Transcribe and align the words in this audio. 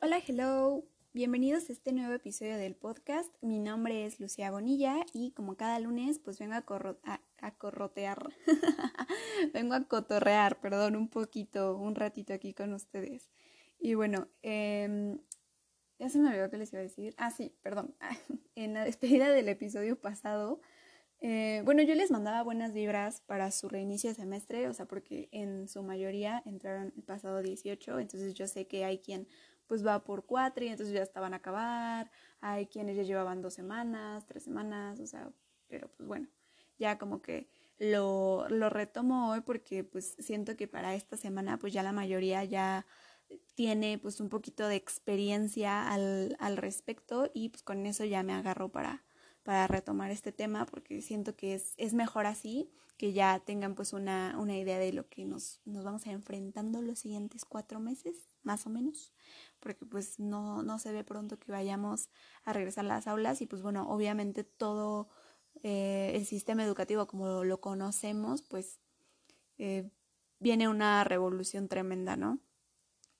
Hola, 0.00 0.18
hello. 0.26 0.84
Bienvenidos 1.12 1.70
a 1.70 1.72
este 1.72 1.92
nuevo 1.92 2.14
episodio 2.14 2.56
del 2.56 2.74
podcast. 2.74 3.32
Mi 3.42 3.60
nombre 3.60 4.06
es 4.06 4.18
Lucía 4.18 4.50
Bonilla 4.50 4.96
y 5.12 5.30
como 5.30 5.56
cada 5.56 5.78
lunes 5.78 6.18
pues 6.18 6.40
vengo 6.40 6.54
a, 6.54 6.64
corrotear, 7.58 8.28
vengo 9.54 9.74
a 9.74 9.84
cotorrear, 9.84 10.60
perdón, 10.60 10.96
un 10.96 11.08
poquito, 11.08 11.76
un 11.76 11.94
ratito 11.94 12.32
aquí 12.32 12.54
con 12.54 12.72
ustedes. 12.72 13.30
Y 13.78 13.94
bueno, 13.94 14.26
eh, 14.42 15.16
ya 16.00 16.08
se 16.08 16.18
me 16.18 16.30
olvidó 16.30 16.50
que 16.50 16.56
les 16.56 16.72
iba 16.72 16.80
a 16.80 16.82
decir. 16.82 17.14
Ah, 17.18 17.30
sí, 17.30 17.54
perdón. 17.62 17.94
en 18.56 18.74
la 18.74 18.84
despedida 18.84 19.30
del 19.30 19.48
episodio 19.48 20.00
pasado, 20.00 20.60
eh, 21.20 21.62
bueno, 21.64 21.82
yo 21.82 21.94
les 21.94 22.10
mandaba 22.10 22.42
buenas 22.42 22.72
vibras 22.72 23.20
para 23.20 23.50
su 23.50 23.68
reinicio 23.68 24.10
de 24.10 24.16
semestre, 24.16 24.68
o 24.68 24.72
sea, 24.72 24.86
porque 24.86 25.28
en 25.32 25.68
su 25.68 25.82
mayoría 25.82 26.42
entraron 26.46 26.92
el 26.96 27.02
pasado 27.02 27.42
18, 27.42 27.98
entonces 27.98 28.34
yo 28.34 28.46
sé 28.46 28.66
que 28.66 28.84
hay 28.84 28.98
quien 28.98 29.28
pues 29.66 29.86
va 29.86 30.02
por 30.02 30.26
cuatro 30.26 30.64
y 30.64 30.68
entonces 30.68 30.94
ya 30.94 31.02
estaban 31.02 31.32
a 31.34 31.36
acabar, 31.36 32.10
hay 32.40 32.66
quienes 32.66 32.96
ya 32.96 33.02
llevaban 33.02 33.42
dos 33.42 33.54
semanas, 33.54 34.26
tres 34.26 34.44
semanas, 34.44 34.98
o 34.98 35.06
sea, 35.06 35.30
pero 35.68 35.88
pues 35.96 36.08
bueno, 36.08 36.28
ya 36.78 36.98
como 36.98 37.22
que 37.22 37.48
lo, 37.78 38.48
lo 38.48 38.68
retomo 38.70 39.30
hoy 39.30 39.42
porque 39.42 39.84
pues 39.84 40.16
siento 40.18 40.56
que 40.56 40.66
para 40.66 40.94
esta 40.94 41.16
semana 41.16 41.58
pues 41.58 41.72
ya 41.72 41.82
la 41.82 41.92
mayoría 41.92 42.42
ya 42.44 42.86
tiene 43.54 43.98
pues 43.98 44.20
un 44.20 44.28
poquito 44.28 44.66
de 44.66 44.76
experiencia 44.76 45.88
al, 45.88 46.36
al 46.40 46.56
respecto 46.56 47.30
y 47.32 47.50
pues 47.50 47.62
con 47.62 47.86
eso 47.86 48.04
ya 48.04 48.22
me 48.22 48.32
agarro 48.32 48.70
para, 48.70 49.04
para 49.42 49.66
retomar 49.66 50.10
este 50.10 50.32
tema 50.32 50.66
porque 50.66 51.02
siento 51.02 51.36
que 51.36 51.54
es, 51.54 51.74
es 51.76 51.94
mejor 51.94 52.26
así, 52.26 52.70
que 52.96 53.12
ya 53.12 53.40
tengan 53.40 53.74
pues 53.74 53.92
una, 53.92 54.36
una 54.38 54.56
idea 54.56 54.78
de 54.78 54.92
lo 54.92 55.08
que 55.08 55.24
nos, 55.24 55.60
nos 55.64 55.84
vamos 55.84 56.06
a 56.06 56.12
enfrentando 56.12 56.82
los 56.82 56.98
siguientes 56.98 57.44
cuatro 57.44 57.80
meses, 57.80 58.28
más 58.42 58.66
o 58.66 58.70
menos 58.70 59.12
porque 59.60 59.84
pues 59.86 60.18
no, 60.18 60.62
no 60.62 60.78
se 60.78 60.90
ve 60.90 61.04
pronto 61.04 61.38
que 61.38 61.52
vayamos 61.52 62.08
a 62.44 62.52
regresar 62.52 62.84
a 62.86 62.88
las 62.88 63.06
aulas 63.06 63.40
y 63.42 63.46
pues 63.46 63.62
bueno, 63.62 63.88
obviamente 63.88 64.42
todo 64.42 65.08
eh, 65.62 66.12
el 66.14 66.26
sistema 66.26 66.64
educativo 66.64 67.06
como 67.06 67.44
lo 67.44 67.60
conocemos, 67.60 68.42
pues 68.42 68.80
eh, 69.58 69.88
viene 70.38 70.68
una 70.68 71.04
revolución 71.04 71.68
tremenda, 71.68 72.16
¿no? 72.16 72.40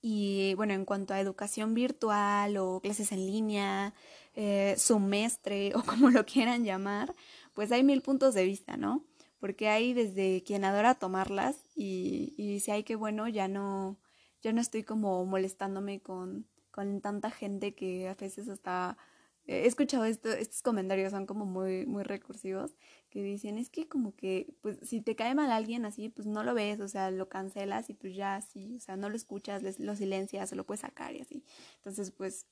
Y 0.01 0.55
bueno, 0.55 0.73
en 0.73 0.83
cuanto 0.83 1.13
a 1.13 1.19
educación 1.19 1.75
virtual 1.75 2.57
o 2.57 2.81
clases 2.81 3.11
en 3.11 3.27
línea, 3.27 3.93
eh, 4.35 4.75
semestre 4.77 5.73
o 5.75 5.83
como 5.83 6.09
lo 6.09 6.25
quieran 6.25 6.63
llamar, 6.63 7.15
pues 7.53 7.71
hay 7.71 7.83
mil 7.83 8.01
puntos 8.01 8.33
de 8.33 8.45
vista, 8.45 8.77
¿no? 8.77 9.05
Porque 9.39 9.69
hay 9.69 9.93
desde 9.93 10.43
quien 10.43 10.65
adora 10.65 10.95
tomarlas 10.95 11.57
y, 11.75 12.33
y 12.37 12.53
dice, 12.53 12.71
ay, 12.71 12.83
qué 12.83 12.95
bueno, 12.95 13.27
ya 13.27 13.47
no, 13.47 13.97
ya 14.41 14.53
no 14.53 14.61
estoy 14.61 14.83
como 14.83 15.25
molestándome 15.25 16.01
con, 16.01 16.47
con 16.71 17.01
tanta 17.01 17.31
gente 17.31 17.73
que 17.73 18.07
a 18.07 18.15
veces 18.15 18.47
hasta 18.49 18.97
he 19.47 19.65
escuchado 19.65 20.05
esto, 20.05 20.29
estos 20.31 20.61
comentarios 20.61 21.11
son 21.11 21.25
como 21.25 21.45
muy, 21.45 21.85
muy 21.85 22.03
recursivos, 22.03 22.75
que 23.09 23.23
dicen, 23.23 23.57
es 23.57 23.69
que 23.69 23.87
como 23.87 24.15
que, 24.15 24.53
pues 24.61 24.77
si 24.83 25.01
te 25.01 25.15
cae 25.15 25.35
mal 25.35 25.51
alguien 25.51 25.85
así, 25.85 26.09
pues 26.09 26.27
no 26.27 26.43
lo 26.43 26.53
ves, 26.53 26.79
o 26.79 26.87
sea, 26.87 27.11
lo 27.11 27.27
cancelas 27.29 27.89
y 27.89 27.93
pues 27.93 28.15
ya 28.15 28.35
así, 28.35 28.75
o 28.75 28.79
sea, 28.79 28.95
no 28.97 29.09
lo 29.09 29.15
escuchas, 29.15 29.79
lo 29.79 29.95
silencias, 29.95 30.51
lo 30.53 30.65
puedes 30.65 30.81
sacar 30.81 31.15
y 31.15 31.21
así. 31.21 31.43
Entonces, 31.77 32.11
pues, 32.11 32.45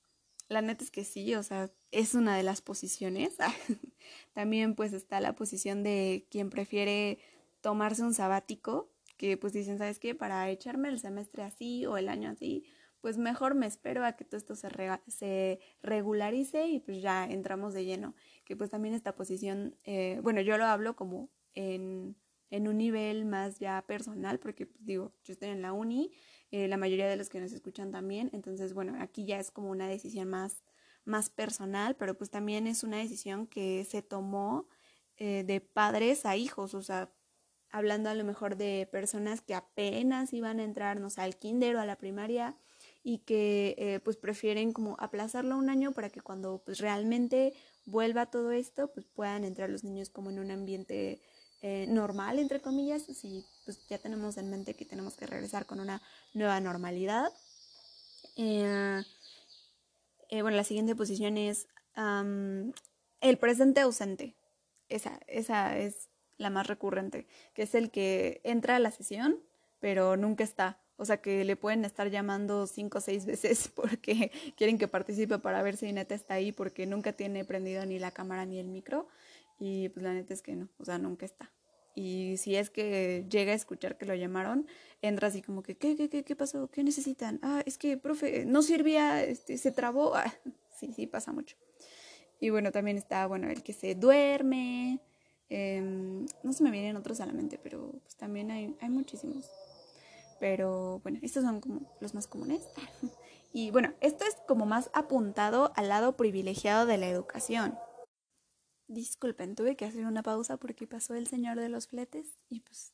la 0.50 0.61
neta 0.61 0.83
es 0.83 0.92
que 0.92 1.05
sí, 1.05 1.36
o 1.36 1.44
sea, 1.44 1.72
es 1.92 2.16
una 2.16 2.36
de 2.36 2.44
las 2.44 2.61
posiciones. 2.61 3.38
También 4.33 4.75
pues 4.75 4.94
está 4.94 5.22
la 5.22 5.36
posición 5.36 5.83
de 5.83 6.28
quien 6.30 6.50
prefiere 6.50 7.19
tomarse 7.61 8.03
un 8.03 8.14
sabático 8.14 8.91
que 9.17 9.38
pues 9.38 9.53
dicen, 9.53 9.78
¿sabes 9.78 10.00
qué? 10.00 10.16
Para 10.16 10.50
echarme 10.50 10.89
el 10.89 11.00
semestre 11.00 11.44
así 11.44 11.86
o 11.86 11.97
el 11.97 12.09
año 12.09 12.30
así, 12.30 12.66
pues 13.01 13.18
mejor 13.18 13.53
me 13.53 13.68
espero 13.68 14.03
a 14.06 14.13
que 14.13 14.25
todo 14.25 14.38
esto 14.38 14.56
se, 14.56 14.69
se 15.07 15.59
regularice 15.81 16.68
y 16.68 16.79
pues 16.79 17.01
ya 17.01 17.25
entramos 17.25 17.74
de 17.74 17.85
lleno. 17.85 18.16
Que 18.44 18.56
pues 18.56 18.69
también 18.69 18.95
esta 18.95 19.16
posición, 19.16 19.78
eh, 19.84 20.19
bueno, 20.24 20.41
yo 20.41 20.57
lo 20.57 20.66
hablo 20.66 20.95
como 20.95 21.29
en, 21.53 22.16
en, 22.50 22.68
un 22.68 22.78
nivel 22.78 23.26
más 23.26 23.60
ya 23.60 23.84
personal, 23.88 24.40
porque 24.40 24.66
pues, 24.66 24.86
digo, 24.86 25.14
yo 25.24 25.34
estoy 25.34 25.50
en 25.50 25.62
la 25.62 25.74
uni, 25.74 26.12
eh, 26.52 26.68
la 26.68 26.78
mayoría 26.78 27.08
de 27.08 27.18
los 27.18 27.30
que 27.30 27.40
nos 27.40 27.52
escuchan 27.52 27.92
también, 27.92 28.30
entonces 28.34 28.74
bueno, 28.74 28.96
aquí 29.00 29.26
ya 29.26 29.40
es 29.40 29.52
como 29.52 29.70
una 29.70 29.88
decisión 29.88 30.30
más, 30.30 30.64
más 31.06 31.30
personal, 31.30 31.96
pero 31.96 32.18
pues 32.18 32.30
también 32.30 32.68
es 32.68 32.84
una 32.84 32.98
decisión 32.98 33.48
que 33.48 33.86
se 33.86 34.02
tomó 34.02 34.68
eh, 35.18 35.44
de 35.46 35.62
padres 35.62 36.26
a 36.26 36.36
hijos, 36.36 36.74
o 36.74 36.82
sea, 36.82 37.12
hablando 37.72 38.10
a 38.10 38.16
lo 38.16 38.24
mejor 38.24 38.56
de 38.56 38.88
personas 38.92 39.42
que 39.42 39.54
apenas 39.54 40.34
iban 40.34 40.60
a 40.60 40.64
entrar, 40.64 41.00
no 41.00 41.10
sé, 41.10 41.22
al 41.22 41.38
kinder 41.38 41.76
o 41.76 41.80
a 41.80 41.86
la 41.86 41.98
primaria 41.98 42.58
y 43.04 43.20
que 43.20 43.76
eh, 43.78 44.00
pues 44.04 44.18
prefieren 44.18 44.74
como 44.74 44.96
aplazarlo 45.00 45.58
un 45.58 45.70
año 45.70 45.92
para 45.92 46.10
que 46.10 46.22
cuando 46.22 46.62
pues 46.66 46.80
realmente 46.80 47.54
vuelva 47.86 48.28
todo 48.28 48.52
esto 48.52 48.92
pues 48.92 49.06
puedan 49.06 49.44
entrar 49.44 49.70
los 49.70 49.84
niños 49.84 50.10
como 50.10 50.30
en 50.30 50.40
un 50.40 50.52
ambiente 50.52 51.22
eh, 51.62 51.86
normal 51.88 52.40
entre 52.40 52.62
comillas 52.62 53.03
si 53.03 53.46
pues 53.66 53.86
ya 53.88 53.97
tenemos 53.97 54.38
en 54.38 54.50
mente 54.50 54.74
que 54.74 54.86
tenemos 54.86 55.16
que 55.16 55.28
regresar 55.28 55.66
con 55.66 55.80
una 55.80 56.02
nueva 56.34 56.59
normalidad 56.59 57.31
eh, 58.36 59.03
bueno 60.31 60.52
la 60.52 60.64
siguiente 60.64 60.96
posición 60.96 61.38
es 61.38 61.68
el 63.22 63.38
presente 63.38 63.81
ausente 63.81 64.36
esa 64.88 65.19
esa 65.28 65.78
es 65.78 66.09
la 66.40 66.50
más 66.50 66.66
recurrente, 66.66 67.28
que 67.53 67.64
es 67.64 67.75
el 67.75 67.92
que 67.92 68.42
entra 68.44 68.78
a 68.78 68.80
la 68.80 68.90
sesión, 68.90 69.38
pero 69.80 70.18
nunca 70.18 70.44
está. 70.44 70.81
O 70.96 71.06
sea, 71.06 71.22
que 71.22 71.46
le 71.46 71.56
pueden 71.56 71.86
estar 71.86 72.09
llamando 72.09 72.66
cinco 72.66 72.98
o 72.98 73.02
seis 73.02 73.25
veces 73.25 73.69
porque 73.75 74.31
quieren 74.58 74.80
que 74.80 74.88
participe 74.88 75.38
para 75.38 75.62
ver 75.62 75.78
si 75.78 75.92
neta 75.94 76.16
está 76.16 76.34
ahí, 76.34 76.52
porque 76.52 76.88
nunca 76.88 77.14
tiene 77.14 77.46
prendido 77.46 77.86
ni 77.86 78.00
la 78.00 78.12
cámara 78.12 78.46
ni 78.46 78.58
el 78.58 78.68
micro. 78.68 79.08
Y 79.59 79.90
pues 79.90 80.03
la 80.03 80.14
neta 80.14 80.34
es 80.34 80.42
que 80.42 80.56
no, 80.56 80.70
o 80.78 80.86
sea, 80.86 80.97
nunca 80.97 81.25
está. 81.25 81.52
Y 81.96 82.38
si 82.38 82.56
es 82.56 82.70
que 82.70 83.25
llega 83.30 83.52
a 83.52 83.56
escuchar 83.56 83.97
que 83.97 84.06
lo 84.06 84.16
llamaron, 84.16 84.68
entra 85.02 85.28
así 85.28 85.42
como 85.42 85.64
que, 85.64 85.75
¿qué, 85.75 85.96
qué, 85.96 86.09
qué, 86.09 86.24
qué 86.24 86.36
pasó? 86.36 86.70
¿Qué 86.70 86.84
necesitan? 86.84 87.40
Ah, 87.42 87.62
es 87.66 87.78
que, 87.78 87.98
profe, 87.98 88.46
no 88.46 88.62
servía, 88.62 89.24
este, 89.24 89.58
se 89.58 89.72
trabó. 89.72 90.16
Ah, 90.16 90.34
sí, 90.80 90.94
sí, 90.94 91.08
pasa 91.08 91.31
mucho. 91.34 91.58
Y 92.40 92.52
bueno, 92.52 92.72
también 92.72 92.98
está, 92.98 93.28
bueno, 93.28 93.50
el 93.50 93.64
que 93.64 93.74
se 93.74 93.96
duerme, 93.96 95.02
Em, 95.50 96.28
no 96.44 96.53
se 96.53 96.64
me 96.64 96.69
vienen 96.69 96.96
otros 96.96 97.19
a 97.22 97.25
la 97.25 97.34
mente, 97.34 97.59
pero 97.62 97.92
pues 98.03 98.16
también 98.16 98.52
hay, 98.52 98.75
hay 98.81 98.90
muchísimos. 98.90 99.50
Pero 100.40 101.00
bueno, 101.03 101.19
estos 101.22 101.44
son 101.44 101.59
como 101.59 101.81
los 102.00 102.14
más 102.14 102.28
comunes. 102.28 102.62
y 103.53 103.72
bueno, 103.72 103.94
esto 104.00 104.25
es 104.25 104.36
como 104.48 104.66
más 104.66 104.90
apuntado 104.94 105.72
al 105.75 105.90
lado 105.90 106.16
privilegiado 106.16 106.86
de 106.86 106.98
la 106.98 107.08
educación. 107.08 107.78
Disculpen, 108.89 109.55
tuve 109.55 109.77
que 109.77 109.85
hacer 109.85 110.05
una 110.05 110.23
pausa 110.23 110.57
porque 110.57 110.85
pasó 110.85 111.13
el 111.13 111.27
señor 111.27 111.57
de 111.57 111.69
los 111.69 111.88
fletes 111.88 112.27
y 112.50 112.59
pues 112.59 112.91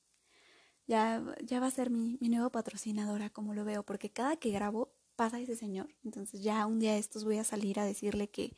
ya, 0.85 1.23
ya 1.43 1.59
va 1.59 1.65
a 1.65 1.71
ser 1.71 1.89
mi, 1.89 2.17
mi 2.21 2.29
nueva 2.29 2.51
patrocinadora, 2.51 3.31
como 3.31 3.55
lo 3.55 3.65
veo, 3.65 3.81
porque 3.83 4.11
cada 4.11 4.35
que 4.35 4.51
grabo 4.51 4.93
pasa 5.15 5.39
ese 5.39 5.55
señor. 5.55 5.87
Entonces 6.03 6.43
ya 6.43 6.65
un 6.67 6.79
día 6.79 6.93
de 6.93 6.99
estos 6.99 7.23
voy 7.23 7.39
a 7.39 7.43
salir 7.43 7.79
a 7.79 7.85
decirle 7.85 8.29
que, 8.29 8.55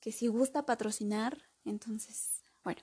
que 0.00 0.12
si 0.12 0.26
gusta 0.26 0.66
patrocinar, 0.66 1.48
entonces, 1.64 2.42
bueno, 2.62 2.82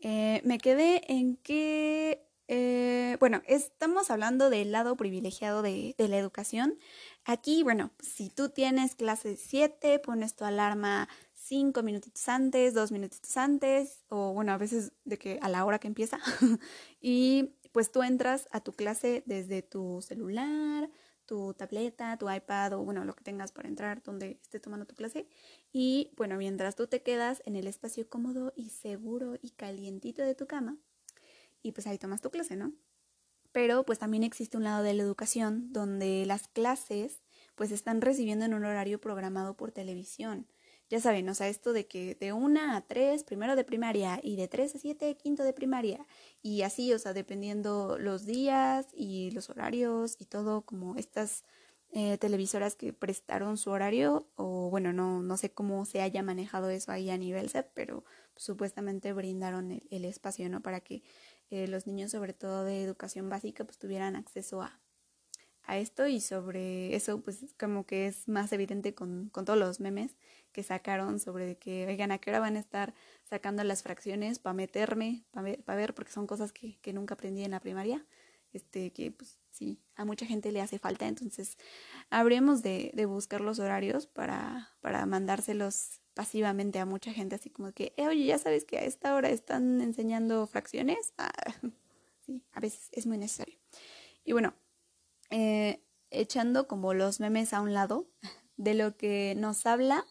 eh, 0.00 0.42
me 0.44 0.58
quedé 0.58 1.00
en 1.10 1.36
que, 1.36 2.26
eh, 2.48 3.16
bueno, 3.20 3.40
estamos 3.46 4.10
hablando 4.10 4.50
del 4.50 4.72
lado 4.72 4.96
privilegiado 4.96 5.62
de, 5.62 5.94
la 5.96 6.18
educación. 6.18 6.78
Aquí, 7.24 7.62
bueno, 7.62 7.92
si 8.00 8.28
tú 8.28 8.50
tienes 8.50 8.96
clase 8.96 9.36
7, 9.36 10.00
pones 10.00 10.34
tu 10.34 10.44
alarma 10.44 11.08
5 11.52 11.82
minutitos 11.82 12.26
antes, 12.30 12.72
2 12.72 12.92
minutitos 12.92 13.36
antes, 13.36 14.06
o 14.08 14.32
bueno, 14.32 14.52
a 14.52 14.56
veces 14.56 14.92
de 15.04 15.18
que 15.18 15.38
a 15.42 15.50
la 15.50 15.66
hora 15.66 15.78
que 15.78 15.86
empieza, 15.86 16.18
y 17.02 17.56
pues 17.72 17.92
tú 17.92 18.02
entras 18.02 18.48
a 18.52 18.60
tu 18.60 18.72
clase 18.72 19.22
desde 19.26 19.60
tu 19.60 20.00
celular, 20.00 20.88
tu 21.26 21.52
tableta, 21.52 22.16
tu 22.16 22.30
iPad 22.30 22.72
o 22.72 22.84
bueno, 22.84 23.04
lo 23.04 23.14
que 23.14 23.22
tengas 23.22 23.52
para 23.52 23.68
entrar 23.68 24.02
donde 24.02 24.40
esté 24.42 24.60
tomando 24.60 24.86
tu 24.86 24.94
clase. 24.94 25.28
Y 25.74 26.14
bueno, 26.16 26.38
mientras 26.38 26.74
tú 26.74 26.86
te 26.86 27.02
quedas 27.02 27.42
en 27.44 27.54
el 27.56 27.66
espacio 27.66 28.08
cómodo 28.08 28.54
y 28.56 28.70
seguro 28.70 29.34
y 29.42 29.50
calientito 29.50 30.22
de 30.22 30.34
tu 30.34 30.46
cama, 30.46 30.78
y 31.62 31.72
pues 31.72 31.86
ahí 31.86 31.98
tomas 31.98 32.22
tu 32.22 32.30
clase, 32.30 32.56
¿no? 32.56 32.72
Pero 33.52 33.84
pues 33.84 33.98
también 33.98 34.22
existe 34.22 34.56
un 34.56 34.64
lado 34.64 34.82
de 34.82 34.94
la 34.94 35.02
educación 35.02 35.70
donde 35.70 36.24
las 36.24 36.48
clases 36.48 37.20
pues 37.56 37.72
están 37.72 38.00
recibiendo 38.00 38.46
en 38.46 38.54
un 38.54 38.64
horario 38.64 39.02
programado 39.02 39.54
por 39.54 39.70
televisión 39.70 40.46
ya 40.92 41.00
saben, 41.00 41.26
o 41.30 41.34
sea, 41.34 41.48
esto 41.48 41.72
de 41.72 41.86
que 41.86 42.16
de 42.16 42.34
una 42.34 42.76
a 42.76 42.82
tres, 42.82 43.24
primero 43.24 43.56
de 43.56 43.64
primaria, 43.64 44.20
y 44.22 44.36
de 44.36 44.46
tres 44.46 44.74
a 44.74 44.78
siete, 44.78 45.16
quinto 45.16 45.42
de 45.42 45.54
primaria, 45.54 46.06
y 46.42 46.60
así, 46.62 46.92
o 46.92 46.98
sea, 46.98 47.14
dependiendo 47.14 47.96
los 47.98 48.26
días 48.26 48.88
y 48.92 49.30
los 49.30 49.48
horarios 49.48 50.16
y 50.20 50.26
todo, 50.26 50.60
como 50.66 50.96
estas 50.96 51.44
eh, 51.92 52.18
televisoras 52.18 52.74
que 52.76 52.92
prestaron 52.92 53.56
su 53.56 53.70
horario, 53.70 54.28
o 54.36 54.68
bueno, 54.68 54.92
no, 54.92 55.22
no 55.22 55.38
sé 55.38 55.50
cómo 55.50 55.86
se 55.86 56.02
haya 56.02 56.22
manejado 56.22 56.68
eso 56.68 56.92
ahí 56.92 57.08
a 57.08 57.16
nivel 57.16 57.48
set, 57.48 57.70
pero 57.72 58.04
supuestamente 58.36 59.14
brindaron 59.14 59.82
el, 59.90 60.04
espacio, 60.04 60.50
¿no? 60.50 60.60
Para 60.60 60.80
que 60.80 61.02
eh, 61.50 61.68
los 61.68 61.86
niños, 61.86 62.10
sobre 62.10 62.34
todo 62.34 62.64
de 62.64 62.82
educación 62.82 63.30
básica, 63.30 63.64
pues 63.64 63.78
tuvieran 63.78 64.14
acceso 64.14 64.60
a, 64.60 64.78
a 65.64 65.78
esto 65.78 66.06
y 66.06 66.20
sobre 66.20 66.94
eso 66.94 67.20
pues 67.20 67.44
como 67.58 67.86
que 67.86 68.06
es 68.06 68.28
más 68.28 68.52
evidente 68.52 68.94
con, 68.94 69.28
con 69.30 69.44
todos 69.44 69.58
los 69.58 69.80
memes 69.80 70.16
que 70.52 70.62
sacaron 70.62 71.18
sobre 71.18 71.56
que, 71.56 71.86
oigan, 71.86 72.12
¿a 72.12 72.18
qué 72.18 72.30
hora 72.30 72.40
van 72.40 72.56
a 72.56 72.60
estar 72.60 72.94
sacando 73.24 73.64
las 73.64 73.82
fracciones 73.82 74.38
para 74.38 74.54
meterme, 74.54 75.24
para 75.30 75.44
ver, 75.44 75.62
ver, 75.66 75.94
porque 75.94 76.12
son 76.12 76.26
cosas 76.26 76.52
que, 76.52 76.78
que 76.80 76.92
nunca 76.92 77.14
aprendí 77.14 77.44
en 77.44 77.52
la 77.52 77.60
primaria, 77.60 78.04
este, 78.52 78.92
que 78.92 79.10
pues 79.10 79.38
sí, 79.50 79.80
a 79.96 80.04
mucha 80.04 80.26
gente 80.26 80.52
le 80.52 80.60
hace 80.60 80.78
falta, 80.78 81.06
entonces 81.06 81.56
habríamos 82.10 82.62
de, 82.62 82.90
de 82.94 83.06
buscar 83.06 83.40
los 83.40 83.58
horarios 83.58 84.06
para, 84.06 84.70
para 84.80 85.06
mandárselos 85.06 86.00
pasivamente 86.14 86.78
a 86.78 86.86
mucha 86.86 87.12
gente, 87.12 87.36
así 87.36 87.50
como 87.50 87.72
que, 87.72 87.94
eh, 87.96 88.08
oye, 88.08 88.26
ya 88.26 88.38
sabes 88.38 88.64
que 88.64 88.78
a 88.78 88.84
esta 88.84 89.14
hora 89.14 89.30
están 89.30 89.80
enseñando 89.80 90.46
fracciones. 90.46 91.14
Ah, 91.18 91.30
sí, 92.26 92.42
a 92.52 92.60
veces 92.60 92.88
es 92.92 93.06
muy 93.06 93.18
necesario. 93.18 93.58
Y 94.24 94.32
bueno, 94.32 94.54
eh, 95.32 95.82
echando 96.10 96.68
como 96.68 96.94
los 96.94 97.18
memes 97.18 97.52
a 97.52 97.60
un 97.60 97.72
lado, 97.74 98.06
de 98.56 98.74
lo 98.74 98.96
que 98.96 99.34
nos 99.36 99.66
habla 99.66 100.06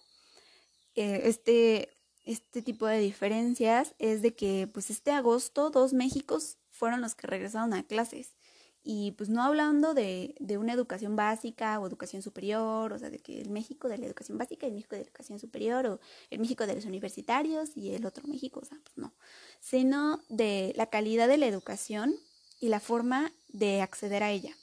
eh, 0.95 1.21
este, 1.25 1.97
este 2.25 2.61
tipo 2.61 2.85
de 2.85 2.99
diferencias 2.99 3.95
es 3.97 4.21
de 4.21 4.33
que 4.35 4.67
pues 4.73 4.89
este 4.89 5.11
agosto 5.11 5.69
dos 5.69 5.93
Méxicos 5.93 6.57
fueron 6.69 7.01
los 7.01 7.15
que 7.15 7.27
regresaron 7.27 7.73
a 7.73 7.83
clases 7.83 8.35
y 8.83 9.11
pues 9.11 9.29
no 9.29 9.43
hablando 9.43 9.93
de, 9.93 10.35
de, 10.39 10.57
una 10.57 10.73
educación 10.73 11.15
básica 11.15 11.79
o 11.79 11.85
educación 11.85 12.23
superior, 12.23 12.91
o 12.93 12.97
sea, 12.97 13.11
de 13.11 13.19
que 13.19 13.39
el 13.39 13.51
México 13.51 13.87
de 13.87 13.99
la 13.99 14.07
educación 14.07 14.39
básica, 14.39 14.65
el 14.65 14.73
México 14.73 14.95
de 14.95 15.01
la 15.01 15.07
educación 15.07 15.37
superior, 15.37 15.85
o 15.85 15.99
el 16.31 16.39
México 16.39 16.65
de 16.65 16.73
los 16.73 16.85
universitarios 16.85 17.77
y 17.77 17.93
el 17.93 18.07
otro 18.07 18.27
México, 18.27 18.59
o 18.63 18.65
sea, 18.65 18.79
pues 18.83 18.97
no, 18.97 19.13
sino 19.59 20.23
de 20.29 20.73
la 20.75 20.87
calidad 20.87 21.27
de 21.27 21.37
la 21.37 21.45
educación 21.45 22.15
y 22.59 22.69
la 22.69 22.79
forma 22.79 23.31
de 23.49 23.81
acceder 23.81 24.23
a 24.23 24.31
ella. 24.31 24.55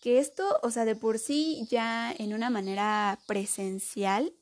Que 0.00 0.18
esto, 0.18 0.58
o 0.62 0.70
sea, 0.70 0.84
de 0.84 0.96
por 0.96 1.18
sí 1.18 1.66
ya 1.70 2.12
en 2.12 2.32
una 2.32 2.50
manera 2.50 3.18
presencial, 3.26 4.34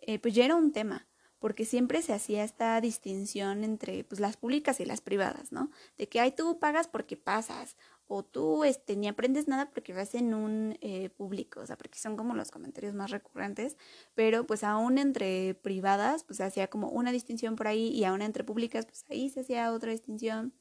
eh, 0.00 0.18
pues 0.18 0.34
ya 0.34 0.44
era 0.44 0.56
un 0.56 0.72
tema 0.72 1.08
porque 1.38 1.64
siempre 1.64 2.02
se 2.02 2.12
hacía 2.12 2.44
esta 2.44 2.80
distinción 2.80 3.64
entre 3.64 4.04
pues, 4.04 4.20
las 4.20 4.36
públicas 4.36 4.80
y 4.80 4.84
las 4.84 5.00
privadas, 5.00 5.52
¿no? 5.52 5.70
De 5.96 6.08
que, 6.08 6.20
ay, 6.20 6.32
tú 6.32 6.58
pagas 6.58 6.88
porque 6.88 7.16
pasas, 7.16 7.76
o 8.08 8.24
tú 8.24 8.64
este, 8.64 8.96
ni 8.96 9.06
aprendes 9.06 9.48
nada 9.48 9.70
porque 9.70 9.92
vas 9.92 10.14
en 10.14 10.34
un 10.34 10.78
eh, 10.80 11.10
público, 11.10 11.60
o 11.60 11.66
sea, 11.66 11.76
porque 11.76 11.98
son 11.98 12.16
como 12.16 12.34
los 12.34 12.50
comentarios 12.50 12.94
más 12.94 13.10
recurrentes, 13.10 13.76
pero 14.14 14.46
pues 14.46 14.64
aún 14.64 14.98
entre 14.98 15.54
privadas, 15.54 16.24
pues 16.24 16.38
se 16.38 16.44
hacía 16.44 16.68
como 16.68 16.88
una 16.88 17.12
distinción 17.12 17.54
por 17.54 17.68
ahí, 17.68 17.88
y 17.88 18.04
aún 18.04 18.22
entre 18.22 18.44
públicas, 18.44 18.86
pues 18.86 19.04
ahí 19.10 19.28
se 19.28 19.40
hacía 19.40 19.72
otra 19.72 19.92
distinción, 19.92 20.54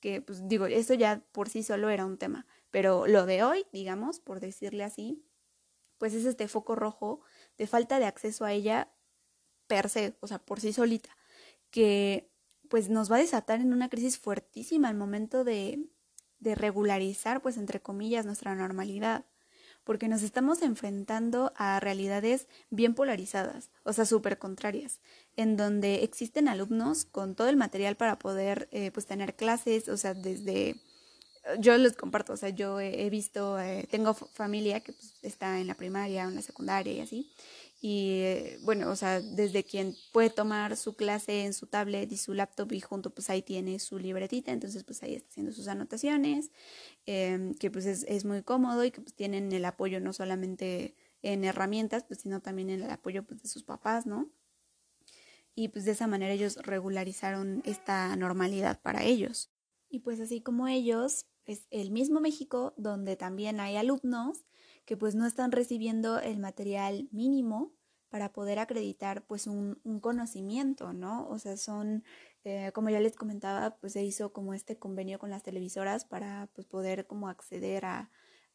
que 0.00 0.20
pues 0.20 0.48
digo, 0.48 0.66
eso 0.66 0.94
ya 0.94 1.22
por 1.32 1.48
sí 1.48 1.62
solo 1.62 1.88
era 1.88 2.04
un 2.04 2.18
tema, 2.18 2.46
pero 2.70 3.06
lo 3.06 3.26
de 3.26 3.42
hoy, 3.42 3.66
digamos, 3.72 4.20
por 4.20 4.40
decirle 4.40 4.84
así, 4.84 5.24
pues 5.98 6.14
es 6.14 6.24
este 6.24 6.48
foco 6.48 6.74
rojo 6.74 7.20
de 7.56 7.66
falta 7.66 7.98
de 7.98 8.06
acceso 8.06 8.44
a 8.44 8.52
ella 8.52 8.92
per 9.66 9.88
se, 9.88 10.16
o 10.20 10.26
sea, 10.26 10.38
por 10.38 10.60
sí 10.60 10.72
solita, 10.72 11.16
que 11.70 12.30
pues 12.68 12.88
nos 12.88 13.10
va 13.10 13.16
a 13.16 13.20
desatar 13.20 13.60
en 13.60 13.72
una 13.72 13.88
crisis 13.88 14.18
fuertísima 14.18 14.88
al 14.88 14.96
momento 14.96 15.44
de, 15.44 15.88
de 16.38 16.54
regularizar, 16.54 17.40
pues 17.42 17.56
entre 17.56 17.80
comillas, 17.80 18.26
nuestra 18.26 18.54
normalidad, 18.54 19.26
porque 19.84 20.08
nos 20.08 20.22
estamos 20.22 20.60
enfrentando 20.62 21.52
a 21.56 21.80
realidades 21.80 22.46
bien 22.68 22.94
polarizadas, 22.94 23.70
o 23.84 23.92
sea, 23.94 24.04
súper 24.04 24.38
contrarias, 24.38 25.00
en 25.36 25.56
donde 25.56 26.04
existen 26.04 26.46
alumnos 26.46 27.06
con 27.06 27.34
todo 27.34 27.48
el 27.48 27.56
material 27.56 27.96
para 27.96 28.18
poder, 28.18 28.68
eh, 28.70 28.90
pues, 28.90 29.06
tener 29.06 29.34
clases, 29.34 29.88
o 29.88 29.96
sea, 29.96 30.12
desde 30.12 30.76
yo 31.58 31.76
les 31.78 31.94
comparto, 31.96 32.32
o 32.32 32.36
sea, 32.36 32.50
yo 32.50 32.80
he, 32.80 33.08
visto, 33.10 33.58
eh, 33.58 33.86
tengo 33.90 34.14
familia 34.14 34.80
que 34.80 34.92
pues, 34.92 35.14
está 35.22 35.60
en 35.60 35.66
la 35.66 35.74
primaria 35.74 36.26
o 36.26 36.28
en 36.28 36.34
la 36.34 36.42
secundaria 36.42 36.92
y 36.92 37.00
así, 37.00 37.32
y 37.80 38.20
eh, 38.22 38.58
bueno, 38.62 38.90
o 38.90 38.96
sea, 38.96 39.20
desde 39.20 39.62
quien 39.64 39.94
puede 40.12 40.30
tomar 40.30 40.76
su 40.76 40.96
clase 40.96 41.44
en 41.44 41.54
su 41.54 41.66
tablet 41.66 42.10
y 42.10 42.16
su 42.16 42.34
laptop 42.34 42.72
y 42.72 42.80
junto 42.80 43.10
pues 43.10 43.30
ahí 43.30 43.40
tiene 43.42 43.78
su 43.78 43.98
libretita, 43.98 44.52
entonces 44.52 44.82
pues 44.84 45.02
ahí 45.02 45.14
está 45.14 45.28
haciendo 45.30 45.52
sus 45.52 45.68
anotaciones, 45.68 46.50
em, 47.06 47.54
que 47.54 47.70
pues 47.70 47.86
es, 47.86 48.04
es, 48.08 48.24
muy 48.24 48.42
cómodo 48.42 48.84
y 48.84 48.90
que 48.90 49.00
pues 49.00 49.14
tienen 49.14 49.52
el 49.52 49.64
apoyo 49.64 50.00
no 50.00 50.12
solamente 50.12 50.96
en 51.22 51.44
herramientas, 51.44 52.04
pues 52.04 52.20
sino 52.20 52.40
también 52.40 52.70
en 52.70 52.82
el 52.82 52.90
apoyo 52.90 53.22
pues 53.24 53.42
de 53.42 53.48
sus 53.48 53.62
papás, 53.62 54.06
¿no? 54.06 54.28
Y 55.54 55.68
pues 55.68 55.84
de 55.84 55.92
esa 55.92 56.06
manera 56.06 56.32
ellos 56.32 56.56
regularizaron 56.56 57.62
esta 57.64 58.14
normalidad 58.16 58.80
para 58.80 59.02
ellos. 59.04 59.50
Y 59.90 60.00
pues 60.00 60.20
así 60.20 60.40
como 60.40 60.68
ellos, 60.68 61.26
es 61.48 61.66
el 61.70 61.90
mismo 61.90 62.20
México 62.20 62.74
donde 62.76 63.16
también 63.16 63.60
hay 63.60 63.76
alumnos 63.76 64.44
que 64.84 64.96
pues 64.96 65.14
no 65.14 65.26
están 65.26 65.52
recibiendo 65.52 66.18
el 66.18 66.38
material 66.38 67.08
mínimo 67.10 67.72
para 68.10 68.32
poder 68.32 68.58
acreditar 68.58 69.26
pues 69.26 69.46
un, 69.46 69.80
un 69.84 70.00
conocimiento, 70.00 70.92
¿no? 70.92 71.28
O 71.28 71.38
sea, 71.38 71.56
son, 71.56 72.04
eh, 72.44 72.72
como 72.74 72.88
ya 72.90 73.00
les 73.00 73.16
comentaba, 73.16 73.76
pues 73.80 73.92
se 73.92 74.02
hizo 74.02 74.32
como 74.32 74.54
este 74.54 74.78
convenio 74.78 75.18
con 75.18 75.30
las 75.30 75.42
televisoras 75.42 76.04
para 76.04 76.48
pues 76.54 76.66
poder 76.66 77.06
como 77.06 77.28
acceder 77.28 77.84
a, 77.84 78.10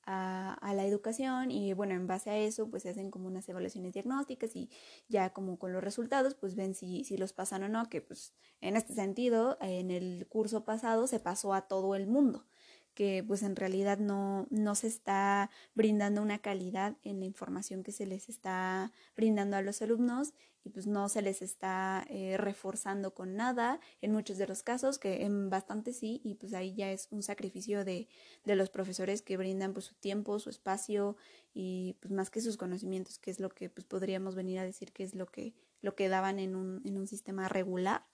a, 0.06 0.54
a, 0.56 0.74
la 0.74 0.86
educación 0.86 1.52
y 1.52 1.74
bueno, 1.74 1.94
en 1.94 2.08
base 2.08 2.30
a 2.30 2.38
eso 2.38 2.70
pues 2.70 2.84
se 2.84 2.90
hacen 2.90 3.12
como 3.12 3.28
unas 3.28 3.48
evaluaciones 3.48 3.94
diagnósticas 3.94 4.56
y 4.56 4.70
ya 5.08 5.34
como 5.34 5.60
con 5.60 5.72
los 5.72 5.84
resultados 5.84 6.36
pues 6.36 6.56
ven 6.56 6.74
si, 6.76 7.04
si 7.04 7.18
los 7.18 7.34
pasan 7.34 7.64
o 7.64 7.70
no, 7.70 7.90
que 7.90 8.02
pues 8.02 8.34
en 8.60 8.76
este 8.76 8.94
sentido 8.94 9.58
en 9.62 9.92
el 9.92 10.28
curso 10.28 10.66
pasado 10.66 11.08
se 11.08 11.20
pasó 11.20 11.54
a 11.54 11.68
todo 11.68 11.96
el 11.96 12.08
mundo 12.08 12.46
que 12.94 13.24
pues 13.28 13.44
en 13.44 13.56
realidad 13.56 13.98
no, 13.98 14.48
no 14.50 14.76
se 14.76 14.88
está 14.88 15.50
brindando 15.76 16.22
una 16.22 16.40
calidad 16.40 16.96
en 17.04 17.20
la 17.20 17.26
información 17.26 17.84
que 17.84 17.92
se 17.92 18.06
les 18.06 18.30
está 18.30 18.92
brindando 19.16 19.58
a 19.58 19.62
los 19.62 19.82
alumnos 19.82 20.34
y 20.64 20.70
pues 20.70 20.88
no 20.88 21.10
se 21.10 21.22
les 21.22 21.42
está 21.42 22.06
eh, 22.10 22.38
reforzando 22.38 23.14
con 23.14 23.36
nada 23.36 23.80
en 24.02 24.14
muchos 24.14 24.38
de 24.38 24.48
los 24.48 24.64
casos, 24.64 24.98
que 24.98 25.24
en 25.24 25.50
bastante 25.50 25.94
sí, 25.94 26.22
y 26.24 26.36
pues 26.36 26.54
ahí 26.54 26.74
ya 26.74 26.92
es 26.92 27.08
un 27.12 27.22
sacrificio 27.22 27.84
de, 27.84 28.08
de 28.46 28.56
los 28.56 28.70
profesores 28.70 29.22
que 29.22 29.38
brindan 29.38 29.74
pues 29.74 29.86
su 29.86 29.96
tiempo, 29.96 30.40
su 30.40 30.50
espacio 30.50 31.18
y 31.54 31.98
pues 32.00 32.14
más 32.14 32.30
que 32.30 32.42
sus 32.42 32.58
conocimientos, 32.58 33.20
que 33.20 33.32
es 33.32 33.40
lo 33.40 33.50
que 33.50 33.70
pues 33.70 33.86
podríamos 33.86 34.36
venir 34.36 34.60
a 34.60 34.64
decir 34.64 34.94
que 34.94 35.04
es 35.04 35.16
lo 35.16 35.26
que, 35.26 35.54
lo 35.82 35.96
que 35.96 36.08
daban 36.08 36.40
en 36.40 36.56
un, 36.56 36.82
en 36.86 36.98
un 36.98 37.08
sistema 37.08 37.50
regular 37.50 38.06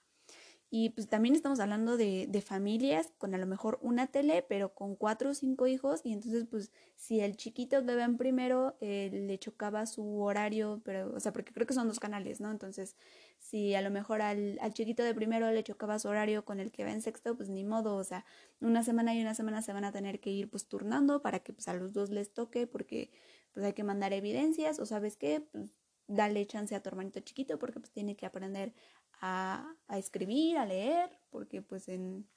y 0.71 0.91
pues 0.91 1.07
también 1.07 1.33
estamos 1.33 1.59
hablando 1.59 1.97
de, 1.97 2.27
de, 2.29 2.41
familias 2.41 3.11
con 3.17 3.33
a 3.33 3.39
lo 3.39 3.47
mejor 3.47 3.79
una 3.81 4.05
tele, 4.05 4.45
pero 4.47 4.75
con 4.75 4.95
cuatro 4.95 5.31
o 5.31 5.33
cinco 5.33 5.65
hijos. 5.65 6.01
Y 6.03 6.13
entonces, 6.13 6.45
pues, 6.45 6.71
si 6.95 7.21
el 7.21 7.37
chiquito 7.37 7.83
que 7.83 7.91
en 7.93 8.17
primero 8.17 8.77
eh, 8.79 9.09
le 9.11 9.39
chocaba 9.39 9.87
su 9.87 10.21
horario, 10.21 10.79
pero, 10.85 11.11
o 11.15 11.19
sea, 11.19 11.33
porque 11.33 11.53
creo 11.53 11.65
que 11.65 11.73
son 11.73 11.87
dos 11.87 11.99
canales, 11.99 12.39
¿no? 12.39 12.51
Entonces, 12.51 12.95
si 13.39 13.73
a 13.73 13.81
lo 13.81 13.89
mejor 13.89 14.21
al, 14.21 14.59
al 14.61 14.73
chiquito 14.73 15.01
de 15.01 15.15
primero 15.15 15.49
le 15.51 15.63
chocaba 15.63 15.97
su 15.97 16.07
horario 16.07 16.45
con 16.45 16.59
el 16.59 16.71
que 16.71 16.83
va 16.83 16.91
en 16.91 17.01
sexto, 17.01 17.35
pues 17.35 17.49
ni 17.49 17.63
modo. 17.63 17.95
O 17.95 18.03
sea, 18.03 18.23
una 18.61 18.83
semana 18.83 19.15
y 19.15 19.21
una 19.21 19.33
semana 19.33 19.63
se 19.63 19.73
van 19.73 19.85
a 19.85 19.91
tener 19.91 20.19
que 20.19 20.29
ir 20.29 20.51
pues 20.51 20.67
turnando 20.67 21.23
para 21.23 21.39
que 21.39 21.51
pues 21.51 21.67
a 21.67 21.73
los 21.73 21.93
dos 21.93 22.11
les 22.11 22.31
toque, 22.31 22.67
porque 22.67 23.09
pues 23.53 23.65
hay 23.65 23.73
que 23.73 23.83
mandar 23.83 24.13
evidencias, 24.13 24.79
o 24.79 24.85
sabes 24.85 25.17
qué, 25.17 25.41
pues 25.41 25.73
dale 26.09 26.45
chance 26.47 26.75
a 26.75 26.81
tu 26.81 26.89
hermanito 26.89 27.19
chiquito 27.19 27.59
porque 27.59 27.79
pues 27.79 27.91
tiene 27.91 28.15
que 28.15 28.25
aprender 28.25 28.73
a, 29.21 29.75
escribir, 29.89 30.57
a 30.57 30.65
leer, 30.65 31.09
porque 31.29 31.61
pues 31.61 31.87
en, 31.87 32.27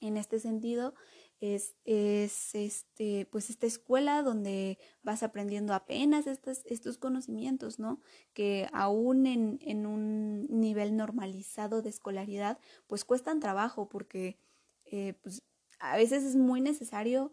en 0.00 0.16
este 0.16 0.40
sentido 0.40 0.94
es, 1.40 1.74
es, 1.84 2.54
este, 2.54 3.26
pues 3.30 3.50
esta 3.50 3.66
escuela 3.66 4.22
donde 4.22 4.78
vas 5.02 5.22
aprendiendo 5.22 5.72
apenas 5.72 6.26
estos, 6.26 6.62
estos 6.66 6.98
conocimientos, 6.98 7.78
¿no? 7.78 8.00
Que 8.34 8.68
aún 8.72 9.26
en, 9.26 9.58
en, 9.62 9.86
un 9.86 10.46
nivel 10.48 10.96
normalizado 10.96 11.82
de 11.82 11.90
escolaridad, 11.90 12.58
pues 12.86 13.04
cuestan 13.04 13.40
trabajo 13.40 13.88
porque 13.88 14.38
eh, 14.84 15.14
pues, 15.22 15.42
a 15.78 15.96
veces 15.96 16.24
es 16.24 16.36
muy 16.36 16.60
necesario 16.60 17.32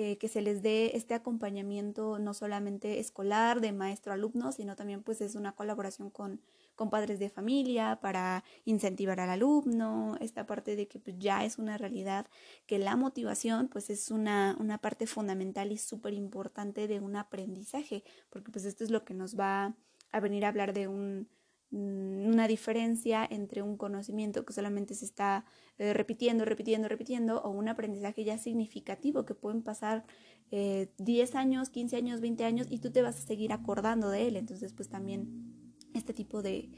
eh, 0.00 0.16
que 0.16 0.28
se 0.28 0.42
les 0.42 0.62
dé 0.62 0.92
este 0.94 1.12
acompañamiento 1.12 2.20
no 2.20 2.32
solamente 2.32 3.00
escolar 3.00 3.60
de 3.60 3.72
maestro 3.72 4.12
alumno, 4.12 4.52
sino 4.52 4.76
también 4.76 5.02
pues 5.02 5.20
es 5.20 5.34
una 5.34 5.56
colaboración 5.56 6.08
con, 6.08 6.40
con 6.76 6.88
padres 6.88 7.18
de 7.18 7.30
familia 7.30 7.98
para 8.00 8.44
incentivar 8.64 9.18
al 9.18 9.30
alumno, 9.30 10.16
esta 10.20 10.46
parte 10.46 10.76
de 10.76 10.86
que 10.86 11.00
pues, 11.00 11.16
ya 11.18 11.44
es 11.44 11.58
una 11.58 11.78
realidad 11.78 12.28
que 12.66 12.78
la 12.78 12.94
motivación 12.94 13.66
pues 13.66 13.90
es 13.90 14.12
una, 14.12 14.56
una 14.60 14.78
parte 14.78 15.08
fundamental 15.08 15.72
y 15.72 15.78
súper 15.78 16.14
importante 16.14 16.86
de 16.86 17.00
un 17.00 17.16
aprendizaje, 17.16 18.04
porque 18.30 18.52
pues 18.52 18.66
esto 18.66 18.84
es 18.84 18.90
lo 18.90 19.04
que 19.04 19.14
nos 19.14 19.36
va 19.36 19.74
a 20.12 20.20
venir 20.20 20.44
a 20.44 20.48
hablar 20.50 20.74
de 20.74 20.86
un 20.86 21.28
una 21.70 22.48
diferencia 22.48 23.26
entre 23.28 23.60
un 23.62 23.76
conocimiento 23.76 24.44
que 24.44 24.54
solamente 24.54 24.94
se 24.94 25.04
está 25.04 25.44
eh, 25.76 25.92
repitiendo, 25.92 26.44
repitiendo, 26.44 26.88
repitiendo 26.88 27.42
o 27.42 27.50
un 27.50 27.68
aprendizaje 27.68 28.24
ya 28.24 28.38
significativo 28.38 29.26
que 29.26 29.34
pueden 29.34 29.62
pasar 29.62 30.04
10 30.50 30.88
eh, 30.98 31.28
años, 31.34 31.68
15 31.68 31.96
años, 31.96 32.20
20 32.22 32.44
años 32.44 32.66
y 32.70 32.78
tú 32.78 32.90
te 32.90 33.02
vas 33.02 33.18
a 33.18 33.26
seguir 33.26 33.52
acordando 33.52 34.08
de 34.08 34.28
él. 34.28 34.36
Entonces, 34.36 34.72
pues 34.72 34.88
también 34.88 35.74
este 35.92 36.14
tipo 36.14 36.40
de, 36.40 36.70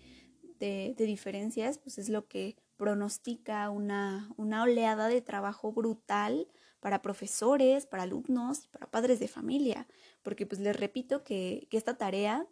de, 0.58 0.94
diferencias, 0.98 1.78
pues 1.78 1.98
es 1.98 2.08
lo 2.08 2.26
que 2.26 2.56
pronostica 2.76 3.70
una, 3.70 4.28
una 4.36 4.64
oleada 4.64 5.06
de 5.06 5.20
trabajo 5.20 5.72
brutal 5.72 6.48
para 6.80 7.02
profesores, 7.02 7.86
para 7.86 8.04
alumnos, 8.04 8.66
para 8.68 8.90
padres 8.90 9.20
de 9.20 9.28
familia, 9.28 9.86
porque 10.22 10.46
pues 10.46 10.60
les 10.60 10.74
repito 10.74 11.22
que 11.22 11.68
esta 11.70 11.96
tarea 11.96 12.48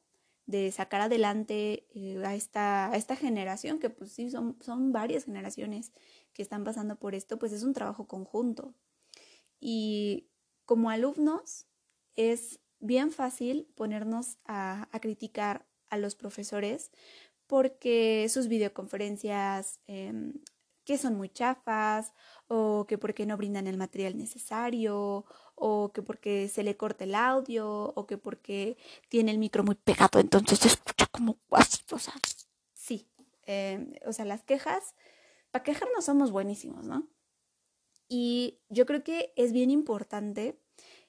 de 0.49 0.73
sacar 0.73 1.03
adelante 1.03 1.87
eh, 1.95 2.23
a, 2.25 2.35
esta, 2.35 2.91
a 2.91 2.97
esta 2.97 3.17
generación, 3.17 3.79
que 3.79 3.91
pues 3.91 4.13
sí, 4.13 4.31
son, 4.31 4.57
son 4.63 4.93
varias 4.93 5.27
generaciones 5.27 5.93
que 6.33 6.41
están 6.41 6.65
pasando 6.65 6.97
por 6.97 7.15
esto, 7.15 7.39
pues 7.39 7.53
es 7.53 7.63
un 7.63 7.75
trabajo 7.75 8.09
conjunto. 8.09 8.75
Y 9.61 10.31
como 10.65 10.89
alumnos 10.89 11.67
es 12.17 12.61
bien 12.81 13.13
fácil 13.13 13.69
ponernos 13.75 14.39
a, 14.47 14.89
a 14.91 15.01
criticar 15.01 15.67
a 15.91 15.99
los 15.99 16.15
profesores 16.15 16.93
porque 17.47 18.27
sus 18.31 18.49
videoconferencias 18.49 19.81
em, 19.87 20.33
que 20.85 20.97
son 20.97 21.15
muy 21.15 21.29
chafas 21.29 22.15
o 22.47 22.87
que 22.89 22.97
porque 22.97 23.27
no 23.27 23.37
brindan 23.37 23.67
el 23.67 23.77
material 23.77 24.17
necesario 24.17 25.27
o 25.59 25.93
que 25.93 26.03
porque 26.03 26.49
se 26.49 26.63
le 26.63 26.77
corta 26.77 27.05
el 27.05 27.15
audio 27.15 27.93
o 27.95 28.07
que 28.07 28.19
porque 28.19 28.77
tiene 29.09 29.31
el 29.31 29.39
micro 29.39 29.65
muy 29.65 29.75
pegado 29.75 30.21
entonces 30.21 30.59
se 30.59 30.69
escucha 30.69 31.07
como 31.07 31.39
o 31.51 31.99
sea 31.99 32.15
sí 32.75 33.07
em, 33.47 33.93
o 34.07 34.13
sea 34.13 34.25
las 34.25 34.43
quejas 34.43 34.95
para 35.51 35.65
quejarnos 35.65 36.05
somos 36.05 36.31
buenísimos 36.31 36.87
no 36.87 37.09
y 38.09 38.59
yo 38.69 38.87
creo 38.87 39.03
que 39.03 39.33
es 39.37 39.53
bien 39.53 39.71
importante 39.71 40.59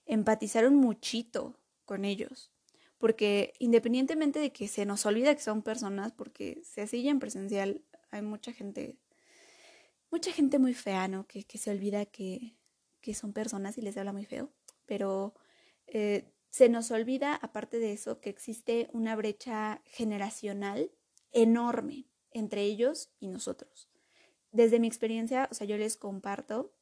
empatizar 0.06 0.66
un 0.66 0.76
muchito 0.76 1.56
con 1.86 2.06
ellos 2.06 2.52
porque 3.00 3.54
independientemente 3.60 4.40
de 4.40 4.52
que 4.52 4.68
se 4.68 4.86
nos 4.86 5.06
olvida 5.06 5.34
que 5.34 5.42
son 5.42 5.64
personas, 5.64 6.12
porque 6.12 6.62
se 6.64 6.82
así 6.82 7.08
en 7.08 7.20
presencial 7.20 7.82
hay 8.12 8.22
mucha 8.22 8.52
gente, 8.52 9.00
mucha 10.12 10.32
gente 10.34 10.60
muy 10.60 10.74
fea, 10.74 11.08
¿no? 11.08 11.26
Que, 11.26 11.46
se 11.58 11.72
olvida 11.72 12.06
que, 12.06 12.56
que, 13.02 13.14
son 13.14 13.34
personas 13.34 13.78
y 13.78 13.82
les 13.82 13.98
habla 13.98 14.14
muy 14.14 14.26
feo, 14.26 14.52
pero 14.86 15.34
eh, 15.88 16.32
se 16.50 16.70
nos 16.70 16.92
olvida, 16.92 17.36
aparte 17.36 17.80
de 17.80 17.94
eso, 17.94 18.20
que 18.22 18.30
existe 18.30 18.90
una 18.94 19.16
brecha 19.16 19.82
generacional 19.86 20.92
enorme 21.32 22.08
entre 22.32 22.64
ellos 22.64 23.12
y 23.20 23.28
nosotros. 23.28 23.90
Desde 24.52 24.80
mi 24.80 24.88
experiencia, 24.88 25.48
o 25.52 25.54
sea, 25.54 25.68
yo 25.68 25.78
les 25.78 25.96
comparto 25.96 26.74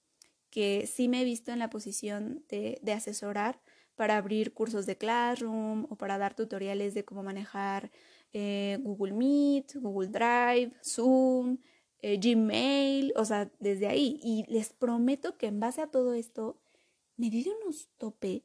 que 0.50 0.88
sí 0.88 1.08
me 1.08 1.22
he 1.22 1.26
visto 1.26 1.52
en 1.52 1.60
la 1.60 1.70
posición 1.70 2.46
de, 2.48 2.80
asesorar 2.94 3.62
para 3.96 4.18
abrir 4.18 4.54
cursos 4.54 4.86
de 4.86 4.98
Classroom 4.98 5.86
o 5.90 5.98
para 5.98 6.18
dar 6.18 6.36
tutoriales 6.36 6.94
de 6.94 7.04
cómo 7.04 7.24
manejar 7.24 7.92
eh, 8.32 8.78
Google 8.82 9.14
Meet, 9.14 9.76
Google 9.76 10.10
Drive, 10.10 10.72
Zoom, 10.84 11.58
eh, 12.02 12.20
Gmail, 12.20 13.14
o 13.16 13.26
sea, 13.26 13.52
desde 13.60 13.88
ahí. 13.88 14.20
Y 14.24 14.46
les 14.48 14.74
prometo 14.74 15.38
que 15.38 15.48
en 15.48 15.60
base 15.60 15.82
a 15.82 15.88
todo 15.88 16.14
esto 16.14 16.60
me 17.18 17.30
di 17.30 17.48
unos 17.64 17.90
topes, 17.98 18.44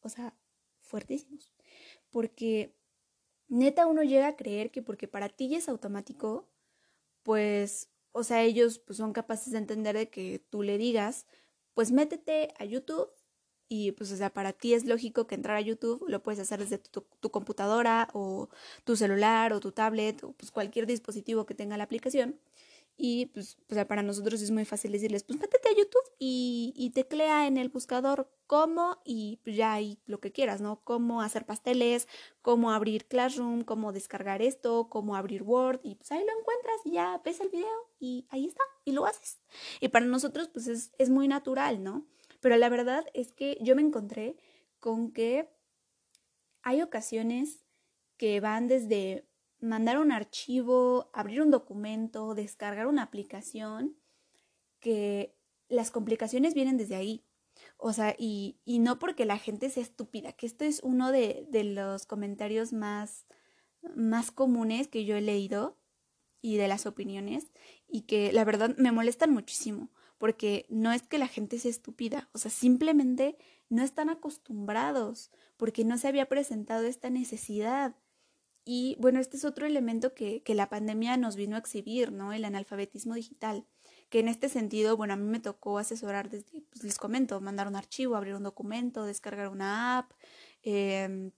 o 0.00 0.08
sea, 0.08 0.34
fuertísimos. 0.80 1.52
Porque 2.10 2.74
neta 3.48 3.86
uno 3.86 4.02
llega 4.02 4.28
a 4.28 4.36
creer 4.36 4.70
que 4.70 4.82
porque 4.82 5.08
para 5.08 5.28
ti 5.28 5.54
es 5.54 5.68
automático, 5.68 6.48
pues, 7.22 7.90
o 8.12 8.24
sea, 8.24 8.42
ellos 8.42 8.78
pues, 8.78 8.98
son 8.98 9.12
capaces 9.12 9.52
de 9.52 9.58
entender 9.58 9.96
de 9.96 10.08
que 10.10 10.44
tú 10.50 10.62
le 10.62 10.78
digas, 10.78 11.26
pues 11.74 11.92
métete 11.92 12.54
a 12.58 12.64
YouTube 12.64 13.10
y 13.68 13.92
pues, 13.92 14.12
o 14.12 14.16
sea, 14.16 14.32
para 14.32 14.52
ti 14.52 14.74
es 14.74 14.86
lógico 14.86 15.26
que 15.26 15.34
entrar 15.34 15.56
a 15.56 15.60
YouTube 15.60 16.04
lo 16.08 16.22
puedes 16.22 16.40
hacer 16.40 16.60
desde 16.60 16.78
tu, 16.78 17.04
computadora 17.30 18.08
o 18.12 18.48
tu 18.84 18.96
celular 18.96 19.52
o 19.52 19.60
tu 19.60 19.72
tablet 19.72 20.22
o 20.24 20.32
pues 20.32 20.52
cualquier 20.52 20.86
dispositivo 20.86 21.46
que 21.46 21.54
tenga 21.54 21.76
la 21.76 21.84
aplicación. 21.84 22.38
Y 22.98 23.26
pues, 23.26 23.58
o 23.70 23.74
sea, 23.74 23.86
para 23.86 24.02
nosotros 24.02 24.40
es 24.40 24.50
muy 24.50 24.64
fácil 24.64 24.92
decirles, 24.92 25.22
pues 25.22 25.38
métete 25.38 25.68
a 25.68 25.76
YouTube 25.76 26.14
y, 26.18 26.90
teclea 26.94 27.46
en 27.46 27.58
el 27.58 27.68
buscador 27.68 28.30
cómo 28.46 29.02
y 29.04 29.38
pues 29.44 29.54
ya 29.54 29.74
hay 29.74 29.98
lo 30.06 30.18
que 30.18 30.32
quieras, 30.32 30.62
¿no? 30.62 30.80
Cómo 30.82 31.20
hacer 31.20 31.44
pasteles, 31.44 32.08
cómo 32.40 32.72
abrir 32.72 33.06
Classroom, 33.06 33.64
cómo 33.64 33.92
descargar 33.92 34.40
esto, 34.40 34.88
cómo 34.88 35.14
abrir 35.14 35.42
Word 35.42 35.80
y 35.82 35.96
pues 35.96 36.10
ahí 36.12 36.24
lo 36.24 36.38
encuentras 36.38 36.76
y 36.84 36.92
ya 36.92 37.20
ves 37.22 37.40
el 37.40 37.50
video 37.50 37.90
y 37.98 38.26
ahí 38.30 38.46
está 38.46 38.62
y 38.84 38.92
lo 38.92 39.04
haces. 39.04 39.40
Y 39.80 39.88
para 39.88 40.06
nosotros 40.06 40.48
pues 40.48 40.66
es, 40.66 40.92
es 40.96 41.10
muy 41.10 41.28
natural, 41.28 41.82
¿no? 41.82 42.06
Pero 42.40 42.56
la 42.56 42.70
verdad 42.70 43.04
es 43.12 43.32
que 43.32 43.58
yo 43.60 43.76
me 43.76 43.82
encontré 43.82 44.36
con 44.80 45.12
que 45.12 45.50
hay 46.62 46.80
ocasiones 46.80 47.66
que 48.16 48.40
van 48.40 48.68
desde 48.68 49.28
mandar 49.60 49.98
un 49.98 50.12
archivo, 50.12 51.10
abrir 51.12 51.42
un 51.42 51.50
documento, 51.50 52.34
descargar 52.34 52.86
una 52.86 53.02
aplicación, 53.02 53.96
que 54.80 55.36
las 55.68 55.90
complicaciones 55.90 56.54
vienen 56.54 56.76
desde 56.76 56.96
ahí. 56.96 57.24
O 57.78 57.92
sea, 57.92 58.14
y, 58.18 58.60
y 58.64 58.78
no 58.78 58.98
porque 58.98 59.24
la 59.24 59.38
gente 59.38 59.70
sea 59.70 59.82
estúpida, 59.82 60.32
que 60.32 60.46
esto 60.46 60.64
es 60.64 60.80
uno 60.82 61.10
de, 61.10 61.46
de 61.50 61.64
los 61.64 62.06
comentarios 62.06 62.72
más, 62.72 63.26
más 63.94 64.30
comunes 64.30 64.88
que 64.88 65.04
yo 65.04 65.16
he 65.16 65.22
leído 65.22 65.78
y 66.42 66.56
de 66.56 66.68
las 66.68 66.86
opiniones 66.86 67.50
y 67.88 68.02
que 68.02 68.32
la 68.32 68.44
verdad 68.44 68.76
me 68.76 68.92
molestan 68.92 69.32
muchísimo 69.32 69.90
porque 70.18 70.66
no 70.68 70.92
es 70.92 71.02
que 71.02 71.18
la 71.18 71.28
gente 71.28 71.58
sea 71.58 71.70
estúpida, 71.70 72.28
o 72.32 72.38
sea, 72.38 72.50
simplemente 72.50 73.36
no 73.68 73.82
están 73.82 74.08
acostumbrados, 74.08 75.30
porque 75.56 75.84
no 75.84 75.98
se 75.98 76.08
había 76.08 76.26
presentado 76.26 76.86
esta 76.86 77.10
necesidad. 77.10 77.96
Y 78.68 78.96
bueno, 78.98 79.20
este 79.20 79.36
es 79.36 79.44
otro 79.44 79.64
elemento 79.64 80.12
que, 80.12 80.42
que 80.42 80.56
la 80.56 80.68
pandemia 80.68 81.16
nos 81.16 81.36
vino 81.36 81.54
a 81.54 81.60
exhibir, 81.60 82.10
¿no? 82.10 82.32
El 82.32 82.44
analfabetismo 82.44 83.14
digital, 83.14 83.64
que 84.10 84.18
en 84.18 84.26
este 84.26 84.48
sentido, 84.48 84.96
bueno, 84.96 85.14
a 85.14 85.16
mí 85.16 85.24
me 85.24 85.38
tocó 85.38 85.78
asesorar 85.78 86.28
desde, 86.30 86.62
pues 86.62 86.82
les 86.82 86.98
comento, 86.98 87.40
mandar 87.40 87.68
un 87.68 87.76
archivo, 87.76 88.16
abrir 88.16 88.34
un 88.34 88.42
documento, 88.42 89.04
descargar 89.04 89.50
una 89.50 89.98
app, 89.98 90.10
eh, 90.64 91.30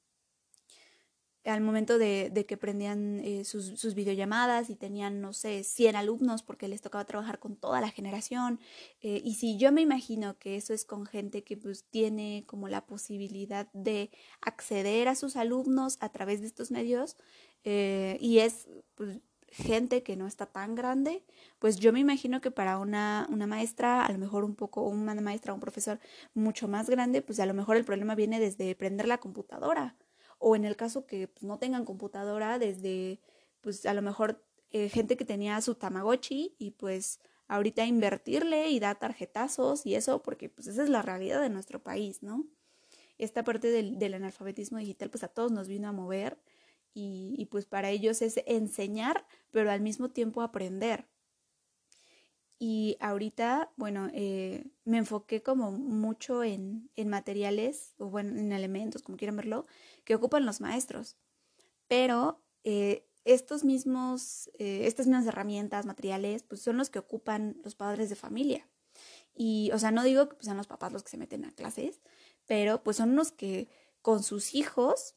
al 1.49 1.61
momento 1.61 1.99
de, 1.99 2.45
que 2.47 2.57
prendían 2.57 3.21
eh, 3.21 3.45
sus, 3.45 3.79
sus, 3.81 3.95
videollamadas 3.95 4.71
y 4.71 4.77
tenían, 4.77 5.21
no 5.21 5.33
sé, 5.33 5.65
100 5.65 5.97
alumnos 5.97 6.43
porque 6.43 6.69
les 6.69 6.83
tocaba 6.83 7.05
trabajar 7.05 7.39
con 7.39 7.57
toda 7.57 7.81
la 7.81 7.91
generación. 7.91 8.61
Eh, 9.01 9.23
y 9.25 9.35
si 9.35 9.57
yo 9.57 9.73
me 9.73 9.81
imagino 9.81 10.39
que 10.39 10.57
eso 10.57 10.75
es 10.75 10.85
con 10.85 11.07
gente 11.07 11.45
que 11.45 11.57
pues 11.57 11.85
tiene 11.85 12.45
como 12.47 12.69
la 12.69 12.87
posibilidad 12.87 13.69
de 13.73 14.11
acceder 14.41 15.09
a 15.09 15.15
sus 15.15 15.37
alumnos 15.37 15.97
a 16.01 16.11
través 16.11 16.41
de 16.41 16.47
estos 16.47 16.71
medios 16.71 17.17
eh, 17.65 18.19
y 18.21 18.39
es 18.39 18.69
pues, 18.95 19.19
gente 19.51 20.03
que 20.03 20.17
no 20.17 20.27
está 20.27 20.47
tan 20.47 20.75
grande, 20.75 21.25
pues 21.59 21.77
yo 21.77 21.93
me 21.93 22.01
imagino 22.01 22.41
que 22.41 22.51
para 22.51 22.79
una, 22.79 23.27
una 23.31 23.47
maestra, 23.47 24.05
a 24.05 24.13
lo 24.13 24.19
mejor 24.19 24.45
un 24.45 24.55
poco, 24.55 24.83
una 24.83 25.15
maestra, 25.15 25.55
un 25.55 25.61
profesor 25.61 25.99
mucho 26.35 26.69
más 26.69 26.91
grande, 26.91 27.23
pues 27.23 27.41
a 27.41 27.47
lo 27.47 27.55
mejor 27.55 27.77
el 27.77 27.85
problema 27.85 28.15
viene 28.15 28.41
desde 28.41 28.75
prender 28.75 29.09
la 29.09 29.19
computadora 29.19 29.97
o 30.39 30.57
en 30.57 30.65
el 30.65 30.77
caso 30.77 31.07
que 31.07 31.29
pues, 31.29 31.43
no 31.45 31.59
tengan 31.59 31.85
computadora, 31.85 32.59
desde 32.59 33.21
pues 33.61 33.85
a 33.87 33.95
lo 33.95 34.03
mejor 34.03 34.43
eh, 34.71 34.89
gente 34.89 35.17
que 35.17 35.25
tenía 35.25 35.61
su 35.61 35.75
Tamagotchi 35.75 36.55
y 36.59 36.73
pues 36.73 37.21
ahorita 37.49 37.85
invertirle 37.87 38.69
y 38.69 38.81
dar 38.81 38.99
tarjetazos 38.99 39.87
y 39.87 39.95
eso, 39.95 40.23
porque 40.23 40.49
pues 40.49 40.67
esa 40.67 40.83
es 40.83 40.91
la 40.91 41.03
realidad 41.03 41.41
de 41.41 41.49
nuestro 41.49 41.83
país, 41.83 42.23
¿no? 42.23 42.47
Esta 43.17 43.43
parte 43.43 43.69
del, 43.69 43.99
del 43.99 44.15
analfabetismo 44.15 44.79
digital 44.79 45.11
pues 45.11 45.25
a 45.25 45.29
todos 45.29 45.51
nos 45.51 45.67
vino 45.69 45.89
a 45.89 45.93
mover 45.93 46.39
y, 46.95 47.35
y 47.37 47.47
pues 47.47 47.67
para 47.67 47.91
ellos 47.91 48.23
es 48.23 48.41
enseñar, 48.47 49.27
pero 49.51 49.71
al 49.71 49.81
mismo 49.81 50.11
tiempo 50.11 50.43
aprender. 50.43 51.07
Y 52.59 52.97
ahorita, 53.01 53.71
bueno, 53.77 54.11
eh, 54.13 54.65
me 54.85 54.99
enfoqué 54.99 55.43
como 55.43 55.71
mucho 55.71 56.43
en, 56.43 56.91
en, 56.97 57.09
materiales, 57.09 57.95
o 57.99 58.07
bueno, 58.07 58.37
en 58.39 58.53
elementos, 58.53 59.03
como 59.03 59.17
quieran 59.17 59.37
verlo, 59.37 59.67
que 60.05 60.17
ocupan 60.17 60.45
los 60.45 60.61
maestros. 60.61 61.17
Pero 61.87 62.43
eh, 62.65 63.07
estos 63.25 63.65
mismos, 63.65 64.51
eh, 64.59 64.87
estas 64.87 65.07
mismas 65.07 65.27
herramientas, 65.27 65.87
materiales, 65.87 66.43
pues 66.43 66.61
son 66.61 66.77
los 66.77 66.91
que 66.91 66.99
ocupan 66.99 67.61
los 67.63 67.75
padres 67.75 68.09
de 68.09 68.17
familia. 68.17 68.69
Y, 69.35 69.71
o 69.73 69.79
sea, 69.79 69.93
no 69.93 70.03
digo 70.03 70.29
que 70.29 70.35
pues, 70.35 70.47
sean 70.47 70.57
los 70.57 70.67
papás 70.67 70.93
los 70.93 71.05
que 71.05 71.11
se 71.11 71.19
meten 71.19 71.45
a 71.45 71.53
clases, 71.53 72.01
pero 72.47 72.83
pues 72.83 72.97
son 72.97 73.15
los 73.15 73.31
que 73.31 73.69
con 74.03 74.23
sus 74.23 74.55
hijos 74.55 75.15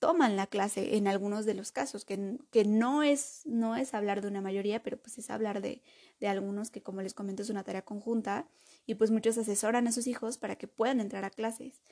toman 0.00 0.34
la 0.34 0.48
clase 0.48 0.96
en 0.96 1.06
algunos 1.06 1.46
de 1.46 1.54
los 1.54 1.70
casos, 1.70 2.04
que, 2.04 2.38
que 2.50 2.64
no, 2.64 3.04
es, 3.04 3.42
no 3.44 3.76
es 3.76 3.94
hablar 3.94 4.22
de 4.22 4.28
una 4.28 4.40
mayoría, 4.40 4.82
pero 4.82 4.96
pues 4.96 5.18
es 5.18 5.30
hablar 5.30 5.60
de, 5.60 5.82
de 6.18 6.26
algunos 6.26 6.70
que, 6.70 6.82
como 6.82 7.02
les 7.02 7.14
comento, 7.14 7.42
es 7.42 7.50
una 7.50 7.62
tarea 7.62 7.82
conjunta 7.82 8.48
y 8.86 8.96
pues 8.96 9.10
muchos 9.10 9.38
asesoran 9.38 9.86
a 9.86 9.92
sus 9.92 10.06
hijos 10.08 10.38
para 10.38 10.56
que 10.56 10.66
puedan 10.66 11.00
entrar 11.00 11.24
a 11.24 11.30
clases. 11.30 11.82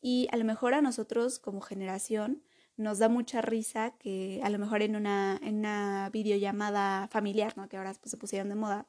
Y 0.00 0.28
a 0.32 0.36
lo 0.36 0.44
mejor 0.44 0.72
a 0.72 0.80
nosotros 0.80 1.38
como 1.38 1.60
generación 1.60 2.42
nos 2.76 2.98
da 2.98 3.08
mucha 3.08 3.42
risa 3.42 3.94
que 3.98 4.40
a 4.42 4.50
lo 4.50 4.58
mejor 4.58 4.82
en 4.82 4.96
una, 4.96 5.40
en 5.42 5.56
una 5.56 6.10
videollamada 6.12 7.08
familiar, 7.08 7.56
¿no? 7.56 7.68
que 7.68 7.76
ahora 7.76 7.94
pues, 8.00 8.10
se 8.10 8.16
pusieron 8.16 8.48
de 8.48 8.54
moda, 8.54 8.86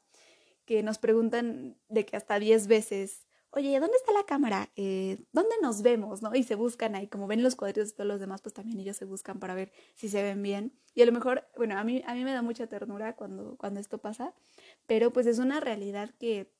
que 0.66 0.84
nos 0.84 0.98
preguntan 0.98 1.78
de 1.90 2.06
que 2.06 2.18
hasta 2.18 2.40
10 2.40 2.68
veces, 2.68 3.27
oye, 3.52 3.80
¿dónde 3.80 3.98
está 3.98 4.12
la 4.12 4.26
cámara? 4.26 4.70
Eh, 4.76 5.20
¿Dónde 5.32 5.56
nos 5.62 5.82
vemos? 5.82 6.22
¿no? 6.22 6.34
Y 6.36 6.44
se 6.44 6.56
buscan 6.56 6.96
ahí, 6.96 7.08
como 7.08 7.28
ven 7.28 7.44
los 7.44 7.56
cuadritos 7.56 7.90
de 7.90 7.96
todos 7.96 8.08
los 8.08 8.20
demás, 8.20 8.42
pues 8.42 8.54
también 8.54 8.80
ellos 8.80 8.98
se 8.98 9.06
buscan 9.06 9.40
para 9.40 9.56
ver 9.56 9.72
si 9.96 10.10
se 10.10 10.22
ven 10.22 10.42
bien. 10.42 10.74
Y 10.94 11.02
a 11.02 11.06
lo 11.06 11.12
mejor, 11.12 11.48
bueno, 11.56 11.78
a 11.78 11.84
mí, 11.84 12.04
a 12.06 12.14
mí 12.14 12.24
me 12.24 12.34
da 12.34 12.42
mucha 12.42 12.68
ternura 12.68 13.16
cuando, 13.16 13.56
cuando 13.58 13.80
esto 13.80 14.00
pasa, 14.00 14.34
pero 14.86 15.12
pues 15.12 15.28
es 15.28 15.40
una 15.40 15.60
realidad 15.60 16.12
que, 16.20 16.52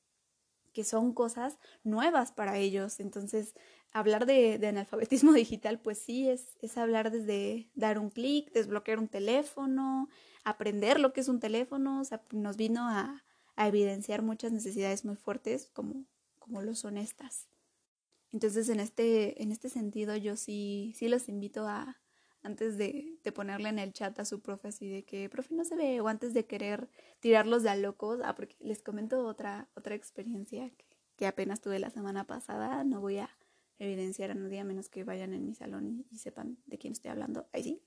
que 0.72 0.84
son 0.84 1.12
cosas 1.12 1.58
nuevas 1.82 2.32
para 2.32 2.56
ellos. 2.56 3.00
Entonces, 3.00 3.54
hablar 3.92 4.26
de, 4.26 4.60
analfabetismo 4.66 5.32
digital, 5.34 5.80
pues 5.80 5.98
sí, 5.98 6.28
es, 6.28 6.56
es 6.60 6.76
hablar 6.78 7.10
desde 7.10 7.70
dar 7.74 7.98
un 7.98 8.10
clic, 8.10 8.52
desbloquear 8.52 8.98
un 8.98 9.08
teléfono, 9.08 10.08
aprender 10.44 11.00
lo 11.00 11.12
que 11.12 11.20
es 11.20 11.28
un 11.28 11.40
teléfono, 11.40 12.00
o 12.00 12.04
sea, 12.04 12.22
nos 12.32 12.56
vino 12.56 12.88
a 12.88 13.24
evidenciar 13.56 14.22
muchas 14.22 14.52
necesidades 14.52 15.04
muy 15.04 15.16
fuertes 15.16 15.68
como 15.72 16.04
como 16.48 16.62
lo 16.62 16.74
son 16.74 16.98
estas. 16.98 17.48
Entonces, 18.32 18.68
en 18.68 18.80
este, 18.80 19.42
en 19.42 19.52
este 19.52 19.68
sentido, 19.68 20.16
yo 20.16 20.36
sí, 20.36 20.92
sí 20.96 21.08
los 21.08 21.28
invito 21.28 21.66
a, 21.68 22.00
antes 22.42 22.76
de, 22.76 23.18
de, 23.22 23.32
ponerle 23.32 23.68
en 23.68 23.78
el 23.78 23.92
chat 23.92 24.18
a 24.18 24.24
su 24.24 24.40
profe 24.40 24.68
así 24.68 24.88
de 24.88 25.04
que, 25.04 25.28
profe, 25.28 25.54
no 25.54 25.64
se 25.64 25.76
ve, 25.76 26.00
o 26.00 26.08
antes 26.08 26.34
de 26.34 26.46
querer 26.46 26.90
tirarlos 27.20 27.62
de 27.62 27.70
a 27.70 27.76
locos, 27.76 28.20
ah, 28.24 28.34
porque 28.34 28.56
les 28.60 28.82
comento 28.82 29.24
otra, 29.26 29.68
otra 29.74 29.94
experiencia 29.94 30.68
que, 30.70 30.84
que 31.16 31.26
apenas 31.26 31.60
tuve 31.60 31.78
la 31.78 31.90
semana 31.90 32.24
pasada, 32.24 32.84
no 32.84 33.00
voy 33.00 33.18
a 33.18 33.30
evidenciar 33.78 34.30
a 34.30 34.34
nadie 34.34 34.60
a 34.60 34.64
menos 34.64 34.88
que 34.88 35.04
vayan 35.04 35.32
en 35.34 35.46
mi 35.46 35.54
salón 35.54 36.04
y, 36.10 36.18
sepan 36.18 36.58
de 36.66 36.78
quién 36.78 36.92
estoy 36.92 37.10
hablando, 37.10 37.48
ahí 37.52 37.62
sí, 37.62 37.82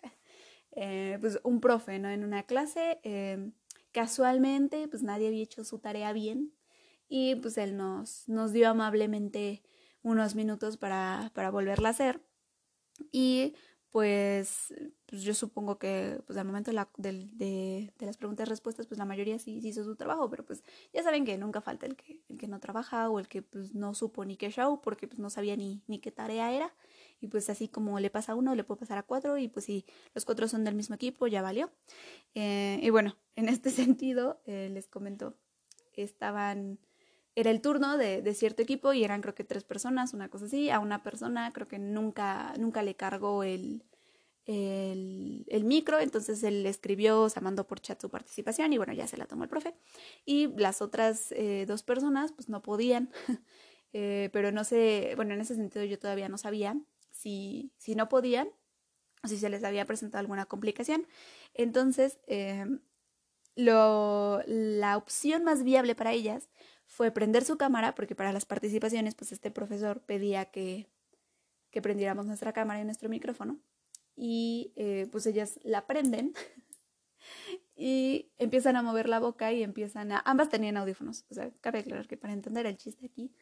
eh, 0.71 1.17
pues 1.19 1.39
un 1.43 1.59
profe, 1.59 1.99
¿no? 1.99 2.09
En 2.09 2.23
una 2.23 2.43
clase, 2.43 2.99
eh, 3.03 3.51
casualmente, 3.91 4.87
pues 4.87 5.03
nadie 5.03 5.27
había 5.27 5.43
hecho 5.43 5.63
su 5.63 5.79
tarea 5.79 6.13
bien, 6.13 6.53
y 7.13 7.35
pues 7.35 7.57
él 7.57 7.75
nos, 7.75 8.23
nos 8.29 8.53
dio 8.53 8.69
amablemente 8.69 9.61
unos 10.01 10.33
minutos 10.33 10.77
para, 10.77 11.29
para 11.35 11.51
volverla 11.51 11.89
a 11.89 11.91
hacer. 11.91 12.21
Y 13.11 13.53
pues, 13.89 14.73
pues 15.07 15.21
yo 15.21 15.33
supongo 15.33 15.77
que 15.77 16.21
pues 16.25 16.39
al 16.39 16.45
momento 16.45 16.71
de, 16.71 17.29
de, 17.33 17.93
las 17.99 18.15
preguntas 18.15 18.47
y 18.47 18.49
respuestas, 18.49 18.87
pues 18.87 18.97
la 18.97 19.03
mayoría 19.03 19.39
sí, 19.39 19.59
sí, 19.59 19.67
hizo 19.67 19.83
su 19.83 19.97
trabajo, 19.97 20.29
pero 20.29 20.45
pues 20.45 20.63
ya 20.93 21.03
saben 21.03 21.25
que 21.25 21.37
nunca 21.37 21.59
falta 21.59 21.85
el 21.85 21.97
que, 21.97 22.23
el 22.29 22.37
que 22.37 22.47
no 22.47 22.61
trabaja 22.61 23.09
o 23.09 23.19
el 23.19 23.27
que 23.27 23.41
pues 23.41 23.75
no 23.75 23.93
supo 23.93 24.23
ni 24.23 24.37
qué 24.37 24.49
show 24.49 24.79
porque 24.81 25.09
pues 25.09 25.19
no 25.19 25.29
sabía 25.29 25.57
ni, 25.57 25.83
ni 25.87 25.99
qué 25.99 26.11
tarea 26.11 26.53
era. 26.53 26.73
Y 27.19 27.27
pues 27.27 27.49
así 27.49 27.67
como 27.67 27.99
le 27.99 28.09
pasa 28.09 28.31
a 28.31 28.35
uno, 28.35 28.55
le 28.55 28.63
puede 28.63 28.79
pasar 28.79 28.97
a 28.97 29.03
cuatro 29.03 29.37
y 29.37 29.49
pues 29.49 29.65
si 29.65 29.85
los 30.13 30.23
cuatro 30.23 30.47
son 30.47 30.63
del 30.63 30.75
mismo 30.75 30.95
equipo, 30.95 31.27
ya 31.27 31.41
valió. 31.41 31.73
Eh, 32.35 32.79
y 32.81 32.89
bueno, 32.89 33.17
en 33.35 33.49
este 33.49 33.69
sentido, 33.69 34.41
eh, 34.45 34.69
les 34.71 34.87
comento, 34.87 35.37
estaban 35.93 36.79
era 37.35 37.49
el 37.51 37.61
turno 37.61 37.97
de, 37.97 38.33
cierto 38.33 38.61
equipo 38.61 38.93
y 38.93 39.03
eran 39.03 39.21
creo 39.21 39.35
que 39.35 39.43
tres 39.43 39.63
personas, 39.63 40.13
una 40.13 40.29
cosa 40.29 40.45
así. 40.45 40.69
A 40.69 40.79
una 40.79 41.03
persona 41.03 41.51
creo 41.53 41.67
que 41.67 41.79
nunca, 41.79 42.53
nunca 42.57 42.83
le 42.83 42.95
cargó 42.95 43.43
el, 43.43 43.83
el, 44.45 45.63
micro, 45.63 45.99
entonces 45.99 46.43
él 46.43 46.65
escribió, 46.65 47.21
o 47.21 47.29
sea, 47.29 47.41
mandó 47.41 47.65
por 47.67 47.79
chat 47.79 48.01
su 48.01 48.09
participación 48.09 48.73
y 48.73 48.77
bueno, 48.77 48.93
ya 48.93 49.07
se 49.07 49.17
la 49.17 49.25
tomó 49.25 49.43
el 49.43 49.49
profe. 49.49 49.73
Y 50.25 50.47
las 50.57 50.81
otras 50.81 51.31
eh, 51.31 51.65
dos 51.67 51.83
personas 51.83 52.33
pues 52.33 52.49
no 52.49 52.61
podían, 52.61 53.11
eh, 53.93 54.29
pero 54.33 54.51
no 54.51 54.63
sé, 54.63 55.13
bueno, 55.15 55.33
en 55.33 55.41
ese 55.41 55.55
sentido 55.55 55.85
yo 55.85 55.99
todavía 55.99 56.27
no 56.27 56.37
sabía 56.37 56.75
si, 57.11 57.71
si 57.77 57.95
no 57.95 58.09
podían 58.09 58.49
o 59.23 59.27
si 59.27 59.37
se 59.37 59.49
les 59.49 59.63
había 59.63 59.85
presentado 59.85 60.19
alguna 60.19 60.45
complicación. 60.45 61.07
Entonces, 61.53 62.19
eh, 62.27 62.65
la 63.55 64.97
opción 64.97 65.43
más 65.43 65.63
viable 65.63 65.93
para 65.95 66.13
ellas 66.13 66.49
fue 67.01 67.09
prender 67.09 67.43
su 67.43 67.57
cámara, 67.57 67.95
porque 67.95 68.13
para 68.13 68.31
las 68.31 68.45
participaciones, 68.45 69.15
pues 69.15 69.31
este 69.31 69.49
profesor 69.49 70.01
pedía 70.01 70.45
que, 70.45 70.85
que 71.71 71.81
prendiéramos 71.81 72.27
nuestra 72.27 72.53
cámara 72.53 72.79
y 72.79 72.85
nuestro 72.85 73.09
micrófono. 73.09 73.59
Y 74.15 74.71
eh, 74.75 75.07
pues 75.11 75.25
ellas 75.25 75.59
la 75.63 75.87
prenden 75.87 76.35
y 77.75 78.29
empiezan 78.37 78.75
a 78.75 78.83
mover 78.83 79.09
la 79.09 79.17
boca 79.17 79.51
y 79.51 79.63
empiezan 79.63 80.11
a... 80.11 80.19
Ambas 80.19 80.49
tenían 80.49 80.77
audífonos, 80.77 81.25
o 81.31 81.33
sea, 81.33 81.49
cabe 81.59 81.79
aclarar 81.79 82.07
que 82.07 82.17
para 82.17 82.33
entender 82.33 82.67
el 82.67 82.77
chiste 82.77 83.07
aquí, 83.07 83.33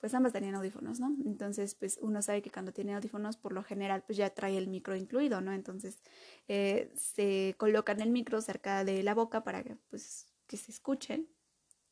pues 0.00 0.12
ambas 0.12 0.32
tenían 0.32 0.56
audífonos, 0.56 0.98
¿no? 0.98 1.16
Entonces, 1.24 1.76
pues 1.76 2.00
uno 2.02 2.20
sabe 2.20 2.42
que 2.42 2.50
cuando 2.50 2.72
tiene 2.72 2.96
audífonos, 2.96 3.36
por 3.36 3.52
lo 3.52 3.62
general, 3.62 4.02
pues 4.04 4.18
ya 4.18 4.30
trae 4.30 4.58
el 4.58 4.66
micro 4.66 4.96
incluido, 4.96 5.40
¿no? 5.40 5.52
Entonces, 5.52 6.02
eh, 6.48 6.90
se 6.96 7.54
colocan 7.58 8.00
el 8.00 8.10
micro 8.10 8.40
cerca 8.40 8.82
de 8.82 9.04
la 9.04 9.14
boca 9.14 9.44
para 9.44 9.62
que, 9.62 9.76
pues, 9.88 10.26
que 10.48 10.56
se 10.56 10.72
escuchen 10.72 11.28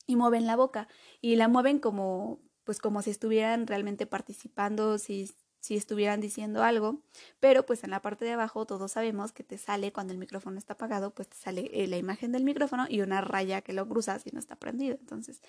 y 0.07 0.17
mueven 0.17 0.47
la 0.47 0.57
boca 0.57 0.88
y 1.21 1.37
la 1.37 1.49
mueven 1.49 1.79
como 1.79 2.41
pues 2.65 2.79
como 2.79 3.03
si 3.03 3.11
estuvieran 3.11 3.67
realmente 3.67 4.07
participando, 4.07 4.99
si, 4.99 5.31
si 5.61 5.77
estuvieran 5.77 6.21
diciendo 6.21 6.62
algo, 6.62 7.03
pero 7.41 7.67
pues 7.67 7.85
en 7.85 7.91
la 7.91 8.03
parte 8.03 8.25
de 8.25 8.33
abajo 8.33 8.67
todos 8.67 8.93
sabemos 8.93 9.33
que 9.33 9.43
te 9.43 9.59
sale 9.59 9.93
cuando 9.93 10.12
el 10.12 10.19
micrófono 10.19 10.59
está 10.59 10.75
apagado, 10.75 11.15
pues 11.15 11.29
te 11.29 11.37
sale 11.37 11.71
eh, 11.73 11.87
la 11.87 11.97
imagen 11.97 12.33
del 12.33 12.45
micrófono 12.45 12.87
y 12.88 13.01
una 13.01 13.21
raya 13.21 13.62
que 13.62 13.73
lo 13.73 13.88
cruza 13.88 14.19
si 14.19 14.31
no 14.31 14.38
está 14.38 14.57
prendido. 14.57 14.97
Entonces, 15.01 15.41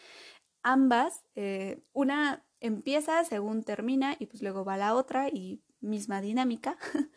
ambas, 0.63 1.23
eh, 1.35 1.83
una 1.93 2.45
empieza 2.59 3.23
según 3.25 3.63
termina 3.63 4.15
y 4.17 4.25
pues 4.25 4.41
luego 4.41 4.63
va 4.63 4.77
la 4.77 4.95
otra 4.95 5.29
y 5.29 5.61
misma 5.81 6.21
dinámica. 6.21 6.77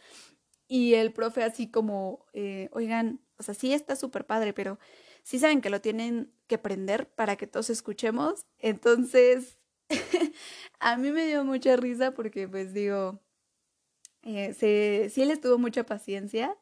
y 0.68 0.94
el 0.94 1.12
profe 1.12 1.42
así 1.42 1.70
como, 1.70 2.27
eh, 2.33 2.68
oigan, 2.72 3.20
o 3.38 3.42
sea, 3.42 3.55
sí 3.55 3.72
está 3.72 3.96
súper 3.96 4.27
padre, 4.27 4.53
pero 4.53 4.79
sí 5.27 5.41
saben 5.41 5.61
que 5.61 5.71
lo 5.71 5.81
tienen 5.81 6.33
que 6.47 6.57
prender 6.57 7.11
para 7.12 7.35
que 7.35 7.49
todos 7.49 7.69
escuchemos. 7.69 8.47
Entonces, 8.61 9.59
a 10.79 10.97
mí 10.97 11.11
me 11.11 11.27
dio 11.27 11.45
mucha 11.45 11.75
risa 11.75 12.12
porque 12.15 12.47
pues 12.47 12.73
digo, 12.73 13.21
eh, 14.23 14.55
sí 14.55 15.21
él 15.21 15.33
estuvo 15.33 15.59
mucha 15.59 15.85
paciencia, 15.85 16.57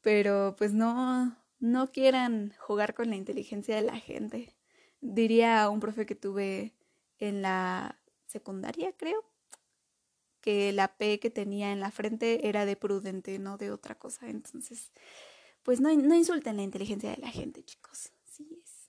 pero 0.00 0.56
pues 0.56 0.72
no, 0.72 1.36
no 1.58 1.92
quieran 1.92 2.54
jugar 2.58 2.94
con 2.94 3.10
la 3.10 3.16
inteligencia 3.16 3.76
de 3.76 3.82
la 3.82 4.00
gente. 4.00 4.56
Diría 5.02 5.68
un 5.68 5.80
profe 5.80 6.06
que 6.06 6.14
tuve 6.14 6.72
en 7.18 7.42
la 7.42 8.00
secundaria, 8.24 8.94
creo, 8.96 9.26
que 10.40 10.72
la 10.72 10.96
P 10.96 11.20
que 11.20 11.28
tenía 11.28 11.70
en 11.70 11.80
la 11.80 11.90
frente 11.90 12.48
era 12.48 12.64
de 12.64 12.76
prudente, 12.76 13.38
no 13.38 13.58
de 13.58 13.70
otra 13.70 13.94
cosa. 13.98 14.30
Entonces, 14.30 14.90
pues 15.66 15.80
no, 15.80 15.92
no 15.92 16.14
insulten 16.14 16.56
la 16.56 16.62
inteligencia 16.62 17.10
de 17.10 17.16
la 17.16 17.28
gente, 17.28 17.64
chicos. 17.64 18.12
Sí 18.24 18.48
es. 18.62 18.88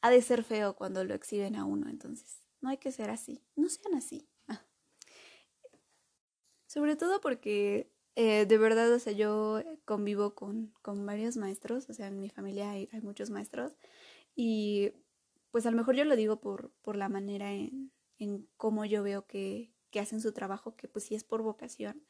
Ha 0.00 0.08
de 0.08 0.22
ser 0.22 0.42
feo 0.42 0.74
cuando 0.74 1.04
lo 1.04 1.12
exhiben 1.12 1.54
a 1.54 1.66
uno, 1.66 1.90
entonces 1.90 2.40
no 2.62 2.70
hay 2.70 2.78
que 2.78 2.92
ser 2.92 3.10
así. 3.10 3.44
No 3.56 3.68
sean 3.68 3.94
así. 3.94 4.26
Ah. 4.48 4.64
Sobre 6.66 6.96
todo 6.96 7.20
porque 7.20 7.92
eh, 8.16 8.46
de 8.46 8.56
verdad, 8.56 8.90
o 8.90 8.98
sea, 8.98 9.12
yo 9.12 9.62
convivo 9.84 10.34
con, 10.34 10.72
con, 10.80 11.04
varios 11.04 11.36
maestros, 11.36 11.90
o 11.90 11.92
sea, 11.92 12.06
en 12.06 12.18
mi 12.18 12.30
familia 12.30 12.70
hay, 12.70 12.88
muchos 13.02 13.28
maestros 13.28 13.76
y 14.34 14.92
pues 15.50 15.66
a 15.66 15.70
lo 15.70 15.76
mejor 15.76 15.94
yo 15.94 16.06
lo 16.06 16.16
digo 16.16 16.40
por, 16.40 16.70
por 16.80 16.96
la 16.96 17.10
manera 17.10 17.52
en, 17.52 17.92
en 18.18 18.48
cómo 18.56 18.86
yo 18.86 19.02
veo 19.02 19.26
que, 19.26 19.74
que 19.90 20.00
hacen 20.00 20.22
su 20.22 20.32
trabajo, 20.32 20.74
que 20.74 20.88
pues 20.88 21.04
sí 21.04 21.14
es 21.14 21.22
por 21.22 21.42
vocación 21.42 22.02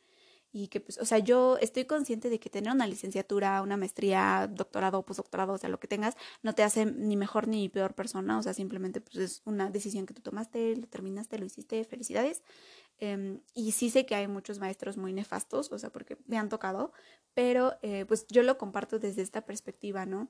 y 0.54 0.68
que 0.68 0.78
pues, 0.78 0.98
o 0.98 1.04
sea, 1.04 1.18
yo 1.18 1.58
estoy 1.58 1.84
consciente 1.84 2.30
de 2.30 2.38
que 2.38 2.48
tener 2.48 2.72
una 2.72 2.86
licenciatura, 2.86 3.60
una 3.60 3.76
maestría, 3.76 4.48
doctorado, 4.48 5.04
postdoctorado, 5.04 5.54
o 5.54 5.58
sea, 5.58 5.68
lo 5.68 5.80
que 5.80 5.88
tengas, 5.88 6.16
no 6.44 6.54
te 6.54 6.62
hace 6.62 6.86
ni 6.86 7.16
mejor 7.16 7.48
ni 7.48 7.68
peor 7.68 7.94
persona, 7.96 8.38
o 8.38 8.42
sea, 8.42 8.54
simplemente 8.54 9.00
pues 9.00 9.16
es 9.16 9.42
una 9.46 9.68
decisión 9.68 10.06
que 10.06 10.14
tú 10.14 10.22
tomaste, 10.22 10.76
lo 10.76 10.86
terminaste, 10.86 11.40
lo 11.40 11.44
hiciste, 11.44 11.82
felicidades. 11.82 12.44
Eh, 12.98 13.40
y 13.52 13.72
sí 13.72 13.90
sé 13.90 14.06
que 14.06 14.14
hay 14.14 14.28
muchos 14.28 14.60
maestros 14.60 14.96
muy 14.96 15.12
nefastos, 15.12 15.72
o 15.72 15.78
sea, 15.80 15.90
porque 15.90 16.18
me 16.26 16.38
han 16.38 16.48
tocado, 16.48 16.92
pero 17.34 17.72
eh, 17.82 18.04
pues 18.06 18.24
yo 18.28 18.44
lo 18.44 18.56
comparto 18.56 19.00
desde 19.00 19.22
esta 19.22 19.44
perspectiva, 19.44 20.06
¿no? 20.06 20.28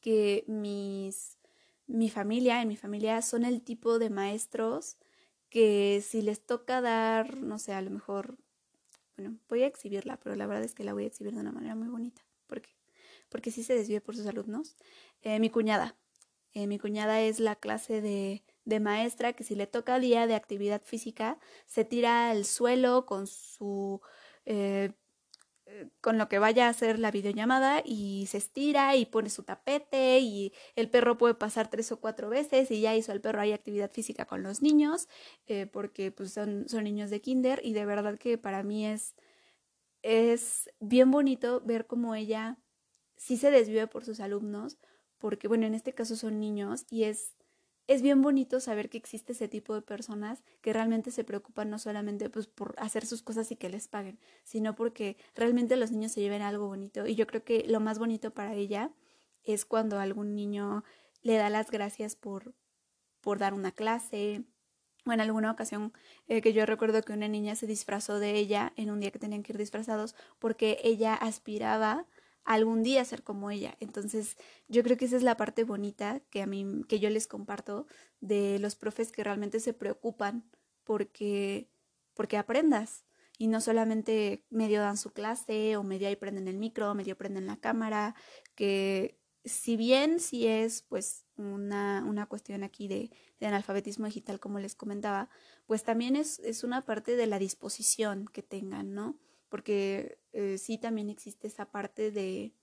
Que 0.00 0.44
mis, 0.46 1.38
mi 1.88 2.08
familia, 2.08 2.62
en 2.62 2.68
mi 2.68 2.76
familia, 2.76 3.20
son 3.20 3.44
el 3.44 3.62
tipo 3.62 3.98
de 3.98 4.10
maestros 4.10 4.96
que 5.48 6.04
si 6.06 6.22
les 6.22 6.46
toca 6.46 6.80
dar, 6.80 7.38
no 7.38 7.58
sé, 7.58 7.72
a 7.72 7.82
lo 7.82 7.90
mejor 7.90 8.38
bueno, 9.20 9.38
voy 9.48 9.62
a 9.62 9.66
exhibirla, 9.66 10.18
pero 10.18 10.34
la 10.34 10.46
verdad 10.46 10.64
es 10.64 10.74
que 10.74 10.82
la 10.82 10.94
voy 10.94 11.04
a 11.04 11.06
exhibir 11.06 11.34
de 11.34 11.40
una 11.40 11.52
manera 11.52 11.74
muy 11.74 11.88
bonita. 11.88 12.22
¿Por 12.46 12.62
qué? 12.62 12.70
Porque 13.28 13.50
sí 13.50 13.62
se 13.62 13.74
desvive 13.74 14.00
por 14.00 14.16
sus 14.16 14.26
alumnos. 14.26 14.76
Eh, 15.22 15.38
mi 15.38 15.50
cuñada. 15.50 15.96
Eh, 16.52 16.66
mi 16.66 16.78
cuñada 16.78 17.20
es 17.20 17.38
la 17.38 17.54
clase 17.54 18.00
de, 18.00 18.42
de 18.64 18.80
maestra 18.80 19.34
que 19.34 19.44
si 19.44 19.54
le 19.54 19.66
toca 19.66 20.00
día 20.00 20.26
de 20.26 20.34
actividad 20.34 20.82
física, 20.82 21.38
se 21.66 21.84
tira 21.84 22.30
al 22.30 22.44
suelo 22.46 23.04
con 23.04 23.26
su 23.26 24.00
eh, 24.46 24.92
con 26.00 26.18
lo 26.18 26.28
que 26.28 26.38
vaya 26.38 26.66
a 26.66 26.70
hacer 26.70 26.98
la 26.98 27.10
videollamada 27.10 27.82
y 27.84 28.26
se 28.26 28.38
estira 28.38 28.96
y 28.96 29.06
pone 29.06 29.30
su 29.30 29.42
tapete 29.42 30.18
y 30.20 30.52
el 30.76 30.90
perro 30.90 31.18
puede 31.18 31.34
pasar 31.34 31.68
tres 31.68 31.92
o 31.92 32.00
cuatro 32.00 32.28
veces 32.28 32.70
y 32.70 32.80
ya 32.80 32.94
hizo 32.96 33.12
el 33.12 33.20
perro 33.20 33.40
ahí 33.40 33.52
actividad 33.52 33.90
física 33.90 34.24
con 34.24 34.42
los 34.42 34.62
niños 34.62 35.08
eh, 35.46 35.66
porque 35.66 36.10
pues 36.12 36.32
son, 36.32 36.68
son 36.68 36.84
niños 36.84 37.10
de 37.10 37.20
kinder 37.20 37.60
y 37.64 37.72
de 37.72 37.86
verdad 37.86 38.18
que 38.18 38.38
para 38.38 38.62
mí 38.62 38.86
es, 38.86 39.14
es 40.02 40.70
bien 40.80 41.10
bonito 41.10 41.60
ver 41.60 41.86
cómo 41.86 42.14
ella 42.14 42.58
sí 43.16 43.36
se 43.36 43.50
desvive 43.50 43.86
por 43.86 44.04
sus 44.04 44.20
alumnos 44.20 44.78
porque 45.18 45.48
bueno 45.48 45.66
en 45.66 45.74
este 45.74 45.94
caso 45.94 46.16
son 46.16 46.40
niños 46.40 46.86
y 46.90 47.04
es 47.04 47.34
es 47.90 48.02
bien 48.02 48.22
bonito 48.22 48.60
saber 48.60 48.88
que 48.88 48.98
existe 48.98 49.32
ese 49.32 49.48
tipo 49.48 49.74
de 49.74 49.82
personas 49.82 50.44
que 50.60 50.72
realmente 50.72 51.10
se 51.10 51.24
preocupan 51.24 51.70
no 51.70 51.78
solamente 51.80 52.30
pues, 52.30 52.46
por 52.46 52.76
hacer 52.78 53.04
sus 53.04 53.20
cosas 53.20 53.50
y 53.50 53.56
que 53.56 53.68
les 53.68 53.88
paguen, 53.88 54.20
sino 54.44 54.76
porque 54.76 55.16
realmente 55.34 55.74
los 55.74 55.90
niños 55.90 56.12
se 56.12 56.20
lleven 56.20 56.40
algo 56.40 56.68
bonito. 56.68 57.08
Y 57.08 57.16
yo 57.16 57.26
creo 57.26 57.42
que 57.42 57.64
lo 57.66 57.80
más 57.80 57.98
bonito 57.98 58.32
para 58.32 58.54
ella 58.54 58.92
es 59.42 59.64
cuando 59.64 59.98
algún 59.98 60.36
niño 60.36 60.84
le 61.22 61.34
da 61.34 61.50
las 61.50 61.72
gracias 61.72 62.14
por, 62.14 62.54
por 63.20 63.40
dar 63.40 63.54
una 63.54 63.72
clase, 63.72 64.44
o 65.04 65.10
en 65.10 65.20
alguna 65.20 65.50
ocasión 65.50 65.92
eh, 66.28 66.42
que 66.42 66.52
yo 66.52 66.66
recuerdo 66.66 67.02
que 67.02 67.12
una 67.12 67.26
niña 67.26 67.56
se 67.56 67.66
disfrazó 67.66 68.20
de 68.20 68.36
ella 68.36 68.72
en 68.76 68.92
un 68.92 69.00
día 69.00 69.10
que 69.10 69.18
tenían 69.18 69.42
que 69.42 69.52
ir 69.52 69.58
disfrazados 69.58 70.14
porque 70.38 70.78
ella 70.84 71.14
aspiraba 71.14 72.06
algún 72.44 72.82
día 72.82 73.04
ser 73.04 73.22
como 73.22 73.50
ella. 73.50 73.76
Entonces, 73.80 74.36
yo 74.68 74.82
creo 74.82 74.96
que 74.96 75.04
esa 75.04 75.16
es 75.16 75.22
la 75.22 75.36
parte 75.36 75.64
bonita 75.64 76.20
que 76.30 76.42
a 76.42 76.46
mí 76.46 76.82
que 76.88 77.00
yo 77.00 77.10
les 77.10 77.26
comparto 77.26 77.86
de 78.20 78.58
los 78.58 78.76
profes 78.76 79.12
que 79.12 79.24
realmente 79.24 79.60
se 79.60 79.72
preocupan 79.72 80.44
porque 80.84 81.68
porque 82.14 82.36
aprendas 82.36 83.04
y 83.38 83.46
no 83.46 83.60
solamente 83.60 84.44
medio 84.50 84.80
dan 84.80 84.98
su 84.98 85.12
clase 85.12 85.76
o 85.76 85.82
medio 85.82 86.08
ahí 86.08 86.16
prenden 86.16 86.48
el 86.48 86.58
micro, 86.58 86.94
medio 86.94 87.16
prenden 87.16 87.46
la 87.46 87.56
cámara, 87.56 88.14
que 88.54 89.18
si 89.44 89.76
bien 89.76 90.20
si 90.20 90.46
es 90.46 90.82
pues 90.82 91.24
una, 91.36 92.04
una 92.06 92.26
cuestión 92.26 92.62
aquí 92.62 92.86
de, 92.86 93.10
de, 93.38 93.46
analfabetismo 93.46 94.04
digital 94.06 94.40
como 94.40 94.58
les 94.58 94.74
comentaba, 94.74 95.30
pues 95.66 95.84
también 95.84 96.16
es, 96.16 96.38
es 96.40 96.64
una 96.64 96.84
parte 96.84 97.16
de 97.16 97.26
la 97.26 97.38
disposición 97.38 98.26
que 98.26 98.42
tengan, 98.42 98.92
¿no? 98.92 99.18
Porque 99.50 100.18
eh, 100.32 100.56
sí 100.56 100.78
también 100.78 101.10
existe 101.10 101.48
esa 101.48 101.70
parte 101.70 102.10
de, 102.10 102.54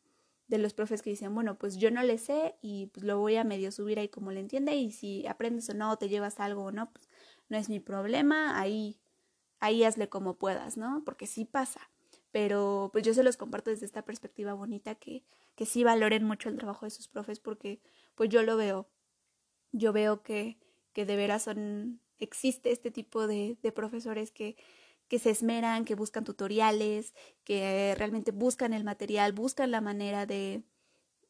de 0.47 0.57
los 0.57 0.73
profes 0.73 1.01
que 1.01 1.09
dicen, 1.11 1.35
bueno, 1.35 1.59
pues 1.59 1.77
yo 1.77 1.91
no 1.91 2.01
le 2.01 2.17
sé 2.17 2.55
y 2.61 2.87
pues 2.87 3.05
lo 3.05 3.19
voy 3.19 3.35
a 3.35 3.43
medio 3.43 3.71
subir 3.71 3.99
ahí 3.99 4.07
como 4.09 4.31
le 4.31 4.39
entiende 4.39 4.75
y 4.75 4.91
si 4.91 5.27
aprendes 5.27 5.69
o 5.69 5.73
no, 5.73 5.97
te 5.97 6.09
llevas 6.09 6.39
algo 6.39 6.63
o 6.63 6.71
no, 6.71 6.91
pues 6.91 7.07
no 7.49 7.57
es 7.57 7.69
mi 7.69 7.79
problema, 7.79 8.59
ahí, 8.59 8.97
ahí 9.59 9.83
hazle 9.83 10.09
como 10.09 10.37
puedas, 10.37 10.77
¿no? 10.77 11.03
Porque 11.05 11.27
sí 11.27 11.45
pasa. 11.45 11.81
Pero 12.31 12.89
pues 12.93 13.05
yo 13.05 13.13
se 13.13 13.23
los 13.23 13.37
comparto 13.37 13.69
desde 13.69 13.85
esta 13.85 14.03
perspectiva 14.03 14.53
bonita 14.53 14.95
que, 14.95 15.23
que 15.55 15.65
sí 15.65 15.83
valoren 15.83 16.23
mucho 16.23 16.49
el 16.49 16.57
trabajo 16.57 16.85
de 16.85 16.91
sus 16.91 17.07
profes 17.07 17.39
porque 17.39 17.81
pues 18.15 18.29
yo 18.29 18.43
lo 18.43 18.57
veo. 18.57 18.87
Yo 19.73 19.91
veo 19.93 20.23
que, 20.23 20.57
que 20.93 21.05
de 21.05 21.15
veras 21.17 21.43
son, 21.43 21.99
existe 22.19 22.71
este 22.71 22.91
tipo 22.91 23.27
de, 23.27 23.57
de 23.61 23.71
profesores 23.71 24.31
que, 24.31 24.55
que 25.07 25.19
se 25.19 25.29
esmeran, 25.29 25.85
que 25.85 25.95
buscan 25.95 26.23
tutoriales, 26.23 27.13
que 27.43 27.95
realmente 27.97 28.31
buscan 28.31 28.73
el 28.73 28.83
material, 28.83 29.33
buscan 29.33 29.71
la 29.71 29.81
manera 29.81 30.25
de, 30.25 30.63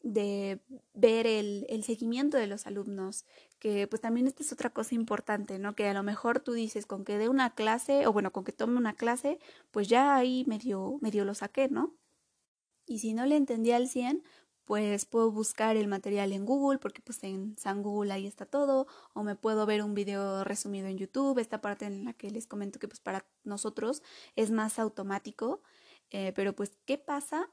de 0.03 0.59
ver 0.93 1.27
el, 1.27 1.65
el, 1.69 1.83
seguimiento 1.83 2.37
de 2.37 2.47
los 2.47 2.67
alumnos, 2.67 3.25
que 3.59 3.87
pues 3.87 4.01
también 4.01 4.27
esta 4.27 4.43
es 4.43 4.51
otra 4.51 4.69
cosa 4.71 4.95
importante, 4.95 5.59
¿no? 5.59 5.75
Que 5.75 5.87
a 5.87 5.93
lo 5.93 6.03
mejor 6.03 6.39
tú 6.39 6.53
dices 6.53 6.85
con 6.85 7.05
que 7.05 7.17
dé 7.17 7.29
una 7.29 7.53
clase, 7.53 8.07
o 8.07 8.13
bueno, 8.13 8.31
con 8.31 8.43
que 8.43 8.51
tome 8.51 8.77
una 8.77 8.93
clase, 8.93 9.39
pues 9.71 9.87
ya 9.87 10.15
ahí 10.15 10.43
medio, 10.47 10.97
medio 11.01 11.25
lo 11.25 11.33
saqué, 11.33 11.69
¿no? 11.69 11.95
Y 12.85 12.99
si 12.99 13.13
no 13.13 13.25
le 13.25 13.35
entendía 13.35 13.75
al 13.75 13.89
100, 13.89 14.23
pues 14.67 15.05
puedo 15.05 15.31
buscar 15.31 15.77
el 15.77 15.87
material 15.87 16.33
en 16.33 16.45
Google, 16.45 16.77
porque 16.77 17.01
pues 17.01 17.23
en 17.23 17.57
San 17.57 17.81
Google 17.81 18.11
ahí 18.11 18.27
está 18.27 18.45
todo, 18.45 18.85
o 19.13 19.23
me 19.23 19.37
puedo 19.37 19.65
ver 19.65 19.81
un 19.81 19.93
video 19.93 20.43
resumido 20.43 20.87
en 20.89 20.97
YouTube, 20.97 21.39
esta 21.39 21.61
parte 21.61 21.85
en 21.85 22.03
la 22.03 22.11
que 22.11 22.29
les 22.29 22.47
comento 22.47 22.77
que 22.77 22.89
pues 22.89 22.99
para 22.99 23.25
nosotros 23.45 24.03
es 24.35 24.51
más 24.51 24.77
automático, 24.77 25.61
eh, 26.09 26.33
pero 26.35 26.53
pues 26.53 26.77
¿qué 26.85 26.97
pasa 26.97 27.49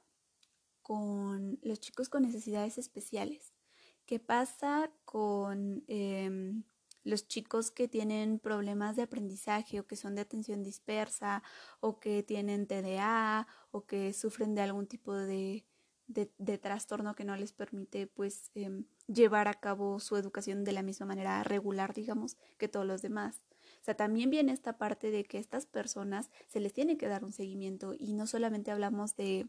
con 0.83 1.61
los 1.62 1.79
chicos 1.79 2.09
con 2.09 2.22
necesidades 2.24 2.79
especiales? 2.79 3.55
¿Qué 4.07 4.18
pasa 4.18 4.90
con 5.05 5.85
em, 5.87 6.64
los 7.05 7.29
chicos 7.29 7.70
que 7.70 7.87
tienen 7.87 8.40
problemas 8.40 8.96
de 8.96 9.03
aprendizaje 9.03 9.79
o 9.79 9.87
que 9.87 9.94
son 9.94 10.16
de 10.16 10.22
atención 10.22 10.64
dispersa 10.64 11.44
o 11.79 12.00
que 12.00 12.24
tienen 12.24 12.66
TDA 12.66 13.46
o 13.70 13.87
que 13.87 14.12
sufren 14.12 14.57
de 14.57 14.62
algún 14.62 14.88
tipo 14.88 15.14
de 15.14 15.64
de, 16.06 16.58
trastorno 16.58 17.14
que 17.14 17.24
no 17.24 17.36
les 17.36 17.52
permite 17.52 18.06
pues 18.06 18.50
em, 18.54 18.84
llevar 19.06 19.48
a 19.48 19.54
cabo 19.54 20.00
su 20.00 20.16
educación 20.16 20.64
de 20.64 20.72
la 20.72 20.82
misma 20.82 21.06
manera 21.06 21.42
regular, 21.44 21.94
digamos, 21.94 22.36
que 22.58 22.68
todos 22.68 22.86
los 22.86 23.02
demás. 23.02 23.42
O 23.80 23.84
sea, 23.84 23.94
también 23.94 24.30
viene 24.30 24.52
esta 24.52 24.78
parte 24.78 25.10
de 25.10 25.24
que 25.24 25.38
estas 25.38 25.66
personas 25.66 26.30
se 26.48 26.60
les 26.60 26.72
tiene 26.72 26.96
que 26.96 27.08
dar 27.08 27.24
un 27.24 27.32
seguimiento 27.32 27.94
y 27.98 28.12
no 28.14 28.26
solamente 28.26 28.70
hablamos 28.70 29.16
de, 29.16 29.46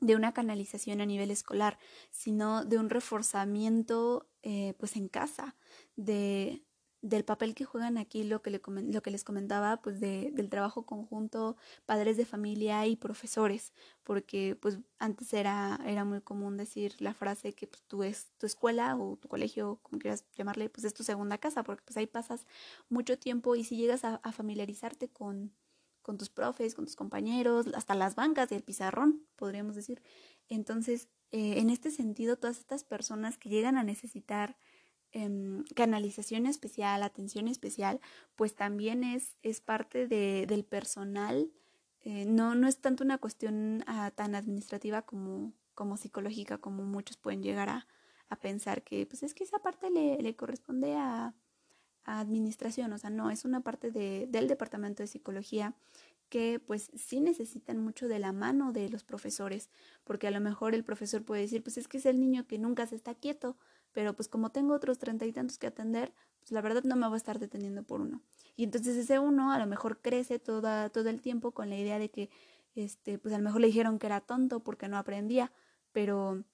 de 0.00 0.16
una 0.16 0.32
canalización 0.32 1.00
a 1.00 1.06
nivel 1.06 1.30
escolar, 1.30 1.78
sino 2.10 2.64
de 2.64 2.78
un 2.78 2.90
reforzamiento 2.90 4.28
eh, 4.42 4.74
pues 4.78 4.96
en 4.96 5.08
casa, 5.08 5.56
de, 5.96 6.64
del 7.04 7.22
papel 7.22 7.54
que 7.54 7.66
juegan 7.66 7.98
aquí, 7.98 8.24
lo 8.24 8.40
que, 8.40 8.50
les 8.50 9.24
comentaba, 9.24 9.76
pues 9.82 10.00
de, 10.00 10.30
del 10.32 10.48
trabajo 10.48 10.86
conjunto, 10.86 11.54
padres 11.84 12.16
de 12.16 12.24
familia 12.24 12.86
y 12.86 12.96
profesores, 12.96 13.74
porque 14.04 14.56
pues 14.58 14.78
antes 14.98 15.34
era, 15.34 15.78
era 15.84 16.06
muy 16.06 16.22
común 16.22 16.56
decir 16.56 16.94
la 17.00 17.12
frase 17.12 17.52
que 17.52 17.66
pues, 17.66 17.82
tú 17.82 18.04
es 18.04 18.32
tu 18.38 18.46
escuela 18.46 18.96
o 18.96 19.16
tu 19.16 19.28
colegio, 19.28 19.80
como 19.82 19.98
quieras 19.98 20.24
llamarle, 20.34 20.70
pues 20.70 20.84
es 20.84 20.94
tu 20.94 21.04
segunda 21.04 21.36
casa, 21.36 21.62
porque 21.62 21.82
pues 21.84 21.98
ahí 21.98 22.06
pasas 22.06 22.46
mucho 22.88 23.18
tiempo 23.18 23.54
y 23.54 23.64
si 23.64 23.76
llegas 23.76 24.02
a, 24.04 24.18
familiarizarte 24.32 25.10
con, 25.10 25.52
con 26.00 26.16
tus 26.16 26.30
profes, 26.30 26.74
con 26.74 26.86
tus 26.86 26.96
compañeros, 26.96 27.66
hasta 27.74 27.94
las 27.94 28.14
bancas 28.14 28.50
y 28.50 28.54
el 28.54 28.62
pizarrón, 28.62 29.26
podríamos 29.36 29.76
decir. 29.76 30.00
Entonces, 30.48 31.08
eh, 31.32 31.58
en 31.58 31.68
este 31.68 31.90
sentido, 31.90 32.36
todas 32.36 32.58
estas 32.58 32.82
personas 32.82 33.36
que 33.36 33.50
llegan 33.50 33.76
a 33.76 33.84
necesitar 33.84 34.56
Em, 35.16 35.62
canalización 35.76 36.44
especial, 36.46 37.04
atención 37.04 37.46
especial, 37.46 38.00
pues 38.34 38.56
también 38.56 39.04
es, 39.04 39.36
es 39.44 39.60
parte 39.60 40.08
de, 40.08 40.44
del 40.48 40.64
personal. 40.64 41.52
Eh, 42.00 42.24
no, 42.26 42.56
no 42.56 42.66
es 42.66 42.78
tanto 42.78 43.04
una 43.04 43.18
cuestión 43.18 43.84
ah, 43.86 44.10
tan 44.12 44.34
administrativa 44.34 45.02
como, 45.02 45.52
como 45.76 45.96
psicológica, 45.96 46.58
como 46.58 46.82
muchos 46.82 47.16
pueden 47.16 47.44
llegar 47.44 47.68
a, 47.68 47.86
a 48.28 48.40
pensar 48.40 48.82
que 48.82 49.06
pues 49.06 49.22
es 49.22 49.34
que 49.34 49.44
esa 49.44 49.60
parte 49.60 49.88
le, 49.88 50.18
le 50.20 50.34
corresponde 50.34 50.96
a, 50.96 51.32
a, 52.02 52.18
administración, 52.18 52.92
o 52.92 52.98
sea, 52.98 53.10
no, 53.10 53.30
es 53.30 53.44
una 53.44 53.60
parte 53.60 53.92
de, 53.92 54.26
del 54.28 54.48
departamento 54.48 55.04
de 55.04 55.06
psicología 55.06 55.74
que 56.28 56.58
pues 56.58 56.90
sí 56.96 57.20
necesitan 57.20 57.78
mucho 57.78 58.08
de 58.08 58.18
la 58.18 58.32
mano 58.32 58.72
de 58.72 58.88
los 58.88 59.04
profesores, 59.04 59.70
porque 60.02 60.26
a 60.26 60.32
lo 60.32 60.40
mejor 60.40 60.74
el 60.74 60.82
profesor 60.82 61.22
puede 61.24 61.42
decir, 61.42 61.62
pues 61.62 61.78
es 61.78 61.86
que 61.86 61.98
es 61.98 62.06
el 62.06 62.18
niño 62.18 62.48
que 62.48 62.58
nunca 62.58 62.88
se 62.88 62.96
está 62.96 63.14
quieto, 63.14 63.56
pero 63.94 64.12
pues 64.12 64.28
como 64.28 64.50
tengo 64.50 64.74
otros 64.74 64.98
treinta 64.98 65.24
y 65.24 65.32
tantos 65.32 65.56
que 65.56 65.68
atender, 65.68 66.12
pues 66.40 66.52
la 66.52 66.60
verdad 66.60 66.82
no 66.82 66.96
me 66.96 67.06
voy 67.06 67.14
a 67.14 67.16
estar 67.16 67.38
deteniendo 67.38 67.84
por 67.84 68.02
uno. 68.02 68.20
Y 68.56 68.64
entonces 68.64 68.96
ese 68.96 69.18
uno 69.18 69.52
a 69.52 69.58
lo 69.58 69.66
mejor 69.66 70.02
crece 70.02 70.38
toda, 70.38 70.90
todo 70.90 71.08
el 71.08 71.22
tiempo 71.22 71.52
con 71.52 71.70
la 71.70 71.78
idea 71.78 71.98
de 71.98 72.10
que, 72.10 72.28
este, 72.74 73.18
pues 73.18 73.32
a 73.32 73.38
lo 73.38 73.44
mejor 73.44 73.60
le 73.60 73.68
dijeron 73.68 73.98
que 73.98 74.06
era 74.06 74.20
tonto 74.20 74.60
porque 74.60 74.88
no 74.88 74.98
aprendía, 74.98 75.52
pero 75.92 76.44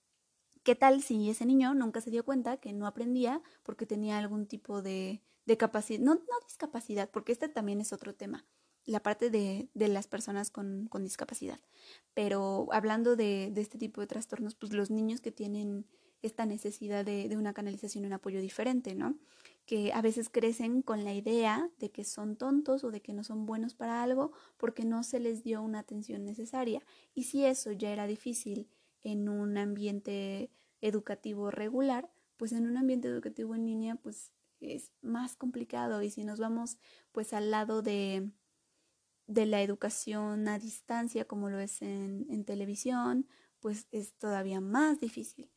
¿qué 0.62 0.74
tal 0.74 1.03
si 1.03 1.31
ese 1.31 1.46
niño 1.46 1.74
nunca 1.74 2.03
se 2.03 2.11
dio 2.11 2.24
cuenta 2.24 2.59
que 2.59 2.74
no 2.74 2.87
aprendía 2.87 3.42
porque 3.62 3.87
tenía 3.87 4.18
algún 4.18 4.46
tipo 4.46 4.83
de, 4.83 5.22
de 5.46 5.57
capacidad, 5.57 6.00
no, 6.00 6.14
no 6.14 6.46
discapacidad, 6.46 7.11
porque 7.11 7.33
este 7.33 7.48
también 7.48 7.81
es 7.81 7.94
otro 7.94 8.14
tema, 8.14 8.44
la 8.85 9.03
parte 9.03 9.31
de, 9.31 9.70
de 9.72 9.88
las 9.88 10.07
personas 10.09 10.50
con, 10.50 10.88
con, 10.88 11.05
discapacidad. 11.05 11.59
Pero 12.12 12.68
hablando 12.70 13.16
de, 13.16 13.50
de 13.50 13.61
este 13.62 13.79
tipo 13.79 14.03
de 14.03 14.07
trastornos, 14.07 14.55
pues 14.55 14.74
los 14.74 14.90
niños 14.90 15.22
que 15.22 15.33
tienen 15.33 15.87
esta 16.22 16.46
necesidad 16.46 17.04
de, 17.04 17.28
de 17.28 17.37
una 17.37 17.52
canalización 17.54 18.04
y 18.04 18.06
un 18.06 18.12
apoyo 18.12 18.40
diferente, 18.40 18.94
¿no? 18.94 19.16
Que 19.66 19.92
a 19.92 20.02
veces 20.02 20.28
crecen 20.28 20.83
con 20.83 21.04
la 21.04 21.14
idea 21.14 21.70
de 21.78 21.90
que 21.90 22.04
son 22.04 22.37
tontos 22.37 22.85
o 22.85 22.90
de 22.90 23.00
que 23.00 23.12
no 23.12 23.24
son 23.24 23.46
buenos 23.46 23.74
para 23.74 24.02
algo 24.02 24.33
porque 24.56 24.85
no 24.85 25.02
se 25.02 25.20
les 25.20 25.42
dio 25.42 25.62
una 25.62 25.78
atención 25.80 26.24
necesaria. 26.24 26.83
Y 27.14 27.24
si 27.24 27.44
eso 27.44 27.72
ya 27.72 27.90
era 27.90 28.06
difícil 28.06 28.68
en 29.02 29.28
un 29.28 29.56
ambiente 29.56 30.50
educativo 30.80 31.50
regular, 31.50 32.11
pues 32.37 32.52
en 32.52 32.66
un 32.66 32.76
ambiente 32.76 33.09
educativo 33.09 33.54
en 33.54 33.66
línea, 33.66 33.96
pues 33.96 34.33
es 34.61 34.92
más 35.02 35.37
complicado. 35.37 36.02
Y 36.02 36.11
si 36.11 36.24
nos 36.24 36.38
vamos 36.38 36.78
pues 37.12 37.33
al 37.33 37.50
lado 37.50 37.83
de, 37.83 38.30
de 39.26 39.46
la 39.46 39.62
educación 39.62 40.48
a 40.48 40.59
distancia, 40.59 41.26
como 41.26 41.48
lo 41.50 41.59
es 41.61 41.83
en, 41.83 42.26
en 42.30 42.44
televisión, 42.44 43.26
pues 43.61 43.87
es 43.90 44.14
todavía 44.14 44.61
más 44.61 45.00
difícil. 45.00 45.50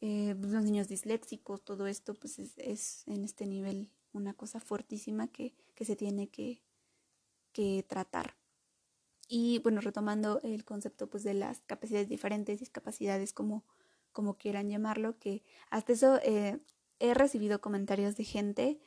Eh, 0.00 0.34
pues, 0.38 0.52
los 0.52 0.64
niños 0.64 0.88
disléxicos, 0.88 1.64
todo 1.64 1.86
esto, 1.86 2.14
pues 2.14 2.38
es, 2.38 2.54
es, 2.58 3.02
en 3.06 3.24
este 3.24 3.46
nivel 3.46 3.90
una 4.12 4.34
cosa 4.34 4.60
fuertísima 4.60 5.28
que, 5.28 5.54
que 5.74 5.84
se 5.84 5.96
tiene 5.96 6.28
que, 6.28 6.62
que, 7.52 7.84
tratar. 7.88 8.36
Y 9.28 9.58
bueno, 9.60 9.80
retomando 9.80 10.40
el 10.42 10.64
concepto 10.64 11.08
pues 11.10 11.22
de 11.22 11.34
las 11.34 11.60
capacidades 11.66 12.08
diferentes, 12.08 12.60
discapacidades, 12.60 13.32
como, 13.32 13.64
como 14.12 14.38
quieran 14.38 14.70
llamarlo, 14.70 15.18
que 15.18 15.42
hasta 15.70 15.92
eso 15.92 16.18
eh, 16.22 16.60
he 16.98 17.14
recibido 17.14 17.60
comentarios 17.60 18.16
de 18.16 18.24
gente 18.24 18.80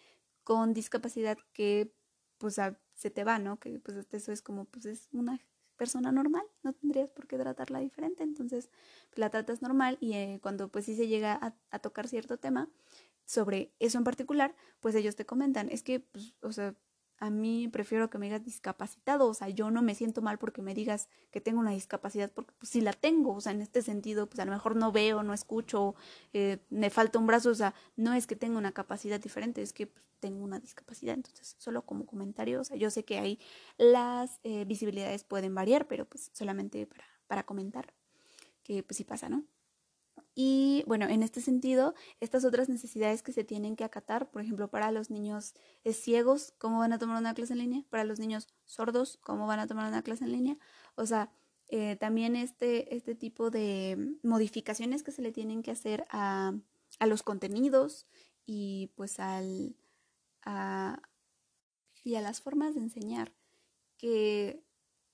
con 0.44 0.74
discapacidad 0.74 1.38
que 1.54 1.94
pues 2.38 2.60
se 2.96 3.12
te 3.12 3.24
va, 3.24 3.38
¿no? 3.38 3.60
Que 3.60 3.80
pues 3.80 3.98
hasta 3.98 4.18
eso 4.18 4.32
es 4.32 4.42
como 4.42 4.66
pues 4.66 4.86
es 4.86 5.10
una 5.12 5.40
persona 5.82 6.12
normal, 6.12 6.44
no 6.62 6.74
tendrías 6.74 7.10
por 7.10 7.26
qué 7.26 7.40
tratarla 7.40 7.80
diferente, 7.80 8.22
entonces 8.22 8.70
pues, 9.10 9.18
la 9.18 9.32
tratas 9.32 9.64
normal 9.64 9.98
y 10.00 10.14
eh, 10.14 10.40
cuando 10.40 10.68
pues 10.68 10.86
sí 10.86 10.96
se 10.96 11.08
llega 11.08 11.40
a, 11.72 11.80
tocar 11.80 12.08
cierto 12.08 12.38
tema, 12.38 12.70
sobre 13.26 13.74
eso 13.80 13.98
en 13.98 14.04
particular, 14.04 14.54
pues 14.80 14.94
ellos 14.94 15.16
te 15.16 15.26
comentan, 15.26 15.70
es 15.70 15.82
que, 15.82 16.00
pues, 16.00 16.36
o 16.44 16.52
sea, 16.52 16.76
a 17.22 17.30
mí 17.30 17.68
prefiero 17.68 18.10
que 18.10 18.18
me 18.18 18.26
digas 18.26 18.44
discapacitado, 18.44 19.28
o 19.28 19.34
sea, 19.36 19.48
yo 19.48 19.70
no 19.70 19.84
me 19.84 19.94
siento 19.94 20.24
mal 20.24 20.40
porque 20.40 20.64
me 20.64 20.74
digas 20.74 21.08
que 21.30 21.40
tengo 21.40 21.60
una 21.60 21.70
discapacidad, 21.70 22.32
porque 22.32 22.52
pues 22.58 22.70
sí 22.72 22.82
la 22.82 22.94
tengo, 22.94 23.36
o 23.36 23.42
sea, 23.42 23.52
en 23.52 23.62
este 23.62 23.84
sentido, 23.84 24.26
pues 24.26 24.40
a 24.40 24.46
lo 24.46 24.52
mejor 24.52 24.76
no 24.76 24.92
veo, 24.92 25.22
no 25.22 25.32
escucho, 25.32 25.94
eh, 26.34 26.58
me 26.72 26.90
falta 26.90 27.20
un 27.20 27.28
brazo, 27.28 27.52
o 27.52 27.56
sea, 27.56 27.76
no 27.96 28.16
es 28.16 28.26
que 28.26 28.36
tenga 28.36 28.58
una 28.58 28.72
capacidad 28.72 29.20
diferente, 29.20 29.62
es 29.62 29.72
que 29.72 29.86
pues, 29.86 30.04
tengo 30.20 30.44
una 30.44 30.60
discapacidad, 30.60 31.14
entonces 31.14 31.56
solo 31.60 31.84
como 31.84 32.08
comentario, 32.08 32.60
o 32.60 32.64
sea, 32.64 32.76
yo 32.76 32.90
sé 32.90 33.06
que 33.06 33.20
ahí 33.20 33.40
las 33.78 34.40
eh, 34.44 34.66
visibilidades 34.66 35.24
pueden 35.24 35.54
variar, 35.54 35.88
pero 35.88 36.06
pues 36.06 36.32
solamente 36.34 36.88
para, 36.88 37.06
para 37.28 37.44
comentar 37.44 37.94
que 38.64 38.82
pues 38.82 38.98
sí 38.98 39.04
pasa, 39.04 39.30
¿no? 39.30 39.46
Y 40.34 40.84
bueno, 40.88 41.06
en 41.08 41.24
este 41.24 41.42
sentido, 41.42 41.94
estas 42.20 42.46
otras 42.46 42.70
necesidades 42.70 43.22
que 43.22 43.34
se 43.34 43.44
tienen 43.44 43.76
que 43.76 43.84
acatar, 43.84 44.32
por 44.32 44.42
ejemplo, 44.42 44.70
para 44.70 44.92
los 44.92 45.10
niños 45.10 45.54
eh, 45.84 45.94
ciegos, 45.94 46.54
¿cómo 46.58 46.80
van 46.80 46.94
a 46.94 47.00
tomar 47.00 47.20
una 47.20 47.34
clase 47.34 47.54
en 47.54 47.60
línea? 47.60 47.84
Para 47.90 48.06
los 48.06 48.20
niños 48.20 48.48
sordos, 48.66 49.18
¿cómo 49.22 49.46
van 49.48 49.60
a 49.60 49.68
tomar 49.68 49.88
una 49.88 50.04
clase 50.04 50.24
en 50.24 50.32
línea? 50.32 50.58
O 50.96 51.06
sea, 51.06 51.32
eh, 51.68 51.98
también 51.98 52.36
este, 52.36 52.96
este 52.96 53.16
tipo 53.16 53.50
de 53.50 54.18
modificaciones 54.24 55.04
que 55.04 55.12
se 55.12 55.22
le 55.22 55.32
tienen 55.32 55.64
que 55.64 55.72
hacer 55.72 56.06
a, 56.10 56.54
a 57.00 57.06
los 57.08 57.24
contenidos 57.24 58.08
y 58.46 58.92
pues 58.96 59.20
al, 59.20 59.76
a, 60.44 61.02
y 62.04 62.16
a 62.16 62.22
las 62.22 62.42
formas 62.42 62.76
de 62.76 62.82
enseñar, 62.82 63.34
que 63.98 64.64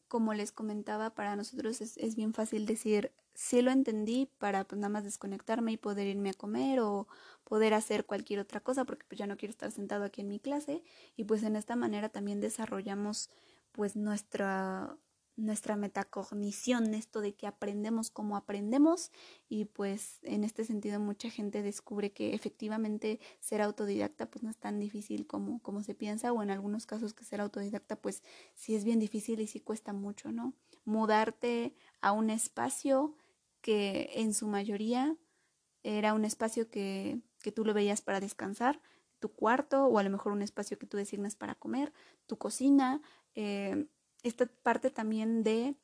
como 0.08 0.34
les 0.34 0.52
comentaba, 0.52 1.12
para 1.12 1.36
nosotros 1.36 1.82
es, 1.82 1.98
es 1.98 2.15
bien 2.15 2.34
fácil 2.34 2.65
decir, 2.65 3.12
sí 3.34 3.62
lo 3.62 3.72
entendí 3.72 4.30
para 4.39 4.63
pues 4.63 4.80
nada 4.80 4.89
más 4.89 5.04
desconectarme 5.04 5.72
y 5.72 5.78
poder 5.78 6.08
irme 6.08 6.32
a 6.32 6.34
comer 6.34 6.80
o 6.80 7.08
poder 7.43 7.74
hacer 7.74 8.06
cualquier 8.06 8.39
otra 8.39 8.60
cosa 8.62 8.84
porque 8.86 9.06
pues 9.08 9.20
ya 9.20 9.28
no 9.28 9.38
quiero 9.38 9.52
estar 9.52 9.72
sentado 9.72 10.04
aquí 10.04 10.22
en 10.22 10.30
mi 10.30 10.39
clase. 10.39 10.84
Y 11.15 11.24
pues 11.26 11.43
en 11.43 11.56
esta 11.56 11.76
manera 11.76 12.10
también 12.10 12.41
desarrollamos 12.41 13.30
pues 13.72 13.96
nuestra 13.96 14.98
nuestra 15.38 15.76
metacognición, 15.76 16.95
esto 16.95 17.21
de 17.21 17.36
que 17.36 17.45
aprendemos 17.45 18.10
como 18.10 18.36
aprendemos 18.36 19.12
y 19.47 19.65
pues 19.65 20.19
en 20.23 20.43
este 20.43 20.65
sentido 20.65 21.00
mucha 21.00 21.30
gente 21.30 21.62
descubre 21.62 22.12
que 22.12 22.34
efectivamente 22.34 23.19
ser 23.39 23.62
autodidacta 23.62 24.30
pues 24.30 24.43
no 24.43 24.50
es 24.50 24.58
tan 24.58 24.80
difícil 24.80 25.28
como, 25.28 25.62
como 25.62 25.84
se 25.84 25.93
piensa 25.93 26.34
o 26.34 26.41
en 26.41 26.50
algunos 26.50 26.88
casos 26.88 27.13
que 27.13 27.23
ser 27.23 27.39
autodidacta 27.39 27.95
pues 27.95 28.23
sí 28.56 28.76
es 28.76 28.84
bien 28.84 29.00
difícil 29.00 29.39
y 29.39 29.47
sí 29.47 29.60
cuesta 29.60 29.93
mucho, 29.93 30.32
¿no? 30.32 30.54
Mudarte 30.86 31.76
a 32.02 32.12
un 32.12 32.32
espacio 32.32 33.15
que 33.62 34.10
en 34.15 34.34
su 34.34 34.47
mayoría 34.47 35.15
era 35.84 36.15
un 36.15 36.26
espacio 36.26 36.69
que, 36.69 37.21
que 37.41 37.52
tú 37.52 37.63
lo 37.63 37.76
veías 37.76 38.02
para 38.02 38.19
descansar, 38.19 38.82
tu 39.19 39.30
cuarto 39.30 39.86
o 39.86 40.00
a 40.00 40.04
lo 40.04 40.10
mejor 40.10 40.32
un 40.32 40.41
espacio 40.41 40.80
que 40.80 40.88
tú 40.88 40.97
designas 40.97 41.36
para 41.36 41.56
comer, 41.56 41.93
tu 42.26 42.38
cocina, 42.38 43.02
eh, 43.36 43.88
esta 44.28 44.46
parte 44.63 44.90
también 44.90 45.44
de 45.44 45.76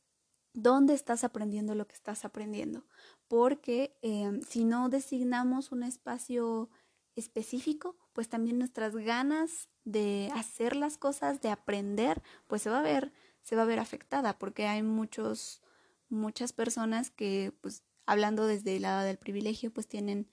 dónde 0.53 0.93
estás 0.93 1.23
aprendiendo 1.23 1.75
lo 1.75 1.87
que 1.87 1.95
estás 1.95 2.25
aprendiendo, 2.25 2.85
porque 3.27 3.97
eh, 4.01 4.39
si 4.47 4.65
no 4.65 4.89
designamos 4.89 5.71
un 5.71 5.83
espacio 5.83 6.69
específico, 7.15 7.95
pues 8.13 8.29
también 8.29 8.59
nuestras 8.59 8.95
ganas 8.95 9.69
de 9.83 10.31
hacer 10.35 10.75
las 10.75 10.97
cosas, 10.97 11.41
de 11.41 11.49
aprender, 11.49 12.21
pues 12.47 12.61
se 12.61 12.69
va 12.69 12.79
a 12.79 12.83
ver, 12.83 13.11
se 13.41 13.55
va 13.55 13.63
a 13.63 13.65
ver 13.65 13.79
afectada, 13.79 14.37
porque 14.37 14.67
hay 14.67 14.83
muchos, 14.83 15.61
muchas 16.09 16.53
personas 16.53 17.09
que, 17.09 17.53
pues, 17.61 17.83
hablando 18.05 18.45
desde 18.45 18.75
el 18.75 18.83
lado 18.83 19.03
del 19.03 19.17
privilegio, 19.17 19.71
pues 19.71 19.87
tienen 19.87 20.27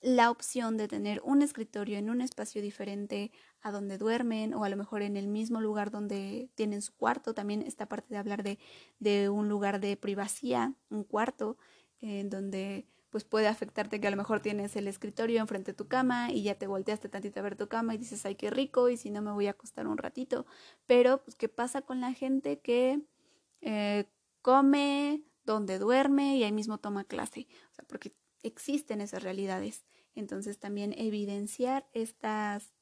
la 0.00 0.30
opción 0.30 0.76
de 0.76 0.88
tener 0.88 1.20
un 1.24 1.42
escritorio 1.42 1.98
en 1.98 2.10
un 2.10 2.20
espacio 2.20 2.62
diferente 2.62 3.32
a 3.60 3.72
donde 3.72 3.98
duermen 3.98 4.54
o 4.54 4.64
a 4.64 4.68
lo 4.68 4.76
mejor 4.76 5.02
en 5.02 5.16
el 5.16 5.26
mismo 5.28 5.60
lugar 5.60 5.90
donde 5.90 6.50
tienen 6.54 6.82
su 6.82 6.94
cuarto. 6.94 7.34
También 7.34 7.62
esta 7.62 7.86
parte 7.86 8.14
de 8.14 8.18
hablar 8.18 8.42
de, 8.42 8.58
de 9.00 9.28
un 9.28 9.48
lugar 9.48 9.80
de 9.80 9.96
privacidad, 9.96 10.70
un 10.90 11.04
cuarto 11.04 11.56
en 12.00 12.30
donde 12.30 12.86
pues 13.10 13.24
puede 13.24 13.48
afectarte 13.48 14.00
que 14.00 14.06
a 14.06 14.10
lo 14.10 14.16
mejor 14.16 14.40
tienes 14.40 14.76
el 14.76 14.86
escritorio 14.86 15.40
enfrente 15.40 15.72
de 15.72 15.76
tu 15.76 15.88
cama 15.88 16.30
y 16.30 16.42
ya 16.42 16.56
te 16.56 16.66
volteaste 16.66 17.08
tantito 17.08 17.40
a 17.40 17.42
ver 17.42 17.56
tu 17.56 17.68
cama 17.68 17.94
y 17.94 17.98
dices, 17.98 18.24
ay, 18.26 18.34
qué 18.34 18.50
rico, 18.50 18.90
y 18.90 18.96
si 18.96 19.10
no 19.10 19.22
me 19.22 19.32
voy 19.32 19.46
a 19.46 19.52
acostar 19.52 19.86
un 19.86 19.96
ratito. 19.96 20.46
Pero, 20.86 21.24
pues, 21.24 21.34
¿qué 21.34 21.48
pasa 21.48 21.82
con 21.82 22.00
la 22.00 22.12
gente 22.12 22.60
que 22.60 23.00
eh, 23.62 24.04
come 24.42 25.22
donde 25.44 25.78
duerme 25.78 26.36
y 26.36 26.44
ahí 26.44 26.52
mismo 26.52 26.78
toma 26.78 27.04
clase? 27.04 27.46
O 27.72 27.74
sea, 27.74 27.84
porque 27.88 28.12
existen 28.42 29.00
esas 29.00 29.22
realidades. 29.22 29.84
Entonces 30.14 30.58
también 30.58 30.94
evidenciar 30.96 31.88
estas, 31.92 32.72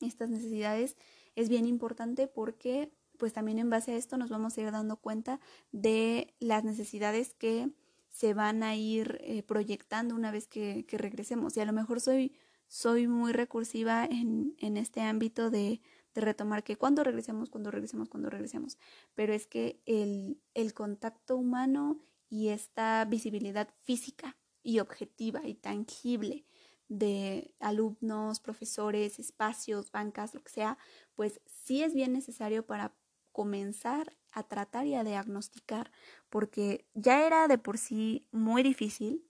estas 0.00 0.30
necesidades 0.30 0.96
es 1.34 1.48
bien 1.48 1.66
importante 1.66 2.26
porque 2.26 2.92
pues 3.18 3.32
también 3.32 3.58
en 3.58 3.70
base 3.70 3.92
a 3.92 3.96
esto 3.96 4.16
nos 4.16 4.30
vamos 4.30 4.56
a 4.56 4.60
ir 4.62 4.72
dando 4.72 4.96
cuenta 4.96 5.38
de 5.70 6.34
las 6.40 6.64
necesidades 6.64 7.34
que 7.34 7.70
se 8.08 8.34
van 8.34 8.62
a 8.62 8.74
ir 8.74 9.18
eh, 9.22 9.42
proyectando 9.42 10.14
una 10.14 10.30
vez 10.30 10.48
que, 10.48 10.84
que, 10.86 10.98
regresemos. 10.98 11.56
Y 11.56 11.60
a 11.60 11.64
lo 11.64 11.72
mejor 11.72 12.00
soy, 12.00 12.34
soy 12.68 13.06
muy 13.06 13.32
recursiva 13.32 14.04
en, 14.04 14.54
en 14.58 14.76
este 14.76 15.00
ámbito 15.00 15.50
de, 15.50 15.80
de, 16.14 16.20
retomar 16.20 16.62
que 16.62 16.76
cuando 16.76 17.04
regresemos, 17.04 17.48
cuando 17.48 17.70
regresemos, 17.70 18.08
cuando 18.08 18.28
regresemos. 18.28 18.76
Pero 19.14 19.32
es 19.32 19.46
que 19.46 19.80
el, 19.86 20.40
el 20.54 20.74
contacto 20.74 21.36
humano 21.36 22.00
y 22.28 22.48
esta 22.48 23.04
visibilidad 23.06 23.68
física 23.82 24.36
y 24.62 24.80
objetiva 24.80 25.46
y 25.46 25.54
tangible 25.54 26.46
de 26.88 27.54
alumnos, 27.60 28.40
profesores, 28.40 29.18
espacios, 29.18 29.90
bancas, 29.92 30.34
lo 30.34 30.42
que 30.42 30.52
sea, 30.52 30.78
pues 31.14 31.40
sí 31.46 31.82
es 31.82 31.94
bien 31.94 32.12
necesario 32.12 32.66
para 32.66 32.94
comenzar 33.32 34.16
a 34.30 34.42
tratar 34.42 34.86
y 34.86 34.94
a 34.94 35.04
diagnosticar, 35.04 35.90
porque 36.28 36.86
ya 36.94 37.26
era 37.26 37.48
de 37.48 37.58
por 37.58 37.78
sí 37.78 38.26
muy 38.30 38.62
difícil 38.62 39.26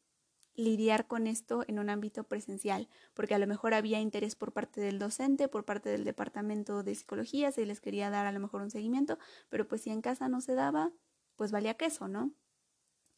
lidiar 0.55 1.07
con 1.07 1.27
esto 1.27 1.65
en 1.67 1.79
un 1.79 1.89
ámbito 1.89 2.25
presencial, 2.25 2.89
porque 3.15 3.35
a 3.35 3.39
lo 3.39 3.47
mejor 3.47 3.75
había 3.75 4.01
interés 4.01 4.37
por 4.37 4.53
parte 4.53 4.81
del 4.81 4.99
docente, 4.99 5.49
por 5.49 5.65
parte 5.65 5.89
del 5.91 6.05
departamento 6.05 6.83
de 6.83 6.95
psicología, 6.95 7.53
se 7.53 7.65
les 7.67 7.81
quería 7.81 8.11
dar 8.11 8.27
a 8.27 8.33
lo 8.33 8.41
mejor 8.41 8.63
un 8.63 8.71
seguimiento, 8.71 9.19
pero 9.49 9.67
pues 9.67 9.83
si 9.83 9.91
en 9.91 10.03
casa 10.03 10.29
no 10.29 10.41
se 10.41 10.55
daba, 10.55 10.93
pues 11.37 11.53
valía 11.53 11.75
queso, 11.75 12.09
¿no? 12.09 12.35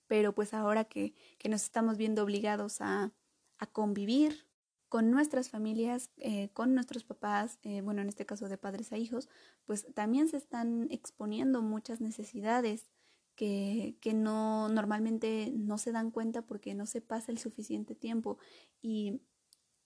Pero 0.07 0.35
pues 0.35 0.55
ahora 0.55 0.85
que, 0.85 1.15
que 1.39 1.49
nos 1.49 1.63
estamos 1.63 1.97
viendo 1.97 2.23
obligados 2.23 2.81
a, 2.81 3.13
a 3.59 3.67
convivir 3.67 4.47
con 4.89 5.11
nuestras 5.11 5.51
familias, 5.51 6.11
eh, 6.19 6.51
con 6.53 6.75
nuestros 6.75 7.03
papás, 7.03 7.59
eh, 7.63 7.81
bueno, 7.81 8.03
en 8.03 8.09
este 8.09 8.27
caso 8.27 8.49
de 8.49 8.59
padres 8.59 8.93
a 8.93 8.97
hijos, 8.97 9.29
pues 9.65 9.93
también 9.93 10.29
se 10.29 10.37
están 10.37 10.87
exponiendo 10.91 11.63
muchas 11.63 12.01
necesidades 12.01 12.89
que, 13.35 13.97
que 14.01 14.15
no 14.15 14.69
normalmente 14.69 15.53
no 15.57 15.79
se 15.79 15.91
dan 15.91 16.13
cuenta 16.13 16.43
porque 16.43 16.75
no 16.75 16.87
se 16.87 17.01
pasa 17.01 17.33
el 17.33 17.39
suficiente 17.39 17.97
tiempo. 17.97 18.39
Y 18.83 19.21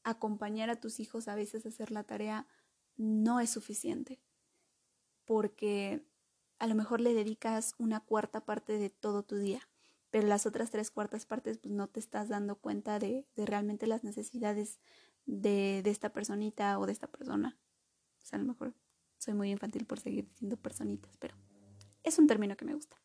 acompañar 0.04 0.68
a 0.70 0.80
tus 0.80 1.00
hijos 1.00 1.28
a 1.28 1.34
veces 1.34 1.64
a 1.64 1.70
hacer 1.70 1.90
la 1.90 2.04
tarea 2.04 2.46
no 2.96 3.40
es 3.40 3.50
suficiente 3.50 4.20
porque 5.24 6.04
a 6.58 6.66
lo 6.66 6.74
mejor 6.74 7.00
le 7.00 7.14
dedicas 7.14 7.74
una 7.78 8.00
cuarta 8.00 8.44
parte 8.44 8.78
de 8.78 8.90
todo 8.90 9.22
tu 9.22 9.36
día 9.36 9.68
pero 10.10 10.26
las 10.26 10.46
otras 10.46 10.70
tres 10.70 10.90
cuartas 10.90 11.26
partes 11.26 11.58
pues 11.58 11.72
no 11.72 11.88
te 11.88 12.00
estás 12.00 12.28
dando 12.28 12.56
cuenta 12.56 12.98
de, 12.98 13.26
realmente 13.36 13.86
las 13.86 14.04
necesidades 14.04 14.80
de, 15.26 15.80
esta 15.84 16.12
personita 16.12 16.78
o 16.78 16.86
de 16.86 16.92
esta 16.92 17.06
persona. 17.06 17.58
O 18.22 18.26
sea, 18.26 18.38
a 18.38 18.42
lo 18.42 18.48
mejor 18.48 18.74
soy 19.18 19.34
muy 19.34 19.50
infantil 19.50 19.84
por 19.86 20.00
seguir 20.00 20.26
diciendo 20.28 20.56
personitas, 20.56 21.16
pero 21.18 21.36
es 22.02 22.18
un 22.18 22.26
término 22.26 22.56
que 22.56 22.64
me 22.64 22.74
gusta. 22.74 22.96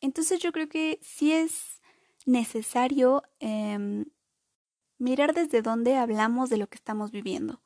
Entonces 0.00 0.40
yo 0.40 0.52
creo 0.52 0.68
que 0.68 0.98
sí 1.02 1.32
es 1.32 1.80
necesario 2.26 3.22
eh, 3.40 4.04
mirar 4.98 5.34
desde 5.34 5.62
dónde 5.62 5.96
hablamos 5.96 6.50
de 6.50 6.58
lo 6.58 6.68
que 6.68 6.76
estamos 6.76 7.10
viviendo. 7.10 7.62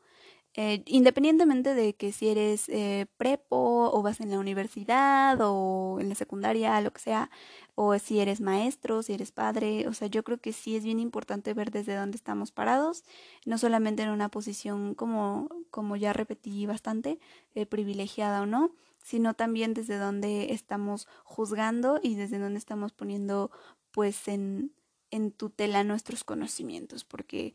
Eh, 0.54 0.82
independientemente 0.86 1.74
de 1.74 1.94
que 1.94 2.12
si 2.12 2.28
eres 2.28 2.68
eh, 2.68 3.06
prepo 3.16 3.90
o 3.90 4.02
vas 4.02 4.20
en 4.20 4.30
la 4.30 4.38
universidad 4.38 5.38
o 5.40 5.98
en 5.98 6.10
la 6.10 6.14
secundaria, 6.14 6.78
lo 6.82 6.92
que 6.92 7.00
sea, 7.00 7.30
o 7.74 7.98
si 7.98 8.20
eres 8.20 8.42
maestro, 8.42 9.02
si 9.02 9.14
eres 9.14 9.32
padre, 9.32 9.88
o 9.88 9.94
sea, 9.94 10.08
yo 10.08 10.22
creo 10.24 10.38
que 10.38 10.52
sí 10.52 10.76
es 10.76 10.84
bien 10.84 11.00
importante 11.00 11.54
ver 11.54 11.70
desde 11.70 11.94
dónde 11.96 12.16
estamos 12.16 12.52
parados, 12.52 13.02
no 13.46 13.56
solamente 13.56 14.02
en 14.02 14.10
una 14.10 14.28
posición 14.28 14.94
como, 14.94 15.48
como 15.70 15.96
ya 15.96 16.12
repetí 16.12 16.66
bastante, 16.66 17.18
eh, 17.54 17.64
privilegiada 17.64 18.42
o 18.42 18.46
no, 18.46 18.72
sino 19.02 19.32
también 19.34 19.72
desde 19.72 19.96
dónde 19.96 20.52
estamos 20.52 21.08
juzgando 21.24 21.98
y 22.02 22.14
desde 22.14 22.38
dónde 22.38 22.58
estamos 22.58 22.92
poniendo 22.92 23.50
pues 23.90 24.28
en, 24.28 24.72
en 25.10 25.32
tutela 25.32 25.82
nuestros 25.82 26.24
conocimientos, 26.24 27.04
porque 27.04 27.54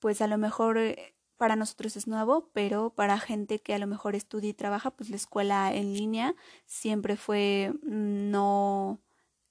pues 0.00 0.20
a 0.20 0.26
lo 0.26 0.38
mejor 0.38 0.78
eh, 0.78 1.15
para 1.36 1.56
nosotros 1.56 1.96
es 1.96 2.06
nuevo, 2.06 2.50
pero 2.52 2.90
para 2.94 3.18
gente 3.18 3.60
que 3.60 3.74
a 3.74 3.78
lo 3.78 3.86
mejor 3.86 4.14
estudia 4.14 4.50
y 4.50 4.54
trabaja, 4.54 4.90
pues 4.90 5.10
la 5.10 5.16
escuela 5.16 5.74
en 5.74 5.94
línea 5.94 6.34
siempre 6.66 7.16
fue 7.16 7.72
mm, 7.82 8.30
no, 8.30 9.00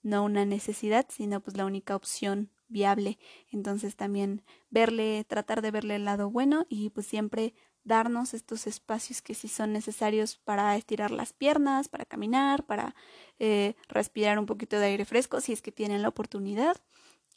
no 0.01 0.23
una 0.23 0.45
necesidad, 0.45 1.05
sino 1.09 1.41
pues 1.41 1.57
la 1.57 1.65
única 1.65 1.95
opción 1.95 2.49
viable. 2.67 3.19
Entonces 3.51 3.95
también 3.95 4.43
verle, 4.69 5.23
tratar 5.25 5.61
de 5.61 5.71
verle 5.71 5.95
el 5.95 6.05
lado 6.05 6.29
bueno 6.29 6.65
y 6.69 6.89
pues 6.89 7.07
siempre 7.07 7.53
darnos 7.83 8.33
estos 8.33 8.65
espacios 8.65 9.21
que 9.21 9.35
sí 9.35 9.47
son 9.47 9.71
necesarios 9.71 10.37
para 10.37 10.75
estirar 10.75 11.11
las 11.11 11.33
piernas, 11.33 11.87
para 11.87 12.05
caminar, 12.05 12.65
para 12.65 12.95
eh, 13.37 13.75
respirar 13.87 14.39
un 14.39 14.47
poquito 14.47 14.79
de 14.79 14.87
aire 14.87 15.05
fresco 15.05 15.39
si 15.39 15.53
es 15.53 15.61
que 15.61 15.71
tienen 15.71 16.01
la 16.01 16.09
oportunidad 16.09 16.77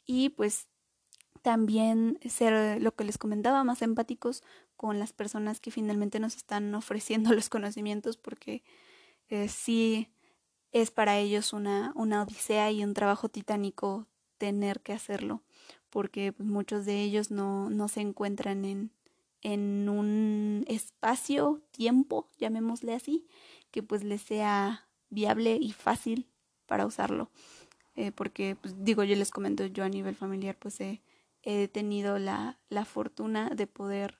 y 0.05 0.29
pues 0.29 0.68
también 1.41 2.19
ser 2.27 2.81
lo 2.81 2.95
que 2.95 3.03
les 3.03 3.17
comentaba 3.17 3.63
más 3.63 3.81
empáticos 3.81 4.43
con 4.75 4.99
las 4.99 5.13
personas 5.13 5.59
que 5.59 5.71
finalmente 5.71 6.19
nos 6.19 6.35
están 6.35 6.73
ofreciendo 6.75 7.31
los 7.33 7.49
conocimientos 7.49 8.17
porque 8.17 8.63
eh, 9.29 9.47
sí 9.47 10.09
es 10.71 10.91
para 10.91 11.17
ellos 11.17 11.53
una, 11.53 11.93
una 11.95 12.23
odisea 12.23 12.71
y 12.71 12.83
un 12.83 12.93
trabajo 12.93 13.29
titánico 13.29 14.07
tener 14.37 14.81
que 14.81 14.93
hacerlo 14.93 15.43
porque 15.89 16.33
pues, 16.33 16.47
muchos 16.47 16.85
de 16.85 17.01
ellos 17.01 17.31
no, 17.31 17.69
no 17.69 17.87
se 17.87 18.01
encuentran 18.01 18.65
en, 18.65 18.91
en 19.41 19.89
un 19.89 20.65
espacio, 20.67 21.61
tiempo, 21.71 22.29
llamémosle 22.37 22.93
así, 22.93 23.25
que 23.71 23.83
pues 23.83 24.03
les 24.03 24.21
sea 24.21 24.87
viable 25.09 25.57
y 25.59 25.71
fácil 25.71 26.27
para 26.65 26.85
usarlo. 26.85 27.29
Eh, 27.95 28.11
porque, 28.11 28.55
pues 28.61 28.75
digo, 28.83 29.03
yo 29.03 29.15
les 29.15 29.31
comento, 29.31 29.65
yo 29.65 29.83
a 29.83 29.89
nivel 29.89 30.15
familiar 30.15 30.55
pues 30.57 30.79
he, 30.79 31.01
he 31.43 31.67
tenido 31.67 32.19
la, 32.19 32.59
la 32.69 32.85
fortuna 32.85 33.49
de 33.49 33.67
poder 33.67 34.19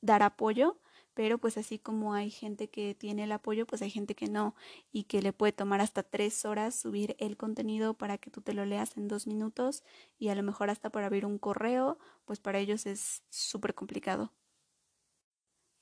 dar 0.00 0.22
apoyo, 0.22 0.78
pero 1.16 1.38
pues 1.38 1.56
así 1.56 1.78
como 1.78 2.12
hay 2.12 2.30
gente 2.30 2.68
que 2.68 2.94
tiene 2.94 3.24
el 3.24 3.32
apoyo, 3.32 3.66
pues 3.66 3.80
hay 3.80 3.90
gente 3.90 4.14
que 4.14 4.26
no 4.28 4.54
y 4.92 5.04
que 5.04 5.22
le 5.22 5.32
puede 5.32 5.52
tomar 5.52 5.80
hasta 5.80 6.02
tres 6.02 6.44
horas 6.44 6.74
subir 6.74 7.16
el 7.18 7.38
contenido 7.38 7.94
para 7.94 8.18
que 8.18 8.30
tú 8.30 8.42
te 8.42 8.52
lo 8.52 8.66
leas 8.66 8.98
en 8.98 9.08
dos 9.08 9.26
minutos 9.26 9.82
y 10.18 10.28
a 10.28 10.34
lo 10.34 10.42
mejor 10.42 10.68
hasta 10.68 10.90
para 10.90 11.06
abrir 11.06 11.24
un 11.24 11.38
correo, 11.38 11.98
pues 12.26 12.38
para 12.38 12.58
ellos 12.58 12.84
es 12.84 13.22
súper 13.30 13.74
complicado. 13.74 14.32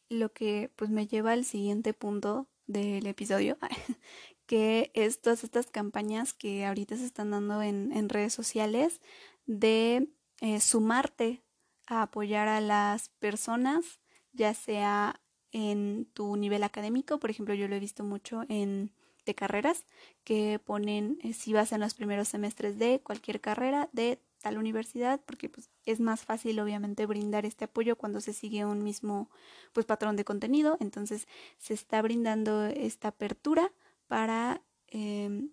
Lo 0.08 0.32
que 0.32 0.70
pues 0.76 0.90
me 0.90 1.08
lleva 1.08 1.32
al 1.32 1.44
siguiente 1.44 1.94
punto 1.94 2.48
del 2.68 3.04
episodio, 3.06 3.58
que 4.46 4.92
es 4.94 5.20
todas 5.20 5.42
estas 5.42 5.68
campañas 5.68 6.32
que 6.32 6.64
ahorita 6.64 6.96
se 6.96 7.06
están 7.06 7.32
dando 7.32 7.60
en, 7.60 7.90
en 7.90 8.08
redes 8.08 8.32
sociales 8.32 9.00
de 9.46 10.08
eh, 10.40 10.60
sumarte 10.60 11.42
a 11.86 12.02
apoyar 12.02 12.48
a 12.48 12.60
las 12.60 13.08
personas, 13.08 14.00
ya 14.32 14.54
sea 14.54 15.20
en 15.52 16.06
tu 16.14 16.36
nivel 16.36 16.64
académico, 16.64 17.18
por 17.18 17.30
ejemplo, 17.30 17.54
yo 17.54 17.68
lo 17.68 17.76
he 17.76 17.80
visto 17.80 18.02
mucho 18.02 18.42
en 18.48 18.92
de 19.24 19.34
carreras 19.34 19.84
que 20.22 20.60
ponen 20.64 21.18
eh, 21.22 21.32
si 21.32 21.52
vas 21.52 21.72
en 21.72 21.80
los 21.80 21.94
primeros 21.94 22.28
semestres 22.28 22.78
de 22.78 23.00
cualquier 23.00 23.40
carrera 23.40 23.88
de 23.92 24.18
tal 24.42 24.58
universidad 24.58 25.20
porque 25.24 25.48
pues, 25.48 25.70
es 25.86 26.00
más 26.00 26.22
fácil 26.22 26.60
obviamente 26.60 27.06
brindar 27.06 27.46
este 27.46 27.64
apoyo 27.64 27.96
cuando 27.96 28.20
se 28.20 28.32
sigue 28.32 28.64
un 28.64 28.82
mismo 28.82 29.30
pues 29.72 29.86
patrón 29.86 30.16
de 30.16 30.24
contenido. 30.24 30.76
Entonces 30.80 31.26
se 31.58 31.74
está 31.74 32.02
brindando 32.02 32.66
esta 32.66 33.08
apertura 33.08 33.72
para 34.06 34.62
eh, 34.88 35.48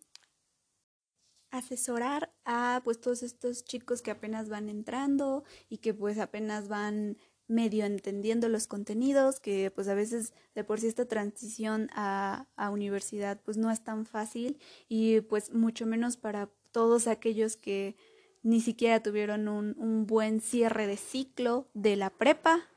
asesorar 1.51 2.33
a 2.45 2.81
pues 2.83 2.99
todos 2.99 3.23
estos 3.23 3.63
chicos 3.63 4.01
que 4.01 4.11
apenas 4.11 4.49
van 4.49 4.69
entrando 4.69 5.43
y 5.69 5.77
que 5.77 5.93
pues 5.93 6.17
apenas 6.17 6.67
van 6.67 7.17
medio 7.47 7.85
entendiendo 7.85 8.47
los 8.47 8.65
contenidos, 8.65 9.39
que 9.39 9.71
pues 9.71 9.89
a 9.89 9.93
veces 9.93 10.33
de 10.55 10.63
por 10.63 10.79
sí 10.79 10.87
esta 10.87 11.05
transición 11.05 11.89
a, 11.93 12.47
a 12.55 12.69
universidad 12.69 13.41
pues 13.43 13.57
no 13.57 13.69
es 13.69 13.83
tan 13.83 14.05
fácil 14.05 14.57
y 14.87 15.21
pues 15.21 15.53
mucho 15.53 15.85
menos 15.85 16.15
para 16.15 16.49
todos 16.71 17.07
aquellos 17.07 17.57
que 17.57 17.97
ni 18.41 18.61
siquiera 18.61 19.03
tuvieron 19.03 19.49
un, 19.49 19.75
un 19.77 20.07
buen 20.07 20.39
cierre 20.39 20.87
de 20.87 20.97
ciclo 20.97 21.67
de 21.73 21.97
la 21.97 22.09
prepa. 22.09 22.69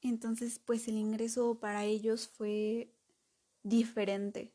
Entonces 0.00 0.58
pues 0.58 0.88
el 0.88 0.96
ingreso 0.96 1.60
para 1.60 1.84
ellos 1.84 2.28
fue 2.28 2.90
diferente. 3.62 4.54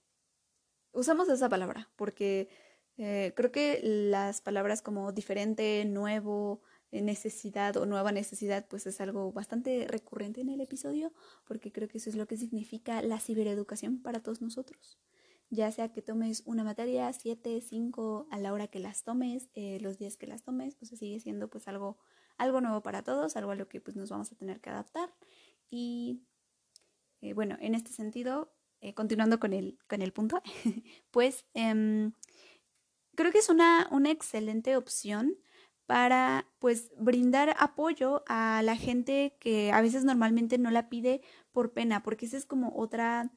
Usamos 0.91 1.29
esa 1.29 1.47
palabra 1.47 1.89
porque 1.95 2.49
eh, 2.97 3.33
creo 3.36 3.51
que 3.51 3.79
las 3.83 4.41
palabras 4.41 4.81
como 4.81 5.12
diferente, 5.12 5.86
nuevo, 5.86 6.62
eh, 6.91 7.01
necesidad 7.01 7.77
o 7.77 7.86
nueva 7.86 8.12
necesidad, 8.12 8.67
pues 8.67 8.88
es 8.88 8.99
algo 9.01 9.31
bastante 9.31 9.88
recurrente 9.88 10.41
en 10.41 10.49
el 10.49 10.62
episodio, 10.62 11.13
porque 11.45 11.71
creo 11.71 11.88
que 11.88 11.99
eso 11.99 12.10
es 12.10 12.15
lo 12.15 12.27
que 12.27 12.38
significa 12.38 13.01
la 13.03 13.19
cibereducación 13.19 14.01
para 14.01 14.21
todos 14.21 14.41
nosotros. 14.41 14.97
Ya 15.49 15.71
sea 15.71 15.91
que 15.93 16.01
tomes 16.01 16.41
una 16.45 16.63
materia, 16.63 17.13
siete, 17.13 17.62
cinco, 17.62 18.27
a 18.31 18.39
la 18.39 18.51
hora 18.51 18.67
que 18.67 18.79
las 18.79 19.03
tomes, 19.03 19.47
eh, 19.53 19.77
los 19.79 19.97
días 19.99 20.17
que 20.17 20.27
las 20.27 20.43
tomes, 20.43 20.75
pues 20.75 20.89
sigue 20.89 21.19
siendo 21.19 21.49
pues 21.49 21.67
algo, 21.67 21.97
algo 22.38 22.62
nuevo 22.62 22.81
para 22.81 23.03
todos, 23.03 23.38
algo 23.38 23.51
a 23.51 23.55
lo 23.55 23.69
que 23.69 23.79
pues 23.79 23.95
nos 23.95 24.10
vamos 24.10 24.31
a 24.31 24.36
tener 24.36 24.60
que 24.60 24.71
adaptar. 24.71 25.13
Y 25.69 26.23
bueno, 27.36 27.57
en 27.60 27.75
este 27.75 27.91
sentido, 27.91 28.53
continuando 28.95 29.39
con 29.39 29.53
el, 29.53 29.77
con 29.88 30.01
el 30.01 30.13
punto, 30.13 30.41
pues 31.12 31.45
em, 31.53 32.13
creo 33.17 33.32
que 33.32 33.39
es 33.39 33.49
una, 33.49 33.89
una 33.91 34.12
excelente 34.12 34.77
opción 34.77 35.38
para 35.88 36.47
pues 36.60 36.91
brindar 36.97 37.56
apoyo 37.60 38.23
a 38.27 38.62
la 38.63 38.75
gente 38.75 39.36
que 39.39 39.71
a 39.71 39.82
veces 39.82 40.06
normalmente 40.06 40.58
no 40.58 40.69
la 40.69 40.88
pide 40.88 41.21
por 41.51 41.73
pena, 41.73 42.03
porque 42.03 42.27
esa 42.27 42.38
es 42.38 42.45
como 42.45 42.73
otra 42.77 43.32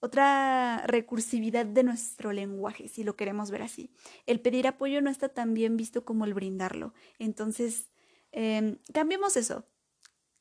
otra 0.00 0.84
recursividad 0.86 1.64
de 1.64 1.82
nuestro 1.82 2.32
lenguaje, 2.32 2.88
si 2.88 3.02
lo 3.02 3.16
queremos 3.16 3.50
ver 3.50 3.62
así. 3.62 3.90
El 4.26 4.40
pedir 4.40 4.66
apoyo 4.66 5.00
no 5.00 5.10
está 5.10 5.28
tan 5.30 5.54
bien 5.54 5.76
visto 5.76 6.04
como 6.04 6.24
el 6.26 6.34
brindarlo. 6.34 6.92
Entonces, 7.18 7.90
eh, 8.30 8.78
cambiemos 8.92 9.36
eso. 9.36 9.64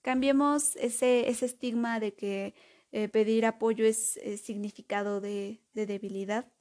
Cambiemos 0.01 0.75
ese, 0.75 1.29
ese 1.29 1.45
estigma 1.45 1.99
de 1.99 2.13
que 2.13 2.53
eh, 2.91 3.07
pedir 3.07 3.45
apoyo 3.45 3.85
es, 3.85 4.19
significado 4.43 5.21
de, 5.21 5.61
de 5.73 5.85
debilidad 5.85 6.51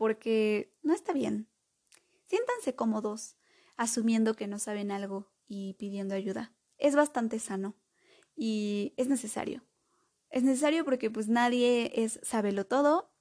porque 0.00 0.72
no 0.82 0.94
está 0.94 1.12
bien. 1.12 1.46
Siéntanse 2.24 2.74
cómodos, 2.74 3.36
asumiendo 3.76 4.32
que 4.32 4.46
no 4.46 4.58
saben 4.58 4.92
algo 4.92 5.30
y 5.46 5.74
pidiendo 5.74 6.14
ayuda. 6.14 6.54
Es 6.78 6.96
bastante 6.96 7.38
sano 7.38 7.76
y 8.34 8.94
es 8.96 9.08
necesario. 9.08 9.62
Es 10.30 10.42
necesario 10.42 10.86
porque 10.86 11.10
pues 11.10 11.28
nadie 11.28 11.92
es 11.94 12.18
sabelo 12.22 12.64
todo, 12.64 13.12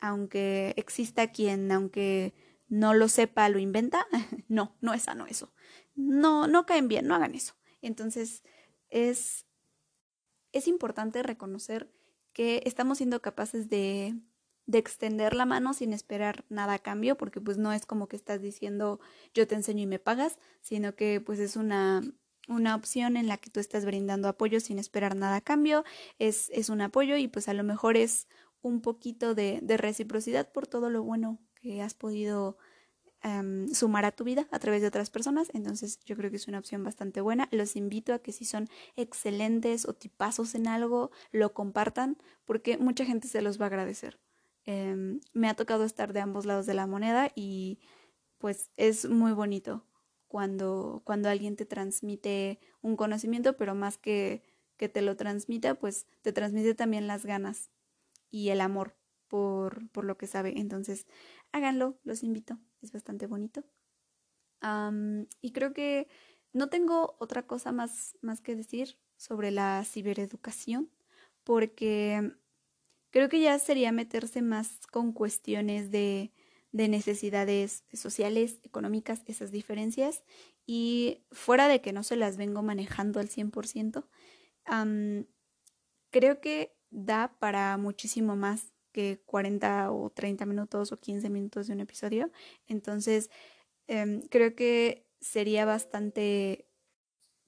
aunque 0.00 0.72
exista 0.78 1.32
quien, 1.32 1.70
aunque 1.70 2.32
no 2.66 2.94
lo 2.94 3.08
sepa, 3.08 3.50
lo 3.50 3.58
inventa. 3.58 4.06
no, 4.48 4.74
no 4.80 4.94
es 4.94 5.02
sano 5.02 5.26
eso. 5.26 5.52
No, 5.94 6.46
no 6.46 6.64
caen 6.64 6.88
bien, 6.88 7.06
no 7.06 7.14
hagan 7.14 7.34
eso. 7.34 7.56
Entonces, 7.82 8.42
es, 8.88 9.44
es 10.52 10.66
importante 10.66 11.22
reconocer 11.22 11.92
que 12.32 12.62
estamos 12.64 12.96
siendo 12.96 13.20
capaces 13.20 13.68
de 13.68 14.14
de 14.66 14.78
extender 14.78 15.34
la 15.34 15.46
mano 15.46 15.74
sin 15.74 15.92
esperar 15.92 16.44
nada 16.48 16.74
a 16.74 16.78
cambio, 16.78 17.16
porque 17.16 17.40
pues 17.40 17.58
no 17.58 17.72
es 17.72 17.86
como 17.86 18.08
que 18.08 18.16
estás 18.16 18.40
diciendo 18.40 19.00
yo 19.34 19.46
te 19.46 19.54
enseño 19.54 19.82
y 19.82 19.86
me 19.86 19.98
pagas, 19.98 20.38
sino 20.60 20.94
que 20.94 21.20
pues 21.20 21.38
es 21.38 21.56
una, 21.56 22.02
una 22.48 22.74
opción 22.74 23.16
en 23.16 23.26
la 23.26 23.38
que 23.38 23.50
tú 23.50 23.60
estás 23.60 23.84
brindando 23.84 24.28
apoyo 24.28 24.60
sin 24.60 24.78
esperar 24.78 25.16
nada 25.16 25.36
a 25.36 25.40
cambio, 25.40 25.84
es, 26.18 26.50
es 26.50 26.68
un 26.68 26.80
apoyo 26.80 27.16
y 27.16 27.28
pues 27.28 27.48
a 27.48 27.54
lo 27.54 27.64
mejor 27.64 27.96
es 27.96 28.28
un 28.62 28.80
poquito 28.80 29.34
de, 29.34 29.58
de 29.62 29.76
reciprocidad 29.76 30.50
por 30.52 30.66
todo 30.66 30.90
lo 30.90 31.02
bueno 31.02 31.38
que 31.56 31.82
has 31.82 31.94
podido 31.94 32.58
em, 33.22 33.68
sumar 33.74 34.04
a 34.04 34.12
tu 34.12 34.24
vida 34.24 34.48
a 34.50 34.58
través 34.58 34.82
de 34.82 34.88
otras 34.88 35.10
personas. 35.10 35.48
Entonces 35.52 36.00
yo 36.04 36.16
creo 36.16 36.30
que 36.30 36.36
es 36.36 36.48
una 36.48 36.58
opción 36.58 36.84
bastante 36.84 37.20
buena. 37.20 37.48
Los 37.52 37.76
invito 37.76 38.14
a 38.14 38.20
que 38.20 38.32
si 38.32 38.44
son 38.44 38.68
excelentes 38.96 39.86
o 39.88 39.94
tipazos 39.94 40.54
en 40.54 40.68
algo, 40.68 41.10
lo 41.32 41.52
compartan 41.54 42.18
porque 42.44 42.78
mucha 42.78 43.04
gente 43.04 43.28
se 43.28 43.42
los 43.42 43.60
va 43.60 43.66
a 43.66 43.68
agradecer. 43.68 44.21
Em, 44.64 45.20
me 45.32 45.48
ha 45.48 45.54
tocado 45.54 45.84
estar 45.84 46.12
de 46.12 46.20
ambos 46.20 46.46
lados 46.46 46.66
de 46.66 46.74
la 46.74 46.86
moneda 46.86 47.30
y 47.34 47.80
pues 48.38 48.70
es 48.76 49.08
muy 49.08 49.32
bonito 49.32 49.86
cuando, 50.28 51.02
cuando 51.04 51.28
alguien 51.28 51.56
te 51.56 51.66
transmite 51.66 52.60
un 52.82 52.96
conocimiento, 52.96 53.56
pero 53.56 53.74
más 53.74 53.98
que 53.98 54.42
que 54.76 54.88
te 54.88 55.02
lo 55.02 55.16
transmita, 55.16 55.76
pues 55.76 56.08
te 56.22 56.32
transmite 56.32 56.74
también 56.74 57.06
las 57.06 57.24
ganas 57.24 57.70
y 58.30 58.50
el 58.50 58.60
amor 58.60 58.96
por, 59.28 59.88
por 59.90 60.04
lo 60.04 60.18
que 60.18 60.26
sabe. 60.26 60.58
Entonces, 60.58 61.06
háganlo, 61.52 62.00
los 62.04 62.24
invito, 62.24 62.58
es 62.82 62.92
bastante 62.92 63.26
bonito. 63.28 63.64
y 65.40 65.52
creo 65.52 65.72
que 65.72 66.08
no 66.52 66.68
tengo 66.68 67.16
otra 67.18 67.46
cosa 67.46 67.72
más, 67.72 68.16
más 68.22 68.40
que 68.40 68.56
decir 68.56 68.98
sobre 69.16 69.50
la 69.50 69.84
cibereducación, 69.84 70.90
porque 71.44 72.32
Creo 73.12 73.28
que 73.28 73.40
ya 73.40 73.58
sería 73.58 73.92
meterse 73.92 74.42
más 74.42 74.86
con 74.90 75.12
cuestiones 75.12 75.90
de, 75.90 76.32
de 76.72 76.88
necesidades 76.88 77.84
sociales, 77.92 78.58
económicas, 78.64 79.22
esas 79.26 79.52
diferencias. 79.52 80.24
Y 80.66 81.22
fuera 81.30 81.68
de 81.68 81.82
que 81.82 81.92
no 81.92 82.02
se 82.02 82.16
las 82.16 82.38
vengo 82.38 82.62
manejando 82.62 83.20
al 83.20 83.28
100%, 83.28 84.08
creo 86.10 86.40
que 86.40 86.74
da 86.90 87.36
para 87.38 87.76
muchísimo 87.76 88.34
más 88.34 88.72
que 88.92 89.22
40 89.26 89.90
o 89.92 90.10
30 90.10 90.46
minutos 90.46 90.92
o 90.92 91.00
15 91.00 91.28
minutos 91.30 91.66
de 91.66 91.74
un 91.74 91.80
episodio. 91.80 92.30
Entonces, 92.66 93.30
em, 93.88 94.22
creo 94.28 94.54
que 94.54 95.06
sería 95.20 95.64
bastante 95.66 96.68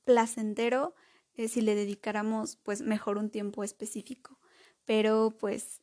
placentero 0.04 0.94
eh, 1.36 1.48
si 1.48 1.62
le 1.62 1.74
dedicáramos 1.74 2.56
pues 2.56 2.82
mejor 2.82 3.18
un 3.18 3.30
tiempo 3.30 3.64
específico. 3.64 4.38
Pero 4.84 5.34
pues 5.38 5.82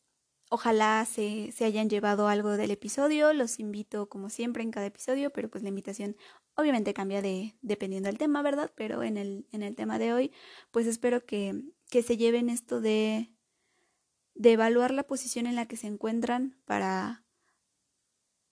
ojalá 0.50 1.06
se, 1.06 1.52
se, 1.52 1.66
hayan 1.66 1.90
llevado 1.90 2.28
algo 2.28 2.52
del 2.58 2.72
episodio. 2.72 3.34
Los 3.34 3.60
invito 3.60 4.10
como 4.10 4.30
siempre 4.30 4.64
en 4.64 4.72
cada 4.72 4.88
episodio, 4.88 5.32
pero 5.32 5.50
pues 5.50 5.64
la 5.64 5.70
invitación 5.70 6.18
obviamente 6.56 6.94
cambia 6.94 7.22
de, 7.22 7.56
dependiendo 7.62 8.08
del 8.08 8.18
tema, 8.18 8.42
¿verdad? 8.42 8.72
Pero 8.76 9.04
en 9.04 9.18
el, 9.18 9.48
en 9.52 9.64
el 9.64 9.76
tema 9.76 9.98
de 9.98 10.14
hoy, 10.14 10.32
pues 10.72 10.88
espero 10.88 11.26
que, 11.26 11.64
que 11.90 12.04
se 12.04 12.18
lleven 12.18 12.50
esto 12.50 12.82
de, 12.82 13.32
de 14.36 14.52
evaluar 14.52 14.92
la 14.92 15.04
posición 15.04 15.48
en 15.48 15.56
la 15.56 15.68
que 15.68 15.78
se 15.78 15.88
encuentran 15.88 16.58
para 16.66 17.24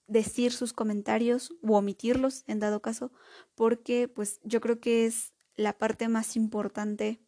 decir 0.08 0.52
sus 0.52 0.74
comentarios 0.74 1.54
u 1.62 1.76
omitirlos 1.76 2.44
en 2.48 2.60
dado 2.60 2.82
caso, 2.82 3.12
porque 3.56 4.08
pues 4.08 4.40
yo 4.44 4.60
creo 4.60 4.80
que 4.80 5.06
es 5.06 5.34
la 5.56 5.78
parte 5.78 6.08
más 6.08 6.36
importante 6.36 7.22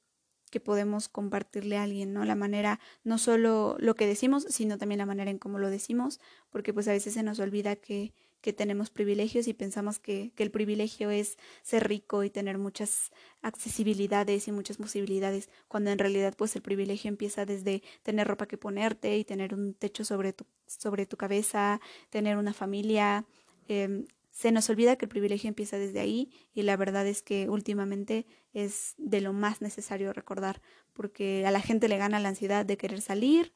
que 0.52 0.60
podemos 0.60 1.10
compartirle 1.10 1.78
a 1.78 1.84
alguien, 1.84 2.14
¿no? 2.14 2.26
La 2.26 2.36
manera, 2.36 2.80
no 3.04 3.18
solo 3.18 3.76
lo 3.80 3.95
que 3.95 4.06
decimos, 4.06 4.45
sino 4.49 4.78
también 4.78 4.99
la 4.99 5.08
manera 5.08 5.32
en 5.32 5.39
cómo 5.39 5.58
lo 5.58 5.72
decimos, 5.72 6.20
porque 6.52 6.74
pues 6.74 6.88
a 6.88 6.91
veces 6.91 7.16
se 7.16 7.24
nos 7.24 7.39
olvida 7.39 7.76
que, 7.76 8.14
que 8.41 8.54
tenemos 8.54 8.89
privilegios 8.89 9.47
y 9.47 9.54
pensamos 9.54 9.97
que, 9.97 10.32
que 10.36 10.43
el 10.43 10.52
privilegio 10.52 11.10
es 11.10 11.38
ser 11.64 11.88
rico 11.88 12.24
y 12.24 12.30
tener 12.30 12.58
muchas 12.58 13.12
accesibilidades 13.41 14.47
y 14.47 14.52
muchas 14.52 14.78
posibilidades, 14.78 15.49
cuando 15.68 15.89
en 15.89 15.97
realidad 15.97 16.36
pues 16.38 16.56
el 16.56 16.62
privilegio 16.62 17.10
empieza 17.10 17.45
desde 17.45 17.82
tener 18.04 18.28
ropa 18.28 18.45
que 18.45 18.58
ponerte 18.58 19.18
y 19.18 19.24
tener 19.24 19.54
un 19.54 19.74
techo 19.74 20.04
sobre 20.04 20.34
tu, 20.34 20.45
sobre 20.68 21.06
tu 21.06 21.18
cabeza, 21.18 21.80
tener 22.10 22.38
una 22.38 22.54
familia, 22.54 23.26
eh, 23.68 24.06
se 24.32 24.52
nos 24.52 24.70
olvida 24.70 24.96
que 24.96 25.06
el 25.06 25.10
privilegio 25.10 25.50
empieza 25.50 25.78
desde 25.78 26.00
ahí 26.00 26.32
y 26.54 26.62
la 26.64 26.78
verdad 26.78 27.06
es 27.06 27.22
que 27.22 27.50
últimamente 27.50 28.26
es 28.54 28.96
de 28.98 29.22
lo 29.22 29.34
más 29.34 29.62
necesario 29.62 30.14
recordar 30.14 30.62
porque 30.94 31.46
a 31.46 31.52
la 31.52 31.62
gente 31.62 31.90
le 31.90 31.98
gana 31.98 32.20
la 32.20 32.30
ansiedad 32.30 32.66
de 32.66 32.78
querer 32.78 33.02
salir, 33.02 33.54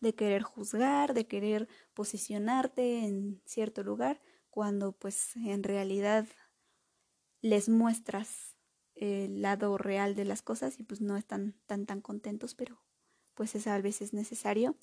de 0.00 0.14
querer 0.14 0.42
juzgar, 0.42 1.12
de 1.12 1.26
querer 1.26 1.68
posicionarte 1.92 3.04
en 3.04 3.42
cierto 3.44 3.82
lugar 3.82 4.22
cuando 4.48 4.92
pues 4.92 5.34
en 5.36 5.64
realidad 5.64 6.26
les 7.42 7.68
muestras 7.68 8.56
el 8.94 9.42
lado 9.42 9.76
real 9.76 10.14
de 10.14 10.24
las 10.24 10.40
cosas 10.40 10.78
y 10.78 10.84
pues 10.84 11.00
no 11.00 11.16
están 11.16 11.54
tan 11.66 11.84
tan 11.84 12.00
contentos 12.00 12.54
pero 12.54 12.80
pues 13.34 13.54
es 13.54 13.66
a 13.66 13.78
veces 13.80 14.14
necesario. 14.14 14.76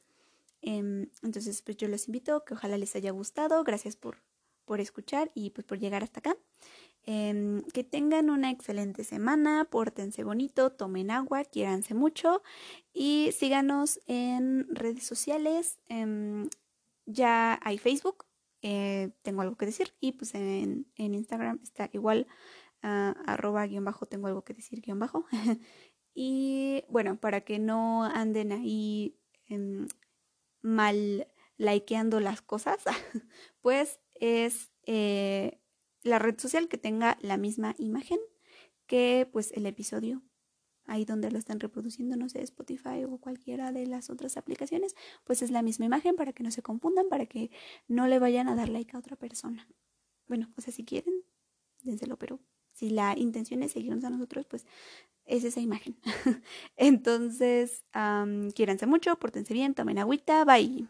Em, 0.62 1.10
entonces 1.24 1.62
pues 1.62 1.78
yo 1.78 1.88
los 1.88 2.08
invito 2.08 2.44
que 2.46 2.54
ojalá 2.54 2.78
les 2.78 2.96
haya 2.96 3.12
gustado. 3.12 3.64
Gracias 3.64 3.96
por 3.96 4.18
por 4.66 4.80
escuchar 4.80 5.32
y 5.34 5.52
pues 5.52 5.66
por 5.66 5.80
llegar 5.80 6.04
hasta 6.04 6.20
acá. 6.20 6.38
Em, 7.06 7.64
que 7.74 7.84
tengan 7.84 8.30
una 8.30 8.50
excelente 8.50 9.04
semana, 9.04 9.66
pórtense 9.66 10.24
bonito, 10.24 10.72
tomen 10.72 11.12
agua, 11.12 11.44
quiéranse 11.44 11.94
mucho 11.94 12.42
y 12.94 13.32
síganos 13.34 14.00
en 14.08 14.74
redes 14.74 15.06
sociales. 15.06 15.80
Em, 15.90 16.50
ya 17.06 17.60
hay 17.62 17.78
Facebook, 17.78 18.26
eh, 18.62 19.12
tengo 19.22 19.42
algo 19.42 19.58
que 19.58 19.66
decir 19.66 19.94
y 20.00 20.14
pues 20.14 20.34
en, 20.36 20.88
Instagram 20.96 21.60
está 21.62 21.90
igual 21.92 22.28
uh, 22.84 23.14
arroba 23.26 23.68
guion 23.68 23.84
bajo, 23.84 24.06
tengo 24.06 24.28
algo 24.28 24.46
que 24.46 24.54
decir 24.54 24.82
guion 24.82 25.00
bajo. 25.00 25.26
y 26.16 26.86
bueno, 26.90 27.20
para 27.20 27.42
que 27.42 27.60
no 27.60 28.06
anden 28.06 28.54
ahí 28.54 29.20
em, 29.48 29.88
mal 30.62 31.28
likeando 31.58 32.20
las 32.22 32.42
cosas, 32.42 32.84
pues 33.62 34.00
es 34.16 34.72
eh, 34.86 35.60
la 36.04 36.20
red 36.20 36.40
social 36.40 36.68
que 36.68 36.78
tenga 36.78 37.18
la 37.22 37.38
misma 37.38 37.76
imagen 37.78 38.20
que 38.86 39.28
pues 39.32 39.52
el 39.54 39.66
episodio 39.66 40.22
ahí 40.86 41.06
donde 41.06 41.32
lo 41.32 41.38
están 41.38 41.60
reproduciendo, 41.60 42.16
no 42.18 42.30
sé, 42.30 42.42
Spotify 42.42 43.06
o 43.06 43.18
cualquiera 43.18 43.72
de 43.72 43.86
las 43.86 44.10
otras 44.10 44.38
aplicaciones, 44.38 44.96
pues 45.24 45.42
es 45.42 45.52
la 45.52 45.62
misma 45.62 45.86
imagen 45.86 46.16
para 46.16 46.34
que 46.34 46.44
no 46.44 46.52
se 46.52 46.62
confundan, 46.62 47.08
para 47.10 47.26
que 47.26 47.52
no 47.88 48.08
le 48.08 48.20
vayan 48.20 48.48
a 48.50 48.56
dar 48.56 48.70
like 48.70 48.96
a 48.96 49.00
otra 49.00 49.16
persona. 49.16 49.68
Bueno, 50.28 50.52
o 50.58 50.62
sea, 50.62 50.74
si 50.74 50.84
quieren, 50.84 51.14
dénselo, 51.84 52.18
pero 52.18 52.40
si 52.74 52.90
la 52.90 53.18
intención 53.18 53.64
es 53.64 53.72
seguirnos 53.72 54.04
a 54.04 54.10
nosotros, 54.10 54.46
pues 54.46 54.66
es 55.26 55.44
esa 55.44 55.62
imagen. 55.62 55.96
Entonces, 56.76 57.84
um, 57.96 58.50
mucho, 58.88 59.18
pórtense 59.18 59.54
bien, 59.54 59.74
tomen 59.74 60.00
agüita, 60.00 60.44
bye. 60.44 60.88